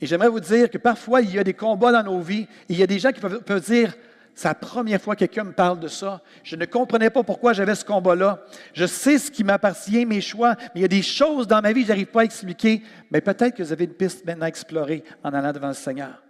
Et 0.00 0.06
j'aimerais 0.06 0.28
vous 0.28 0.40
dire 0.40 0.68
que 0.68 0.78
parfois, 0.78 1.22
il 1.22 1.34
y 1.34 1.38
a 1.38 1.44
des 1.44 1.54
combats 1.54 1.92
dans 1.92 2.02
nos 2.02 2.20
vies, 2.20 2.46
et 2.68 2.74
il 2.74 2.78
y 2.78 2.82
a 2.82 2.86
des 2.86 2.98
gens 2.98 3.12
qui 3.12 3.20
peuvent, 3.20 3.42
peuvent 3.42 3.64
dire, 3.64 3.94
c'est 4.34 4.48
la 4.48 4.54
première 4.54 5.00
fois 5.00 5.14
que 5.14 5.20
quelqu'un 5.20 5.44
me 5.44 5.52
parle 5.52 5.80
de 5.80 5.88
ça. 5.88 6.22
Je 6.42 6.56
ne 6.56 6.64
comprenais 6.64 7.10
pas 7.10 7.22
pourquoi 7.22 7.52
j'avais 7.52 7.74
ce 7.74 7.84
combat-là. 7.84 8.42
Je 8.72 8.86
sais 8.86 9.18
ce 9.18 9.30
qui 9.30 9.44
m'appartient, 9.44 10.06
mes 10.06 10.20
choix, 10.20 10.56
mais 10.58 10.80
il 10.80 10.82
y 10.82 10.84
a 10.84 10.88
des 10.88 11.02
choses 11.02 11.46
dans 11.46 11.60
ma 11.60 11.72
vie 11.72 11.82
que 11.82 11.88
je 11.88 11.92
n'arrive 11.92 12.06
pas 12.06 12.22
à 12.22 12.24
expliquer. 12.24 12.82
Mais 13.10 13.20
peut-être 13.20 13.56
que 13.56 13.62
vous 13.62 13.72
avez 13.72 13.84
une 13.84 13.92
piste 13.92 14.24
maintenant 14.24 14.46
à 14.46 14.48
explorer 14.48 15.04
en 15.22 15.34
allant 15.34 15.52
devant 15.52 15.68
le 15.68 15.74
Seigneur. 15.74 16.22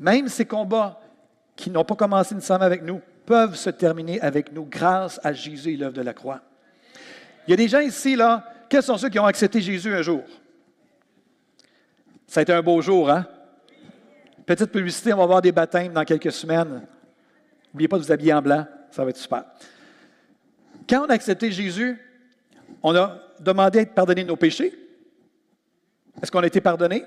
Même 0.00 0.28
ces 0.28 0.44
combats 0.44 1.00
qui 1.54 1.70
n'ont 1.70 1.84
pas 1.84 1.94
commencé 1.94 2.34
nécessairement 2.34 2.64
avec 2.64 2.82
nous 2.82 3.00
peuvent 3.26 3.54
se 3.54 3.70
terminer 3.70 4.20
avec 4.20 4.52
nous 4.52 4.64
grâce 4.64 5.20
à 5.22 5.32
Jésus 5.32 5.74
et 5.74 5.76
l'œuvre 5.76 5.94
de 5.94 6.02
la 6.02 6.14
croix. 6.14 6.40
Il 7.46 7.50
y 7.50 7.54
a 7.54 7.56
des 7.56 7.68
gens 7.68 7.80
ici, 7.80 8.16
là, 8.16 8.44
quels 8.68 8.82
sont 8.82 8.96
ceux 8.96 9.08
qui 9.08 9.18
ont 9.18 9.26
accepté 9.26 9.60
Jésus 9.60 9.94
un 9.94 10.02
jour? 10.02 10.24
Ça 12.26 12.40
a 12.40 12.42
été 12.42 12.52
un 12.52 12.62
beau 12.62 12.80
jour, 12.80 13.08
hein? 13.10 13.26
Petite 14.46 14.70
publicité, 14.70 15.12
on 15.12 15.18
va 15.18 15.22
avoir 15.24 15.42
des 15.42 15.52
baptêmes 15.52 15.92
dans 15.92 16.04
quelques 16.04 16.32
semaines. 16.32 16.86
N'oubliez 17.72 17.88
pas 17.88 17.98
de 17.98 18.02
vous 18.02 18.12
habiller 18.12 18.34
en 18.34 18.42
blanc, 18.42 18.66
ça 18.90 19.02
va 19.02 19.10
être 19.10 19.16
super. 19.16 19.44
Quand 20.88 21.06
on 21.06 21.10
a 21.10 21.14
accepté 21.14 21.50
Jésus, 21.50 21.98
on 22.82 22.94
a 22.94 23.18
demandé 23.40 23.78
à 23.78 23.82
être 23.82 23.94
pardonné 23.94 24.22
de 24.22 24.28
nos 24.28 24.36
péchés. 24.36 24.72
Est-ce 26.22 26.30
qu'on 26.30 26.42
a 26.42 26.46
été 26.46 26.60
pardonné? 26.60 27.04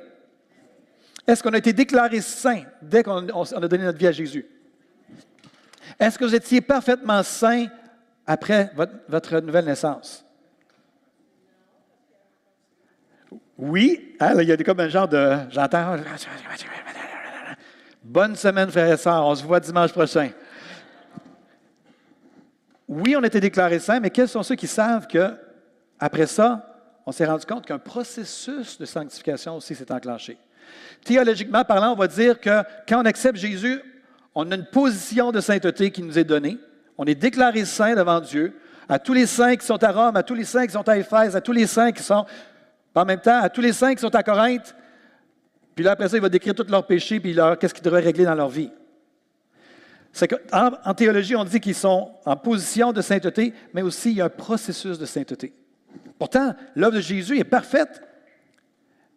Est-ce 1.25 1.43
qu'on 1.43 1.53
a 1.53 1.57
été 1.57 1.73
déclaré 1.73 2.21
saint 2.21 2.63
dès 2.81 3.03
qu'on 3.03 3.27
a 3.27 3.67
donné 3.67 3.83
notre 3.83 3.97
vie 3.97 4.07
à 4.07 4.11
Jésus? 4.11 4.45
Est-ce 5.99 6.17
que 6.17 6.25
vous 6.25 6.35
étiez 6.35 6.61
parfaitement 6.61 7.21
saint 7.23 7.67
après 8.25 8.71
votre, 9.07 9.39
nouvelle 9.39 9.65
naissance? 9.65 10.25
Oui, 13.57 14.15
hein, 14.19 14.33
il 14.39 14.47
y 14.47 14.51
a 14.51 14.57
comme 14.57 14.79
un 14.79 14.89
genre 14.89 15.07
de. 15.07 15.37
J'entends. 15.49 15.97
Bonne 18.09 18.37
semaine, 18.37 18.71
frères 18.71 18.93
et 18.93 18.95
sœurs. 18.95 19.25
On 19.25 19.35
se 19.35 19.43
voit 19.43 19.59
dimanche 19.59 19.91
prochain. 19.91 20.29
Oui, 22.87 23.17
on 23.17 23.23
était 23.25 23.41
déclarés 23.41 23.79
saints, 23.79 23.99
mais 23.99 24.11
quels 24.11 24.29
sont 24.29 24.43
ceux 24.43 24.55
qui 24.55 24.65
savent 24.65 25.07
que, 25.07 25.33
après 25.99 26.25
ça, 26.25 26.73
on 27.05 27.11
s'est 27.11 27.25
rendu 27.25 27.45
compte 27.45 27.65
qu'un 27.65 27.79
processus 27.79 28.77
de 28.79 28.85
sanctification 28.85 29.57
aussi 29.57 29.75
s'est 29.75 29.91
enclenché. 29.91 30.37
Théologiquement 31.03 31.65
parlant, 31.65 31.91
on 31.91 31.97
va 31.97 32.07
dire 32.07 32.39
que 32.39 32.63
quand 32.87 33.01
on 33.01 33.05
accepte 33.05 33.35
Jésus, 33.35 33.81
on 34.33 34.49
a 34.51 34.55
une 34.55 34.67
position 34.67 35.33
de 35.33 35.41
sainteté 35.41 35.91
qui 35.91 36.01
nous 36.01 36.17
est 36.17 36.23
donnée. 36.23 36.57
On 36.97 37.03
est 37.03 37.13
déclaré 37.13 37.65
saint 37.65 37.93
devant 37.93 38.21
Dieu. 38.21 38.57
À 38.87 38.99
tous 38.99 39.13
les 39.13 39.25
saints 39.25 39.57
qui 39.57 39.65
sont 39.65 39.83
à 39.83 39.91
Rome, 39.91 40.15
à 40.15 40.23
tous 40.23 40.33
les 40.33 40.45
saints 40.45 40.65
qui 40.65 40.71
sont 40.71 40.87
à 40.87 40.97
Éphèse, 40.97 41.35
à 41.35 41.41
tous 41.41 41.51
les 41.51 41.67
saints 41.67 41.91
qui 41.91 42.03
sont, 42.03 42.25
en 42.95 43.03
même 43.03 43.19
temps, 43.19 43.41
à 43.41 43.49
tous 43.49 43.59
les 43.59 43.73
saints 43.73 43.93
qui 43.95 43.99
sont 43.99 44.15
à 44.15 44.23
Corinthe, 44.23 44.73
puis 45.77 45.83
là, 45.83 45.91
après 45.91 46.09
ça, 46.09 46.17
il 46.17 46.21
va 46.21 46.29
décrire 46.29 46.55
tous 46.55 46.71
leurs 46.71 46.87
péchés, 46.87 47.19
puis 47.19 47.37
qu'est-ce 47.59 47.71
qu'ils 47.71 47.83
devraient 47.83 48.01
régler 48.01 48.25
dans 48.25 48.33
leur 48.33 48.49
vie. 48.49 48.71
En, 50.51 50.71
en, 50.83 50.93
théologie, 50.95 51.35
on 51.35 51.43
dit 51.43 51.59
qu'ils 51.59 51.75
sont 51.75 52.13
en 52.25 52.35
position 52.35 52.91
de 52.91 52.99
sainteté, 52.99 53.53
mais 53.75 53.83
aussi 53.83 54.09
il 54.09 54.17
y 54.17 54.21
a 54.21 54.25
un 54.25 54.29
processus 54.29 54.97
de 54.97 55.05
sainteté. 55.05 55.53
Pourtant, 56.17 56.55
l'œuvre 56.75 56.95
de 56.95 56.99
Jésus 56.99 57.37
est 57.37 57.43
parfaite, 57.43 58.01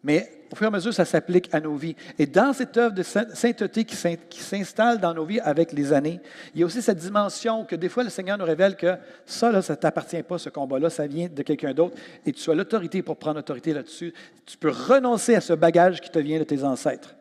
mais 0.03 0.31
au 0.51 0.55
fur 0.55 0.65
et 0.65 0.67
à 0.67 0.71
mesure, 0.71 0.93
ça 0.93 1.05
s'applique 1.05 1.53
à 1.53 1.61
nos 1.61 1.75
vies. 1.75 1.95
Et 2.19 2.25
dans 2.25 2.51
cette 2.51 2.75
œuvre 2.75 2.93
de 2.93 3.03
sainteté 3.03 3.85
qui 3.85 3.95
s'installe 4.41 4.99
dans 4.99 5.13
nos 5.13 5.23
vies 5.23 5.39
avec 5.39 5.71
les 5.71 5.93
années, 5.93 6.19
il 6.53 6.59
y 6.59 6.63
a 6.63 6.65
aussi 6.65 6.81
cette 6.81 6.97
dimension 6.97 7.63
que 7.63 7.75
des 7.75 7.87
fois 7.87 8.03
le 8.03 8.09
Seigneur 8.09 8.37
nous 8.37 8.45
révèle 8.45 8.75
que 8.75 8.95
ça, 9.25 9.51
là, 9.51 9.61
ça 9.61 9.73
ne 9.73 9.77
t'appartient 9.79 10.21
pas, 10.23 10.37
ce 10.37 10.49
combat-là, 10.49 10.89
ça 10.89 11.07
vient 11.07 11.29
de 11.29 11.41
quelqu'un 11.41 11.73
d'autre, 11.73 11.95
et 12.25 12.33
tu 12.33 12.51
as 12.51 12.55
l'autorité 12.55 13.01
pour 13.01 13.15
prendre 13.15 13.37
l'autorité 13.37 13.73
là-dessus. 13.73 14.13
Tu 14.45 14.57
peux 14.57 14.71
renoncer 14.71 15.35
à 15.35 15.41
ce 15.41 15.53
bagage 15.53 16.01
qui 16.01 16.09
te 16.09 16.19
vient 16.19 16.39
de 16.39 16.43
tes 16.43 16.63
ancêtres. 16.63 17.15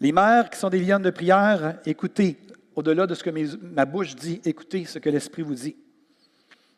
Les 0.00 0.12
mères 0.12 0.48
qui 0.50 0.58
sont 0.58 0.70
des 0.70 0.78
lionnes 0.78 1.02
de 1.02 1.10
prière, 1.10 1.78
écoutez, 1.84 2.38
au-delà 2.76 3.08
de 3.08 3.14
ce 3.16 3.24
que 3.24 3.30
ma 3.74 3.84
bouche 3.84 4.14
dit, 4.14 4.40
écoutez 4.44 4.84
ce 4.84 5.00
que 5.00 5.10
l'Esprit 5.10 5.42
vous 5.42 5.54
dit. 5.54 5.74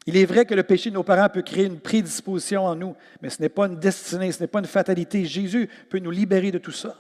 Il 0.07 0.17
est 0.17 0.25
vrai 0.25 0.47
que 0.47 0.55
le 0.55 0.63
péché 0.63 0.91
de 0.91 0.95
nos 0.95 1.03
parents 1.03 1.29
peut 1.29 1.43
créer 1.43 1.67
une 1.67 1.79
prédisposition 1.79 2.65
en 2.65 2.75
nous, 2.75 2.97
mais 3.21 3.29
ce 3.31 3.41
n'est 3.43 3.51
pas 3.51 3.67
une 3.67 3.79
destinée, 3.79 4.33
ce 4.33 4.41
n'est 4.41 4.47
pas 4.47 4.61
une 4.61 4.67
fatalité. 4.67 5.25
Jésus 5.25 5.69
peut 5.89 5.99
nous 5.99 6.11
libérer 6.11 6.51
de 6.51 6.59
tout 6.59 6.73
ça. 6.73 6.97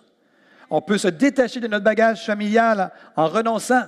On 0.68 0.80
peut 0.80 0.98
se 0.98 1.08
détacher 1.08 1.60
de 1.60 1.66
notre 1.66 1.84
bagage 1.84 2.24
familial 2.24 2.92
en 3.16 3.26
renonçant. 3.26 3.84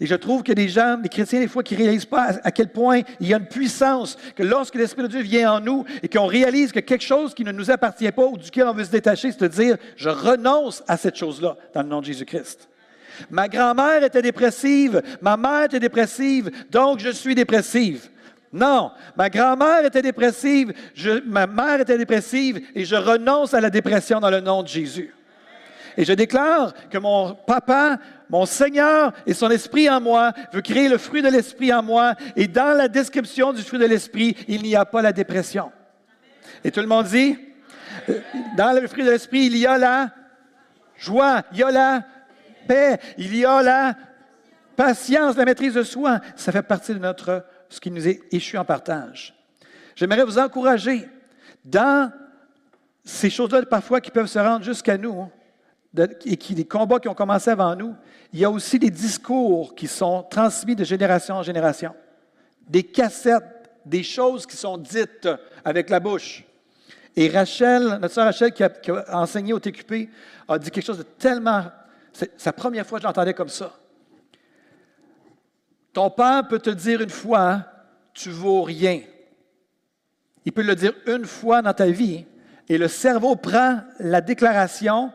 Et 0.00 0.06
je 0.06 0.14
trouve 0.14 0.42
que 0.42 0.52
des 0.52 0.68
gens, 0.68 0.96
des 0.96 1.10
chrétiens, 1.10 1.40
des 1.40 1.46
fois, 1.46 1.62
qui 1.62 1.74
ne 1.74 1.80
réalisent 1.80 2.06
pas 2.06 2.38
à 2.42 2.50
quel 2.50 2.68
point 2.68 3.02
il 3.20 3.28
y 3.28 3.34
a 3.34 3.36
une 3.36 3.46
puissance, 3.46 4.16
que 4.34 4.42
lorsque 4.42 4.74
l'Esprit 4.74 5.02
de 5.02 5.08
Dieu 5.08 5.20
vient 5.20 5.52
en 5.52 5.60
nous 5.60 5.84
et 6.02 6.08
qu'on 6.08 6.26
réalise 6.26 6.72
que 6.72 6.80
quelque 6.80 7.04
chose 7.04 7.34
qui 7.34 7.44
ne 7.44 7.52
nous 7.52 7.70
appartient 7.70 8.10
pas 8.10 8.24
ou 8.24 8.38
duquel 8.38 8.66
on 8.66 8.72
veut 8.72 8.84
se 8.84 8.90
détacher, 8.90 9.30
c'est 9.30 9.42
de 9.42 9.48
dire, 9.48 9.76
je 9.96 10.08
renonce 10.08 10.82
à 10.88 10.96
cette 10.96 11.16
chose-là 11.16 11.56
dans 11.74 11.82
le 11.82 11.88
nom 11.88 12.00
de 12.00 12.06
Jésus-Christ. 12.06 12.70
Ma 13.28 13.46
grand-mère 13.48 14.02
était 14.02 14.22
dépressive, 14.22 15.02
ma 15.20 15.36
mère 15.36 15.64
était 15.64 15.78
dépressive, 15.80 16.50
donc 16.70 17.00
je 17.00 17.10
suis 17.10 17.34
dépressive. 17.34 18.08
Non, 18.52 18.90
ma 19.16 19.30
grand-mère 19.30 19.84
était 19.84 20.02
dépressive, 20.02 20.72
ma 21.24 21.46
mère 21.46 21.80
était 21.80 21.98
dépressive 21.98 22.60
et 22.74 22.84
je 22.84 22.96
renonce 22.96 23.54
à 23.54 23.60
la 23.60 23.70
dépression 23.70 24.18
dans 24.18 24.30
le 24.30 24.40
nom 24.40 24.62
de 24.62 24.68
Jésus. 24.68 25.14
Et 25.96 26.04
je 26.04 26.12
déclare 26.12 26.72
que 26.88 26.98
mon 26.98 27.34
papa, 27.34 27.98
mon 28.28 28.46
Seigneur 28.46 29.12
et 29.26 29.34
son 29.34 29.50
esprit 29.50 29.88
en 29.88 30.00
moi 30.00 30.32
veut 30.52 30.62
créer 30.62 30.88
le 30.88 30.98
fruit 30.98 31.22
de 31.22 31.28
l'esprit 31.28 31.72
en 31.72 31.82
moi. 31.82 32.14
Et 32.36 32.48
dans 32.48 32.76
la 32.76 32.88
description 32.88 33.52
du 33.52 33.62
fruit 33.62 33.78
de 33.78 33.86
l'esprit, 33.86 34.36
il 34.48 34.62
n'y 34.62 34.74
a 34.74 34.84
pas 34.84 35.02
la 35.02 35.12
dépression. 35.12 35.70
Et 36.64 36.70
tout 36.70 36.80
le 36.80 36.86
monde 36.86 37.06
dit, 37.06 37.38
dans 38.56 38.72
le 38.72 38.86
fruit 38.88 39.04
de 39.04 39.10
l'esprit, 39.10 39.46
il 39.46 39.56
y 39.56 39.66
a 39.66 39.78
la 39.78 40.10
joie, 40.96 41.42
il 41.52 41.58
y 41.58 41.62
a 41.62 41.70
la 41.70 42.02
paix, 42.66 42.98
il 43.18 43.36
y 43.36 43.44
a 43.44 43.62
la 43.62 43.94
patience, 44.76 45.36
la 45.36 45.44
maîtrise 45.44 45.74
de 45.74 45.82
soi. 45.82 46.20
Ça 46.36 46.52
fait 46.52 46.62
partie 46.62 46.94
de 46.94 46.98
notre 46.98 47.44
ce 47.70 47.80
qui 47.80 47.90
nous 47.90 48.06
est 48.06 48.20
échu 48.32 48.58
en 48.58 48.64
partage. 48.64 49.34
J'aimerais 49.96 50.24
vous 50.24 50.38
encourager 50.38 51.08
dans 51.64 52.12
ces 53.04 53.30
choses-là, 53.30 53.62
parfois, 53.62 54.00
qui 54.00 54.10
peuvent 54.10 54.26
se 54.26 54.38
rendre 54.38 54.64
jusqu'à 54.64 54.98
nous, 54.98 55.20
hein, 55.22 55.30
et 56.24 56.36
qui, 56.36 56.54
des 56.54 56.66
combats 56.66 57.00
qui 57.00 57.08
ont 57.08 57.14
commencé 57.14 57.50
avant 57.50 57.74
nous, 57.74 57.94
il 58.32 58.40
y 58.40 58.44
a 58.44 58.50
aussi 58.50 58.78
des 58.78 58.90
discours 58.90 59.74
qui 59.74 59.86
sont 59.86 60.22
transmis 60.24 60.76
de 60.76 60.84
génération 60.84 61.36
en 61.36 61.42
génération, 61.42 61.94
des 62.68 62.82
cassettes, 62.82 63.70
des 63.84 64.02
choses 64.02 64.46
qui 64.46 64.56
sont 64.56 64.76
dites 64.76 65.28
avec 65.64 65.90
la 65.90 66.00
bouche. 66.00 66.44
Et 67.16 67.28
Rachel, 67.28 67.98
notre 68.00 68.14
sœur 68.14 68.26
Rachel, 68.26 68.52
qui 68.52 68.62
a, 68.62 68.70
enseigné 69.12 69.52
au 69.52 69.58
TQP, 69.58 70.08
a 70.48 70.58
dit 70.58 70.70
quelque 70.70 70.84
chose 70.84 70.98
de 70.98 71.02
tellement. 71.02 71.64
C'est 72.12 72.44
la 72.44 72.52
première 72.52 72.86
fois 72.86 72.98
que 72.98 73.02
j'entendais 73.02 73.34
comme 73.34 73.48
ça. 73.48 73.72
Ton 75.92 76.10
père 76.10 76.46
peut 76.48 76.58
te 76.58 76.70
dire 76.70 77.00
une 77.00 77.10
fois, 77.10 77.64
tu 78.14 78.30
vaux 78.30 78.62
rien. 78.62 79.00
Il 80.44 80.52
peut 80.52 80.62
le 80.62 80.74
dire 80.74 80.92
une 81.06 81.24
fois 81.24 81.62
dans 81.62 81.74
ta 81.74 81.86
vie, 81.86 82.24
et 82.68 82.78
le 82.78 82.88
cerveau 82.88 83.36
prend 83.36 83.80
la 83.98 84.20
déclaration 84.20 85.12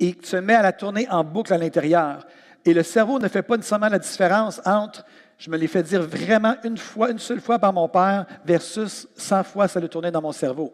et 0.00 0.16
se 0.22 0.36
met 0.36 0.54
à 0.54 0.62
la 0.62 0.72
tourner 0.72 1.06
en 1.10 1.22
boucle 1.22 1.52
à 1.52 1.58
l'intérieur. 1.58 2.26
Et 2.64 2.74
le 2.74 2.82
cerveau 2.82 3.18
ne 3.18 3.28
fait 3.28 3.42
pas 3.42 3.56
nécessairement 3.56 3.88
la 3.88 3.98
différence 3.98 4.60
entre 4.64 5.04
je 5.36 5.50
me 5.50 5.56
l'ai 5.56 5.66
fait 5.66 5.82
dire 5.82 6.02
vraiment 6.02 6.54
une 6.64 6.78
fois, 6.78 7.10
une 7.10 7.18
seule 7.18 7.40
fois 7.40 7.58
par 7.58 7.72
mon 7.72 7.88
père, 7.88 8.24
versus 8.44 9.08
100 9.16 9.44
fois 9.44 9.68
ça 9.68 9.80
le 9.80 9.88
tournait 9.88 10.10
dans 10.10 10.22
mon 10.22 10.32
cerveau. 10.32 10.72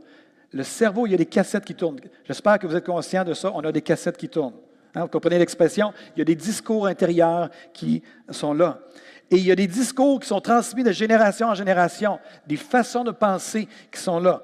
Le 0.53 0.63
cerveau, 0.63 1.07
il 1.07 1.13
y 1.13 1.15
a 1.15 1.19
des 1.19 1.27
cassettes 1.27 1.65
qui 1.65 1.75
tournent. 1.75 2.01
J'espère 2.25 2.59
que 2.59 2.67
vous 2.67 2.75
êtes 2.75 2.85
conscient 2.85 3.25
de 3.25 3.35
ça. 3.35 3.53
On 3.55 3.61
a 3.61 3.73
des 3.73 3.83
cassettes 3.83 4.17
qui 4.17 4.29
tournent. 4.29 4.55
Hein, 4.95 5.03
vous 5.03 5.09
comprenez 5.09 5.39
l'expression? 5.39 5.93
Il 6.15 6.19
y 6.19 6.23
a 6.23 6.25
des 6.25 6.35
discours 6.35 6.87
intérieurs 6.87 7.51
qui 7.73 8.03
sont 8.31 8.53
là. 8.53 8.81
Et 9.31 9.37
il 9.37 9.47
y 9.47 9.53
a 9.53 9.57
des 9.57 9.68
discours 9.68 10.18
qui 10.18 10.26
sont 10.26 10.41
transmis 10.41 10.83
de 10.83 10.91
génération 10.91 11.49
en 11.49 11.55
génération, 11.55 12.18
des 12.47 12.57
façons 12.57 13.05
de 13.05 13.12
penser 13.12 13.68
qui 13.93 14.01
sont 14.01 14.18
là. 14.18 14.43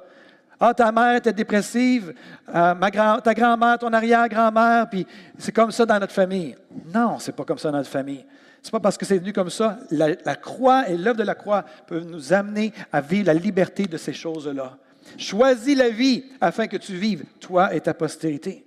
Ah, 0.59 0.73
ta 0.73 0.91
mère 0.91 1.17
était 1.17 1.33
dépressive, 1.33 2.15
euh, 2.55 2.75
ta 3.23 3.35
grand-mère, 3.35 3.79
ton 3.79 3.93
arrière-grand-mère, 3.93 4.89
puis 4.89 5.07
c'est 5.37 5.53
comme 5.53 5.71
ça 5.71 5.85
dans 5.85 5.99
notre 5.99 6.15
famille. 6.15 6.57
Non, 6.95 7.19
c'est 7.19 7.35
pas 7.35 7.45
comme 7.45 7.59
ça 7.59 7.71
dans 7.71 7.79
notre 7.79 7.91
famille. 7.91 8.25
C'est 8.63 8.71
pas 8.71 8.81
parce 8.81 8.97
que 8.97 9.05
c'est 9.05 9.19
venu 9.19 9.33
comme 9.33 9.51
ça. 9.51 9.79
La, 9.91 10.09
la 10.25 10.35
croix 10.35 10.89
et 10.89 10.97
l'œuvre 10.97 11.19
de 11.19 11.25
la 11.25 11.35
croix 11.35 11.65
peuvent 11.87 12.07
nous 12.07 12.33
amener 12.33 12.73
à 12.91 13.01
vivre 13.01 13.27
la 13.27 13.35
liberté 13.35 13.87
de 13.87 13.97
ces 13.99 14.15
choses-là. 14.15 14.79
Choisis 15.19 15.77
la 15.77 15.91
vie 15.91 16.25
afin 16.41 16.67
que 16.67 16.77
tu 16.77 16.95
vives, 16.95 17.25
toi 17.39 17.75
et 17.75 17.81
ta 17.81 17.93
postérité. 17.93 18.65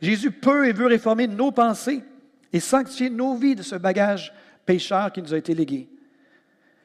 Jésus 0.00 0.32
peut 0.32 0.66
et 0.66 0.72
veut 0.72 0.86
réformer 0.86 1.28
nos 1.28 1.52
pensées 1.52 2.02
et 2.52 2.60
sanctifier 2.60 3.10
nos 3.10 3.36
vies 3.36 3.54
de 3.54 3.62
ce 3.62 3.76
bagage 3.76 4.32
pécheur 4.64 5.12
qui 5.12 5.22
nous 5.22 5.34
a 5.34 5.38
été 5.38 5.54
légué. 5.54 5.88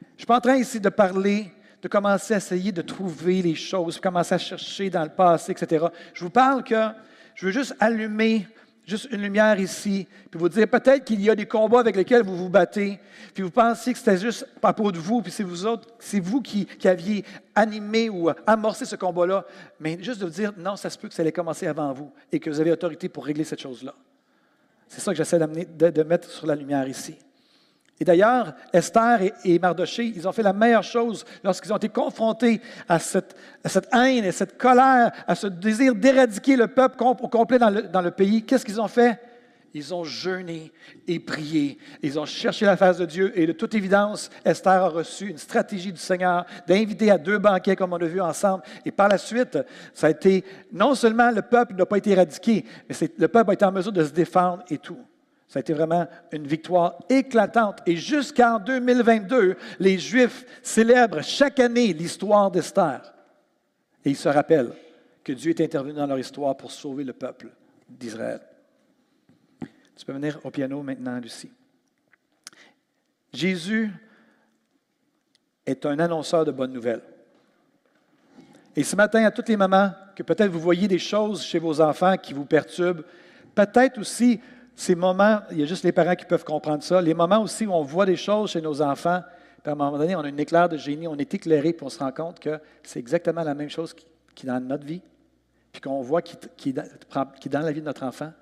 Je 0.00 0.06
ne 0.06 0.18
suis 0.18 0.26
pas 0.26 0.36
en 0.36 0.40
train 0.40 0.56
ici 0.56 0.80
de 0.80 0.88
parler 0.88 1.52
de 1.82 1.88
commencer 1.88 2.34
à 2.34 2.38
essayer 2.38 2.72
de 2.72 2.82
trouver 2.82 3.42
les 3.42 3.54
choses, 3.54 4.00
commencer 4.00 4.34
à 4.34 4.38
chercher 4.38 4.90
dans 4.90 5.04
le 5.04 5.10
passé, 5.10 5.52
etc. 5.52 5.86
Je 6.12 6.24
vous 6.24 6.30
parle 6.30 6.64
que 6.64 6.88
je 7.34 7.46
veux 7.46 7.52
juste 7.52 7.74
allumer 7.78 8.46
juste 8.84 9.08
une 9.10 9.20
lumière 9.20 9.60
ici, 9.60 10.08
puis 10.30 10.40
vous 10.40 10.48
dire 10.48 10.66
peut-être 10.66 11.04
qu'il 11.04 11.20
y 11.20 11.28
a 11.28 11.34
des 11.34 11.44
combats 11.44 11.80
avec 11.80 11.94
lesquels 11.94 12.22
vous 12.22 12.34
vous 12.34 12.48
battez, 12.48 12.98
puis 13.34 13.42
vous 13.42 13.50
pensez 13.50 13.92
que 13.92 13.98
c'était 13.98 14.16
juste 14.16 14.46
à 14.56 14.72
propos 14.72 14.90
de 14.90 14.98
vous, 14.98 15.20
puis 15.20 15.30
c'est 15.30 15.42
vous 15.42 15.66
autres, 15.66 15.88
c'est 15.98 16.20
vous 16.20 16.40
qui, 16.40 16.66
aviez 16.84 17.22
animé 17.54 18.08
ou 18.08 18.30
amorcé 18.46 18.86
ce 18.86 18.96
combat-là, 18.96 19.44
mais 19.78 20.02
juste 20.02 20.20
de 20.20 20.24
vous 20.24 20.32
dire 20.32 20.54
non, 20.56 20.74
ça 20.76 20.88
se 20.88 20.96
peut 20.96 21.06
que 21.06 21.12
ça 21.12 21.20
allait 21.20 21.32
commencer 21.32 21.66
avant 21.66 21.92
vous 21.92 22.10
et 22.32 22.40
que 22.40 22.48
vous 22.48 22.60
avez 22.60 22.72
autorité 22.72 23.10
pour 23.10 23.26
régler 23.26 23.44
cette 23.44 23.60
chose-là. 23.60 23.94
C'est 24.86 25.02
ça 25.02 25.12
que 25.12 25.18
j'essaie 25.18 25.38
de, 25.38 25.90
de 25.90 26.02
mettre 26.02 26.30
sur 26.30 26.46
la 26.46 26.54
lumière 26.54 26.88
ici. 26.88 27.18
Et 28.00 28.04
d'ailleurs, 28.04 28.54
Esther 28.72 29.20
et, 29.44 29.58
Mardoché, 29.58 30.04
ils 30.14 30.28
ont 30.28 30.32
fait 30.32 30.42
la 30.42 30.52
meilleure 30.52 30.84
chose 30.84 31.24
lorsqu'ils 31.42 31.72
ont 31.72 31.76
été 31.76 31.88
confrontés 31.88 32.60
à 32.88 32.98
cette, 32.98 33.34
haine 33.92 34.24
et 34.24 34.32
cette 34.32 34.56
colère, 34.56 35.10
à 35.26 35.34
ce 35.34 35.48
désir 35.48 35.94
d'éradiquer 35.94 36.56
le 36.56 36.68
peuple 36.68 37.02
au 37.02 37.28
complet 37.28 37.58
dans 37.58 37.70
le, 37.70 37.82
dans 37.82 38.02
le 38.02 38.12
pays. 38.12 38.44
Qu'est-ce 38.44 38.64
qu'ils 38.64 38.80
ont 38.80 38.88
fait? 38.88 39.18
Ils 39.74 39.92
ont 39.92 40.04
jeûné 40.04 40.72
et 41.06 41.18
prié. 41.18 41.76
Ils 42.02 42.18
ont 42.18 42.24
cherché 42.24 42.64
la 42.64 42.76
face 42.76 42.98
de 42.98 43.04
Dieu. 43.04 43.32
Et 43.38 43.46
de 43.46 43.52
toute 43.52 43.74
évidence, 43.74 44.30
Esther 44.44 44.84
a 44.84 44.88
reçu 44.88 45.28
une 45.28 45.38
stratégie 45.38 45.92
du 45.92 46.00
Seigneur 46.00 46.46
d'inviter 46.66 47.10
à 47.10 47.18
deux 47.18 47.38
banquets, 47.38 47.76
comme 47.76 47.92
on 47.92 47.96
a 47.96 48.06
vu 48.06 48.20
ensemble. 48.20 48.62
Et 48.84 48.90
par 48.90 49.08
la 49.08 49.18
suite, 49.18 49.58
ça 49.92 50.06
a 50.06 50.10
été, 50.10 50.44
non 50.72 50.94
seulement 50.94 51.30
le 51.30 51.42
peuple 51.42 51.74
n'a 51.74 51.84
pas 51.84 51.98
été 51.98 52.10
éradiqué, 52.10 52.64
mais 52.88 52.94
le 53.18 53.28
peuple 53.28 53.50
a 53.50 53.54
été 53.54 53.64
en 53.64 53.72
mesure 53.72 53.92
de 53.92 54.04
se 54.04 54.12
défendre 54.12 54.62
et 54.70 54.78
tout. 54.78 54.98
Ça 55.48 55.58
a 55.58 55.60
été 55.60 55.72
vraiment 55.72 56.06
une 56.30 56.46
victoire 56.46 56.98
éclatante. 57.08 57.80
Et 57.86 57.96
jusqu'en 57.96 58.58
2022, 58.58 59.56
les 59.80 59.98
Juifs 59.98 60.44
célèbrent 60.62 61.22
chaque 61.22 61.58
année 61.58 61.94
l'histoire 61.94 62.50
d'Esther. 62.50 63.14
Et 64.04 64.10
ils 64.10 64.16
se 64.16 64.28
rappellent 64.28 64.72
que 65.24 65.32
Dieu 65.32 65.50
est 65.50 65.62
intervenu 65.62 65.94
dans 65.94 66.06
leur 66.06 66.18
histoire 66.18 66.54
pour 66.54 66.70
sauver 66.70 67.02
le 67.02 67.14
peuple 67.14 67.48
d'Israël. 67.88 68.40
Tu 69.96 70.04
peux 70.04 70.12
venir 70.12 70.38
au 70.44 70.50
piano 70.50 70.82
maintenant, 70.82 71.18
Lucie. 71.18 71.50
Jésus 73.32 73.90
est 75.64 75.84
un 75.86 75.98
annonceur 75.98 76.44
de 76.44 76.52
bonnes 76.52 76.72
nouvelles. 76.72 77.02
Et 78.76 78.84
ce 78.84 78.96
matin, 78.96 79.24
à 79.24 79.30
toutes 79.30 79.48
les 79.48 79.56
mamans, 79.56 79.92
que 80.14 80.22
peut-être 80.22 80.50
vous 80.50 80.60
voyez 80.60 80.88
des 80.88 80.98
choses 80.98 81.42
chez 81.42 81.58
vos 81.58 81.80
enfants 81.80 82.16
qui 82.16 82.32
vous 82.32 82.44
perturbent, 82.44 83.02
peut-être 83.54 83.98
aussi 83.98 84.40
ces 84.78 84.94
moments, 84.94 85.40
il 85.50 85.58
y 85.58 85.62
a 85.64 85.66
juste 85.66 85.82
les 85.82 85.90
parents 85.90 86.14
qui 86.14 86.24
peuvent 86.24 86.44
comprendre 86.44 86.84
ça, 86.84 87.02
les 87.02 87.12
moments 87.12 87.42
aussi 87.42 87.66
où 87.66 87.72
on 87.72 87.82
voit 87.82 88.06
des 88.06 88.14
choses 88.14 88.52
chez 88.52 88.60
nos 88.60 88.80
enfants, 88.80 89.22
puis 89.60 89.70
à 89.70 89.72
un 89.72 89.74
moment 89.74 89.98
donné, 89.98 90.14
on 90.14 90.20
a 90.20 90.28
une 90.28 90.38
éclair 90.38 90.68
de 90.68 90.76
génie, 90.76 91.08
on 91.08 91.16
est 91.16 91.34
éclairé, 91.34 91.72
puis 91.72 91.84
on 91.84 91.88
se 91.88 91.98
rend 91.98 92.12
compte 92.12 92.38
que 92.38 92.60
c'est 92.84 93.00
exactement 93.00 93.42
la 93.42 93.54
même 93.54 93.70
chose 93.70 93.92
qui, 93.92 94.46
est 94.46 94.48
dans 94.48 94.60
notre 94.60 94.86
vie, 94.86 95.02
puis 95.72 95.80
qu'on 95.80 96.00
voit 96.00 96.22
qui, 96.22 96.36
qui, 96.56 96.68
est 96.68 97.48
dans 97.48 97.60
la 97.60 97.72
vie 97.72 97.80
de 97.80 97.86
notre 97.86 98.04
enfant, 98.04 98.32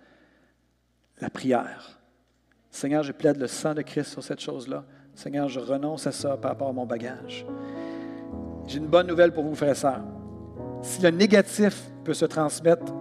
la 1.22 1.30
prière. 1.30 1.99
Seigneur, 2.70 3.03
je 3.03 3.12
plaide 3.12 3.39
le 3.39 3.47
sang 3.47 3.72
de 3.72 3.80
Christ 3.80 4.11
sur 4.11 4.22
cette 4.22 4.41
chose-là. 4.41 4.84
Seigneur, 5.14 5.49
je 5.49 5.59
renonce 5.59 6.07
à 6.07 6.12
ça 6.12 6.37
par 6.37 6.51
rapport 6.51 6.68
à 6.68 6.72
mon 6.74 6.84
bagage. 6.84 7.47
J'ai 8.66 8.76
une 8.76 8.89
bonne 8.89 9.07
nouvelle 9.07 9.32
pour 9.32 9.45
vous, 9.45 9.55
frères 9.55 9.72
et 9.72 9.74
sœurs. 9.74 10.05
Si 10.82 11.01
le 11.01 11.09
négatif 11.09 11.84
peut 12.05 12.12
se 12.12 12.26
transmettre 12.26 12.93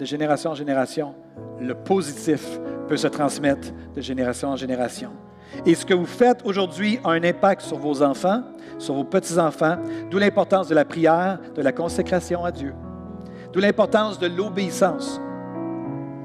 de 0.00 0.04
génération 0.04 0.50
en 0.50 0.56
génération, 0.56 1.14
le 1.60 1.74
positif 1.74 2.58
peut 2.88 2.96
se 2.96 3.08
transmettre 3.08 3.68
de 3.94 4.00
génération 4.00 4.48
en 4.48 4.56
génération. 4.56 5.10
Et 5.66 5.74
ce 5.74 5.84
que 5.84 5.94
vous 5.94 6.06
faites 6.06 6.40
aujourd'hui 6.44 6.98
a 7.04 7.10
un 7.10 7.22
impact 7.22 7.62
sur 7.62 7.76
vos 7.76 8.02
enfants, 8.02 8.42
sur 8.78 8.94
vos 8.94 9.04
petits-enfants, 9.04 9.76
d'où 10.10 10.18
l'importance 10.18 10.68
de 10.68 10.74
la 10.74 10.84
prière, 10.84 11.38
de 11.54 11.62
la 11.62 11.72
consécration 11.72 12.44
à 12.44 12.50
Dieu, 12.50 12.74
d'où 13.52 13.60
l'importance 13.60 14.18
de 14.18 14.26
l'obéissance. 14.26 15.20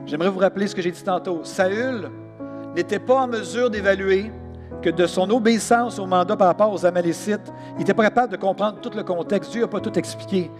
J'aimerais 0.05 0.29
vous 0.29 0.39
rappeler 0.39 0.67
ce 0.67 0.75
que 0.75 0.81
j'ai 0.81 0.91
dit 0.91 1.03
tantôt. 1.03 1.41
Saül 1.43 2.09
n'était 2.75 2.99
pas 2.99 3.21
en 3.21 3.27
mesure 3.27 3.69
d'évaluer 3.69 4.31
que 4.81 4.89
de 4.89 5.05
son 5.05 5.29
obéissance 5.29 5.99
au 5.99 6.05
mandat 6.05 6.37
par 6.37 6.47
rapport 6.47 6.71
aux 6.71 6.85
Amalécites, 6.85 7.51
il 7.73 7.79
n'était 7.79 7.93
pas 7.93 8.03
capable 8.03 8.31
de 8.31 8.37
comprendre 8.37 8.79
tout 8.79 8.91
le 8.95 9.03
contexte. 9.03 9.51
Dieu 9.51 9.61
n'a 9.61 9.67
pas 9.67 9.79
tout 9.81 9.97
expliqué. 9.97 10.51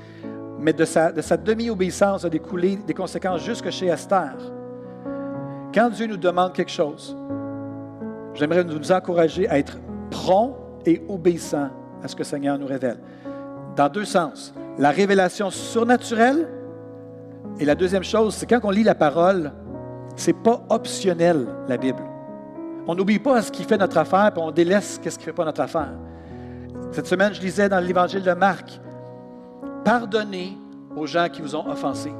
Mais 0.59 0.73
de 0.73 0.85
sa, 0.85 1.11
de 1.11 1.21
sa 1.21 1.37
demi-obéissance 1.37 2.25
a 2.25 2.29
découlé 2.29 2.77
des 2.77 2.93
conséquences 2.93 3.43
jusque 3.43 3.69
chez 3.69 3.87
Esther. 3.87 4.33
Quand 5.77 5.91
Dieu 5.91 6.07
nous 6.07 6.17
demande 6.17 6.53
quelque 6.53 6.71
chose, 6.71 7.15
j'aimerais 8.33 8.63
nous 8.63 8.91
encourager 8.91 9.47
à 9.47 9.59
être 9.59 9.77
prompt 10.09 10.57
et 10.87 11.03
obéissant 11.07 11.69
à 12.01 12.07
ce 12.07 12.15
que 12.15 12.21
le 12.21 12.25
Seigneur 12.25 12.57
nous 12.57 12.65
révèle. 12.65 12.97
Dans 13.75 13.87
deux 13.87 14.03
sens. 14.03 14.55
La 14.79 14.89
révélation 14.89 15.51
surnaturelle 15.51 16.47
et 17.59 17.65
la 17.65 17.75
deuxième 17.75 18.03
chose, 18.03 18.33
c'est 18.33 18.47
quand 18.47 18.61
on 18.63 18.71
lit 18.71 18.81
la 18.81 18.95
parole, 18.95 19.51
c'est 20.15 20.33
pas 20.33 20.65
optionnel, 20.69 21.45
la 21.67 21.77
Bible. 21.77 22.01
On 22.87 22.95
n'oublie 22.95 23.19
pas 23.19 23.43
ce 23.43 23.51
qui 23.51 23.63
fait 23.63 23.77
notre 23.77 23.99
affaire, 23.99 24.31
puis 24.33 24.41
on 24.43 24.49
délaisse 24.49 24.95
ce 24.95 24.99
qui 24.99 25.19
ne 25.19 25.25
fait 25.25 25.33
pas 25.33 25.45
notre 25.45 25.61
affaire. 25.61 25.93
Cette 26.89 27.05
semaine, 27.05 27.35
je 27.35 27.41
lisais 27.41 27.69
dans 27.69 27.79
l'évangile 27.79 28.23
de 28.23 28.33
Marc, 28.33 28.81
pardonnez 29.85 30.57
aux 30.95 31.05
gens 31.05 31.27
qui 31.31 31.43
vous 31.43 31.55
ont 31.55 31.67
offensés. 31.67 32.15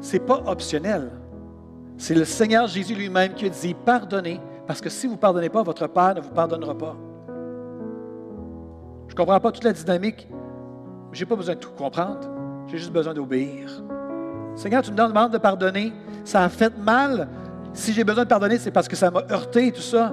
Ce 0.00 0.14
n'est 0.14 0.24
pas 0.24 0.42
optionnel. 0.46 1.08
C'est 1.98 2.14
le 2.14 2.24
Seigneur 2.24 2.66
Jésus 2.66 2.94
lui-même 2.94 3.34
qui 3.34 3.46
a 3.46 3.48
dit 3.48 3.74
pardonnez, 3.74 4.40
parce 4.66 4.80
que 4.80 4.88
si 4.88 5.06
vous 5.06 5.14
ne 5.14 5.18
pardonnez 5.18 5.48
pas, 5.48 5.62
votre 5.62 5.86
Père 5.86 6.14
ne 6.14 6.20
vous 6.20 6.30
pardonnera 6.30 6.76
pas. 6.76 6.96
Je 9.08 9.12
ne 9.12 9.16
comprends 9.16 9.40
pas 9.40 9.52
toute 9.52 9.64
la 9.64 9.72
dynamique. 9.72 10.28
Je 11.12 11.20
n'ai 11.20 11.26
pas 11.26 11.36
besoin 11.36 11.54
de 11.54 11.60
tout 11.60 11.70
comprendre. 11.70 12.28
J'ai 12.66 12.78
juste 12.78 12.92
besoin 12.92 13.14
d'obéir. 13.14 13.82
Seigneur, 14.56 14.82
tu 14.82 14.90
me 14.90 14.96
demandes 14.96 15.32
de 15.32 15.38
pardonner. 15.38 15.92
Ça 16.24 16.44
a 16.44 16.48
fait 16.48 16.76
mal. 16.76 17.28
Si 17.72 17.92
j'ai 17.92 18.04
besoin 18.04 18.24
de 18.24 18.28
pardonner, 18.28 18.58
c'est 18.58 18.70
parce 18.70 18.88
que 18.88 18.96
ça 18.96 19.10
m'a 19.10 19.22
heurté, 19.30 19.72
tout 19.72 19.80
ça. 19.80 20.12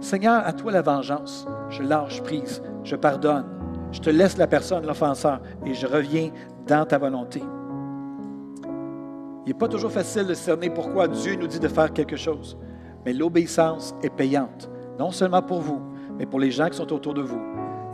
Seigneur, 0.00 0.46
à 0.46 0.52
toi 0.52 0.72
la 0.72 0.82
vengeance. 0.82 1.46
Je 1.68 1.82
lâche 1.82 2.22
prise. 2.22 2.62
Je 2.84 2.96
pardonne. 2.96 3.44
Je 3.92 4.00
te 4.00 4.10
laisse 4.10 4.36
la 4.36 4.46
personne, 4.46 4.86
l'offenseur, 4.86 5.40
et 5.64 5.74
je 5.74 5.86
reviens 5.86 6.30
dans 6.66 6.84
ta 6.84 6.98
volonté. 6.98 7.42
Il 9.46 9.50
n'est 9.50 9.58
pas 9.58 9.68
toujours 9.68 9.92
facile 9.92 10.26
de 10.26 10.34
cerner 10.34 10.70
pourquoi 10.70 11.06
Dieu 11.06 11.36
nous 11.36 11.46
dit 11.46 11.60
de 11.60 11.68
faire 11.68 11.92
quelque 11.92 12.16
chose, 12.16 12.58
mais 13.04 13.12
l'obéissance 13.12 13.94
est 14.02 14.10
payante, 14.10 14.68
non 14.98 15.12
seulement 15.12 15.40
pour 15.40 15.60
vous, 15.60 15.80
mais 16.18 16.26
pour 16.26 16.40
les 16.40 16.50
gens 16.50 16.68
qui 16.68 16.76
sont 16.76 16.92
autour 16.92 17.14
de 17.14 17.22
vous 17.22 17.40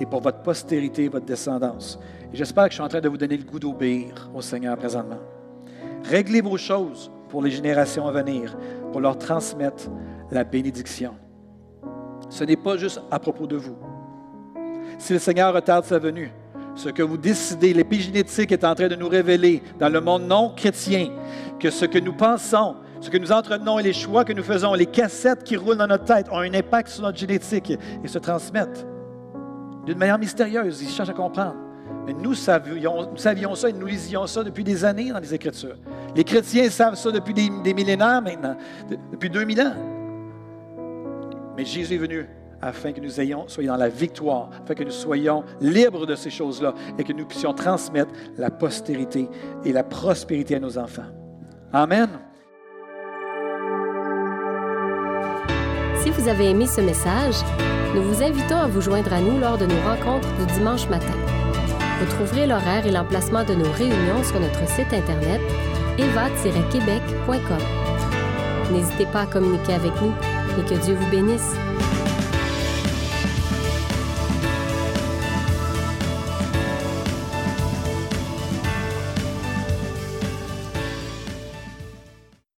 et 0.01 0.07
pour 0.07 0.23
votre 0.23 0.41
postérité 0.41 1.09
votre 1.09 1.27
descendance. 1.27 1.99
Et 2.33 2.37
j'espère 2.37 2.65
que 2.65 2.71
je 2.71 2.77
suis 2.77 2.83
en 2.83 2.89
train 2.89 3.03
de 3.03 3.09
vous 3.09 3.19
donner 3.19 3.37
le 3.37 3.45
goût 3.45 3.59
d'obéir 3.59 4.31
au 4.35 4.41
Seigneur 4.41 4.79
présentement. 4.79 5.19
Réglez 6.05 6.41
vos 6.41 6.57
choses 6.57 7.13
pour 7.29 7.43
les 7.43 7.51
générations 7.51 8.09
à 8.09 8.13
venir, 8.13 8.57
pour 8.91 9.03
leur 9.03 9.19
transmettre 9.19 9.91
la 10.31 10.45
bénédiction. 10.45 11.15
Ce 12.31 12.45
n'est 12.45 12.57
pas 12.57 12.79
juste 12.79 13.03
à 13.11 13.19
propos 13.19 13.47
de 13.47 13.57
vous. 13.57 13.77
Si 14.97 15.13
le 15.13 15.19
Seigneur 15.19 15.53
retarde 15.53 15.85
sa 15.85 15.99
venue, 15.99 16.33
ce 16.75 16.89
que 16.89 17.03
vous 17.03 17.17
décidez, 17.17 17.75
l'épigénétique 17.75 18.53
est 18.53 18.65
en 18.65 18.75
train 18.75 18.89
de 18.89 18.97
nous 18.97 19.09
révéler 19.09 19.63
dans 19.79 19.89
le 19.89 20.01
monde 20.01 20.23
non 20.23 20.53
chrétien 20.57 21.11
que 21.61 21.71
ce 21.71 21.85
que 21.85 21.99
nous 21.99 22.15
pensons, 22.15 22.77
ce 23.01 23.11
que 23.11 23.19
nous 23.19 23.33
entretenons 23.33 23.79
et 23.79 23.83
les 23.83 23.93
choix 23.93 24.25
que 24.25 24.33
nous 24.33 24.43
faisons, 24.43 24.75
les 24.75 24.87
cassettes 24.87 25.45
qui 25.45 25.57
roulent 25.57 25.77
dans 25.77 25.87
notre 25.87 26.05
tête 26.05 26.29
ont 26.31 26.39
un 26.39 26.55
impact 26.55 26.89
sur 26.89 27.03
notre 27.03 27.19
génétique 27.19 27.73
et 28.03 28.09
se 28.09 28.19
transmettent 28.19 28.87
d'une 29.85 29.99
manière 29.99 30.19
mystérieuse. 30.19 30.83
Ils 30.83 30.89
cherchent 30.89 31.11
à 31.11 31.15
comprendre. 31.15 31.57
Mais 32.07 32.15
nous 32.15 32.35
savions, 32.35 33.09
nous 33.11 33.17
ça 33.17 33.69
et 33.69 33.73
nous 33.73 33.87
lisions 33.87 34.27
ça 34.27 34.43
depuis 34.43 34.65
des 34.65 34.85
années 34.85 35.13
dans 35.13 35.21
les 35.21 35.35
Écritures. 35.35 35.77
Les 36.17 36.25
chrétiens 36.25 36.69
savent 36.71 36.95
ça 36.95 37.11
depuis 37.11 37.35
des 37.35 37.75
millénaires 37.75 38.23
maintenant, 38.23 38.57
depuis 39.13 39.31
2000 39.31 39.61
ans. 39.61 39.75
Mais 41.57 41.65
Jésus 41.65 41.95
est 41.95 41.99
venu 41.99 42.27
afin 42.63 42.93
que 42.93 43.01
nous 43.01 43.21
ayons, 43.21 43.49
soyons 43.49 43.73
dans 43.73 43.79
la 43.79 43.89
victoire, 43.89 44.51
afin 44.63 44.75
que 44.75 44.85
nous 44.85 44.93
soyons 44.93 45.45
libres 45.61 46.07
de 46.07 46.15
ces 46.15 46.31
choses-là 46.31 46.75
et 46.99 47.05
que 47.05 47.13
nous 47.13 47.27
puissions 47.27 47.53
transmettre 47.53 48.13
la 48.39 48.51
postérité 48.51 49.29
et 49.65 49.73
la 49.73 49.83
prospérité 49.83 50.55
à 50.55 50.61
nos 50.61 50.79
enfants. 50.79 51.11
Amen. 51.73 52.09
Si 56.03 56.11
vous 56.11 56.29
avez 56.29 56.51
aimé 56.51 56.67
ce 56.67 56.81
message, 56.81 57.37
nous 57.95 58.03
vous 58.03 58.23
invitons 58.23 58.57
à 58.57 58.69
vous 58.69 58.81
joindre 58.81 59.13
à 59.13 59.21
nous 59.21 59.39
lors 59.39 59.59
de 59.59 59.67
nos 59.67 59.81
rencontres 59.83 60.29
du 60.39 60.47
dimanche 60.55 60.89
matin. 60.89 61.15
Vous 62.01 62.07
trouverez 62.15 62.47
l'horaire 62.47 62.87
et 62.87 62.91
l'emplacement 62.91 63.45
de 63.45 63.55
nos 63.55 63.71
réunions 63.73 64.25
sur 64.25 64.41
notre 64.41 64.67
site 64.69 64.93
internet 64.93 65.41
eva-québec.com. 65.99 67.59
N'hésitez 68.73 69.07
pas 69.07 69.23
à 69.23 69.27
communiquer 69.27 69.75
avec 69.75 69.93
nous 70.01 70.13
et 70.59 70.69
que 70.69 70.85
Dieu 70.85 70.95
vous 70.95 71.11
bénisse. 71.11 71.55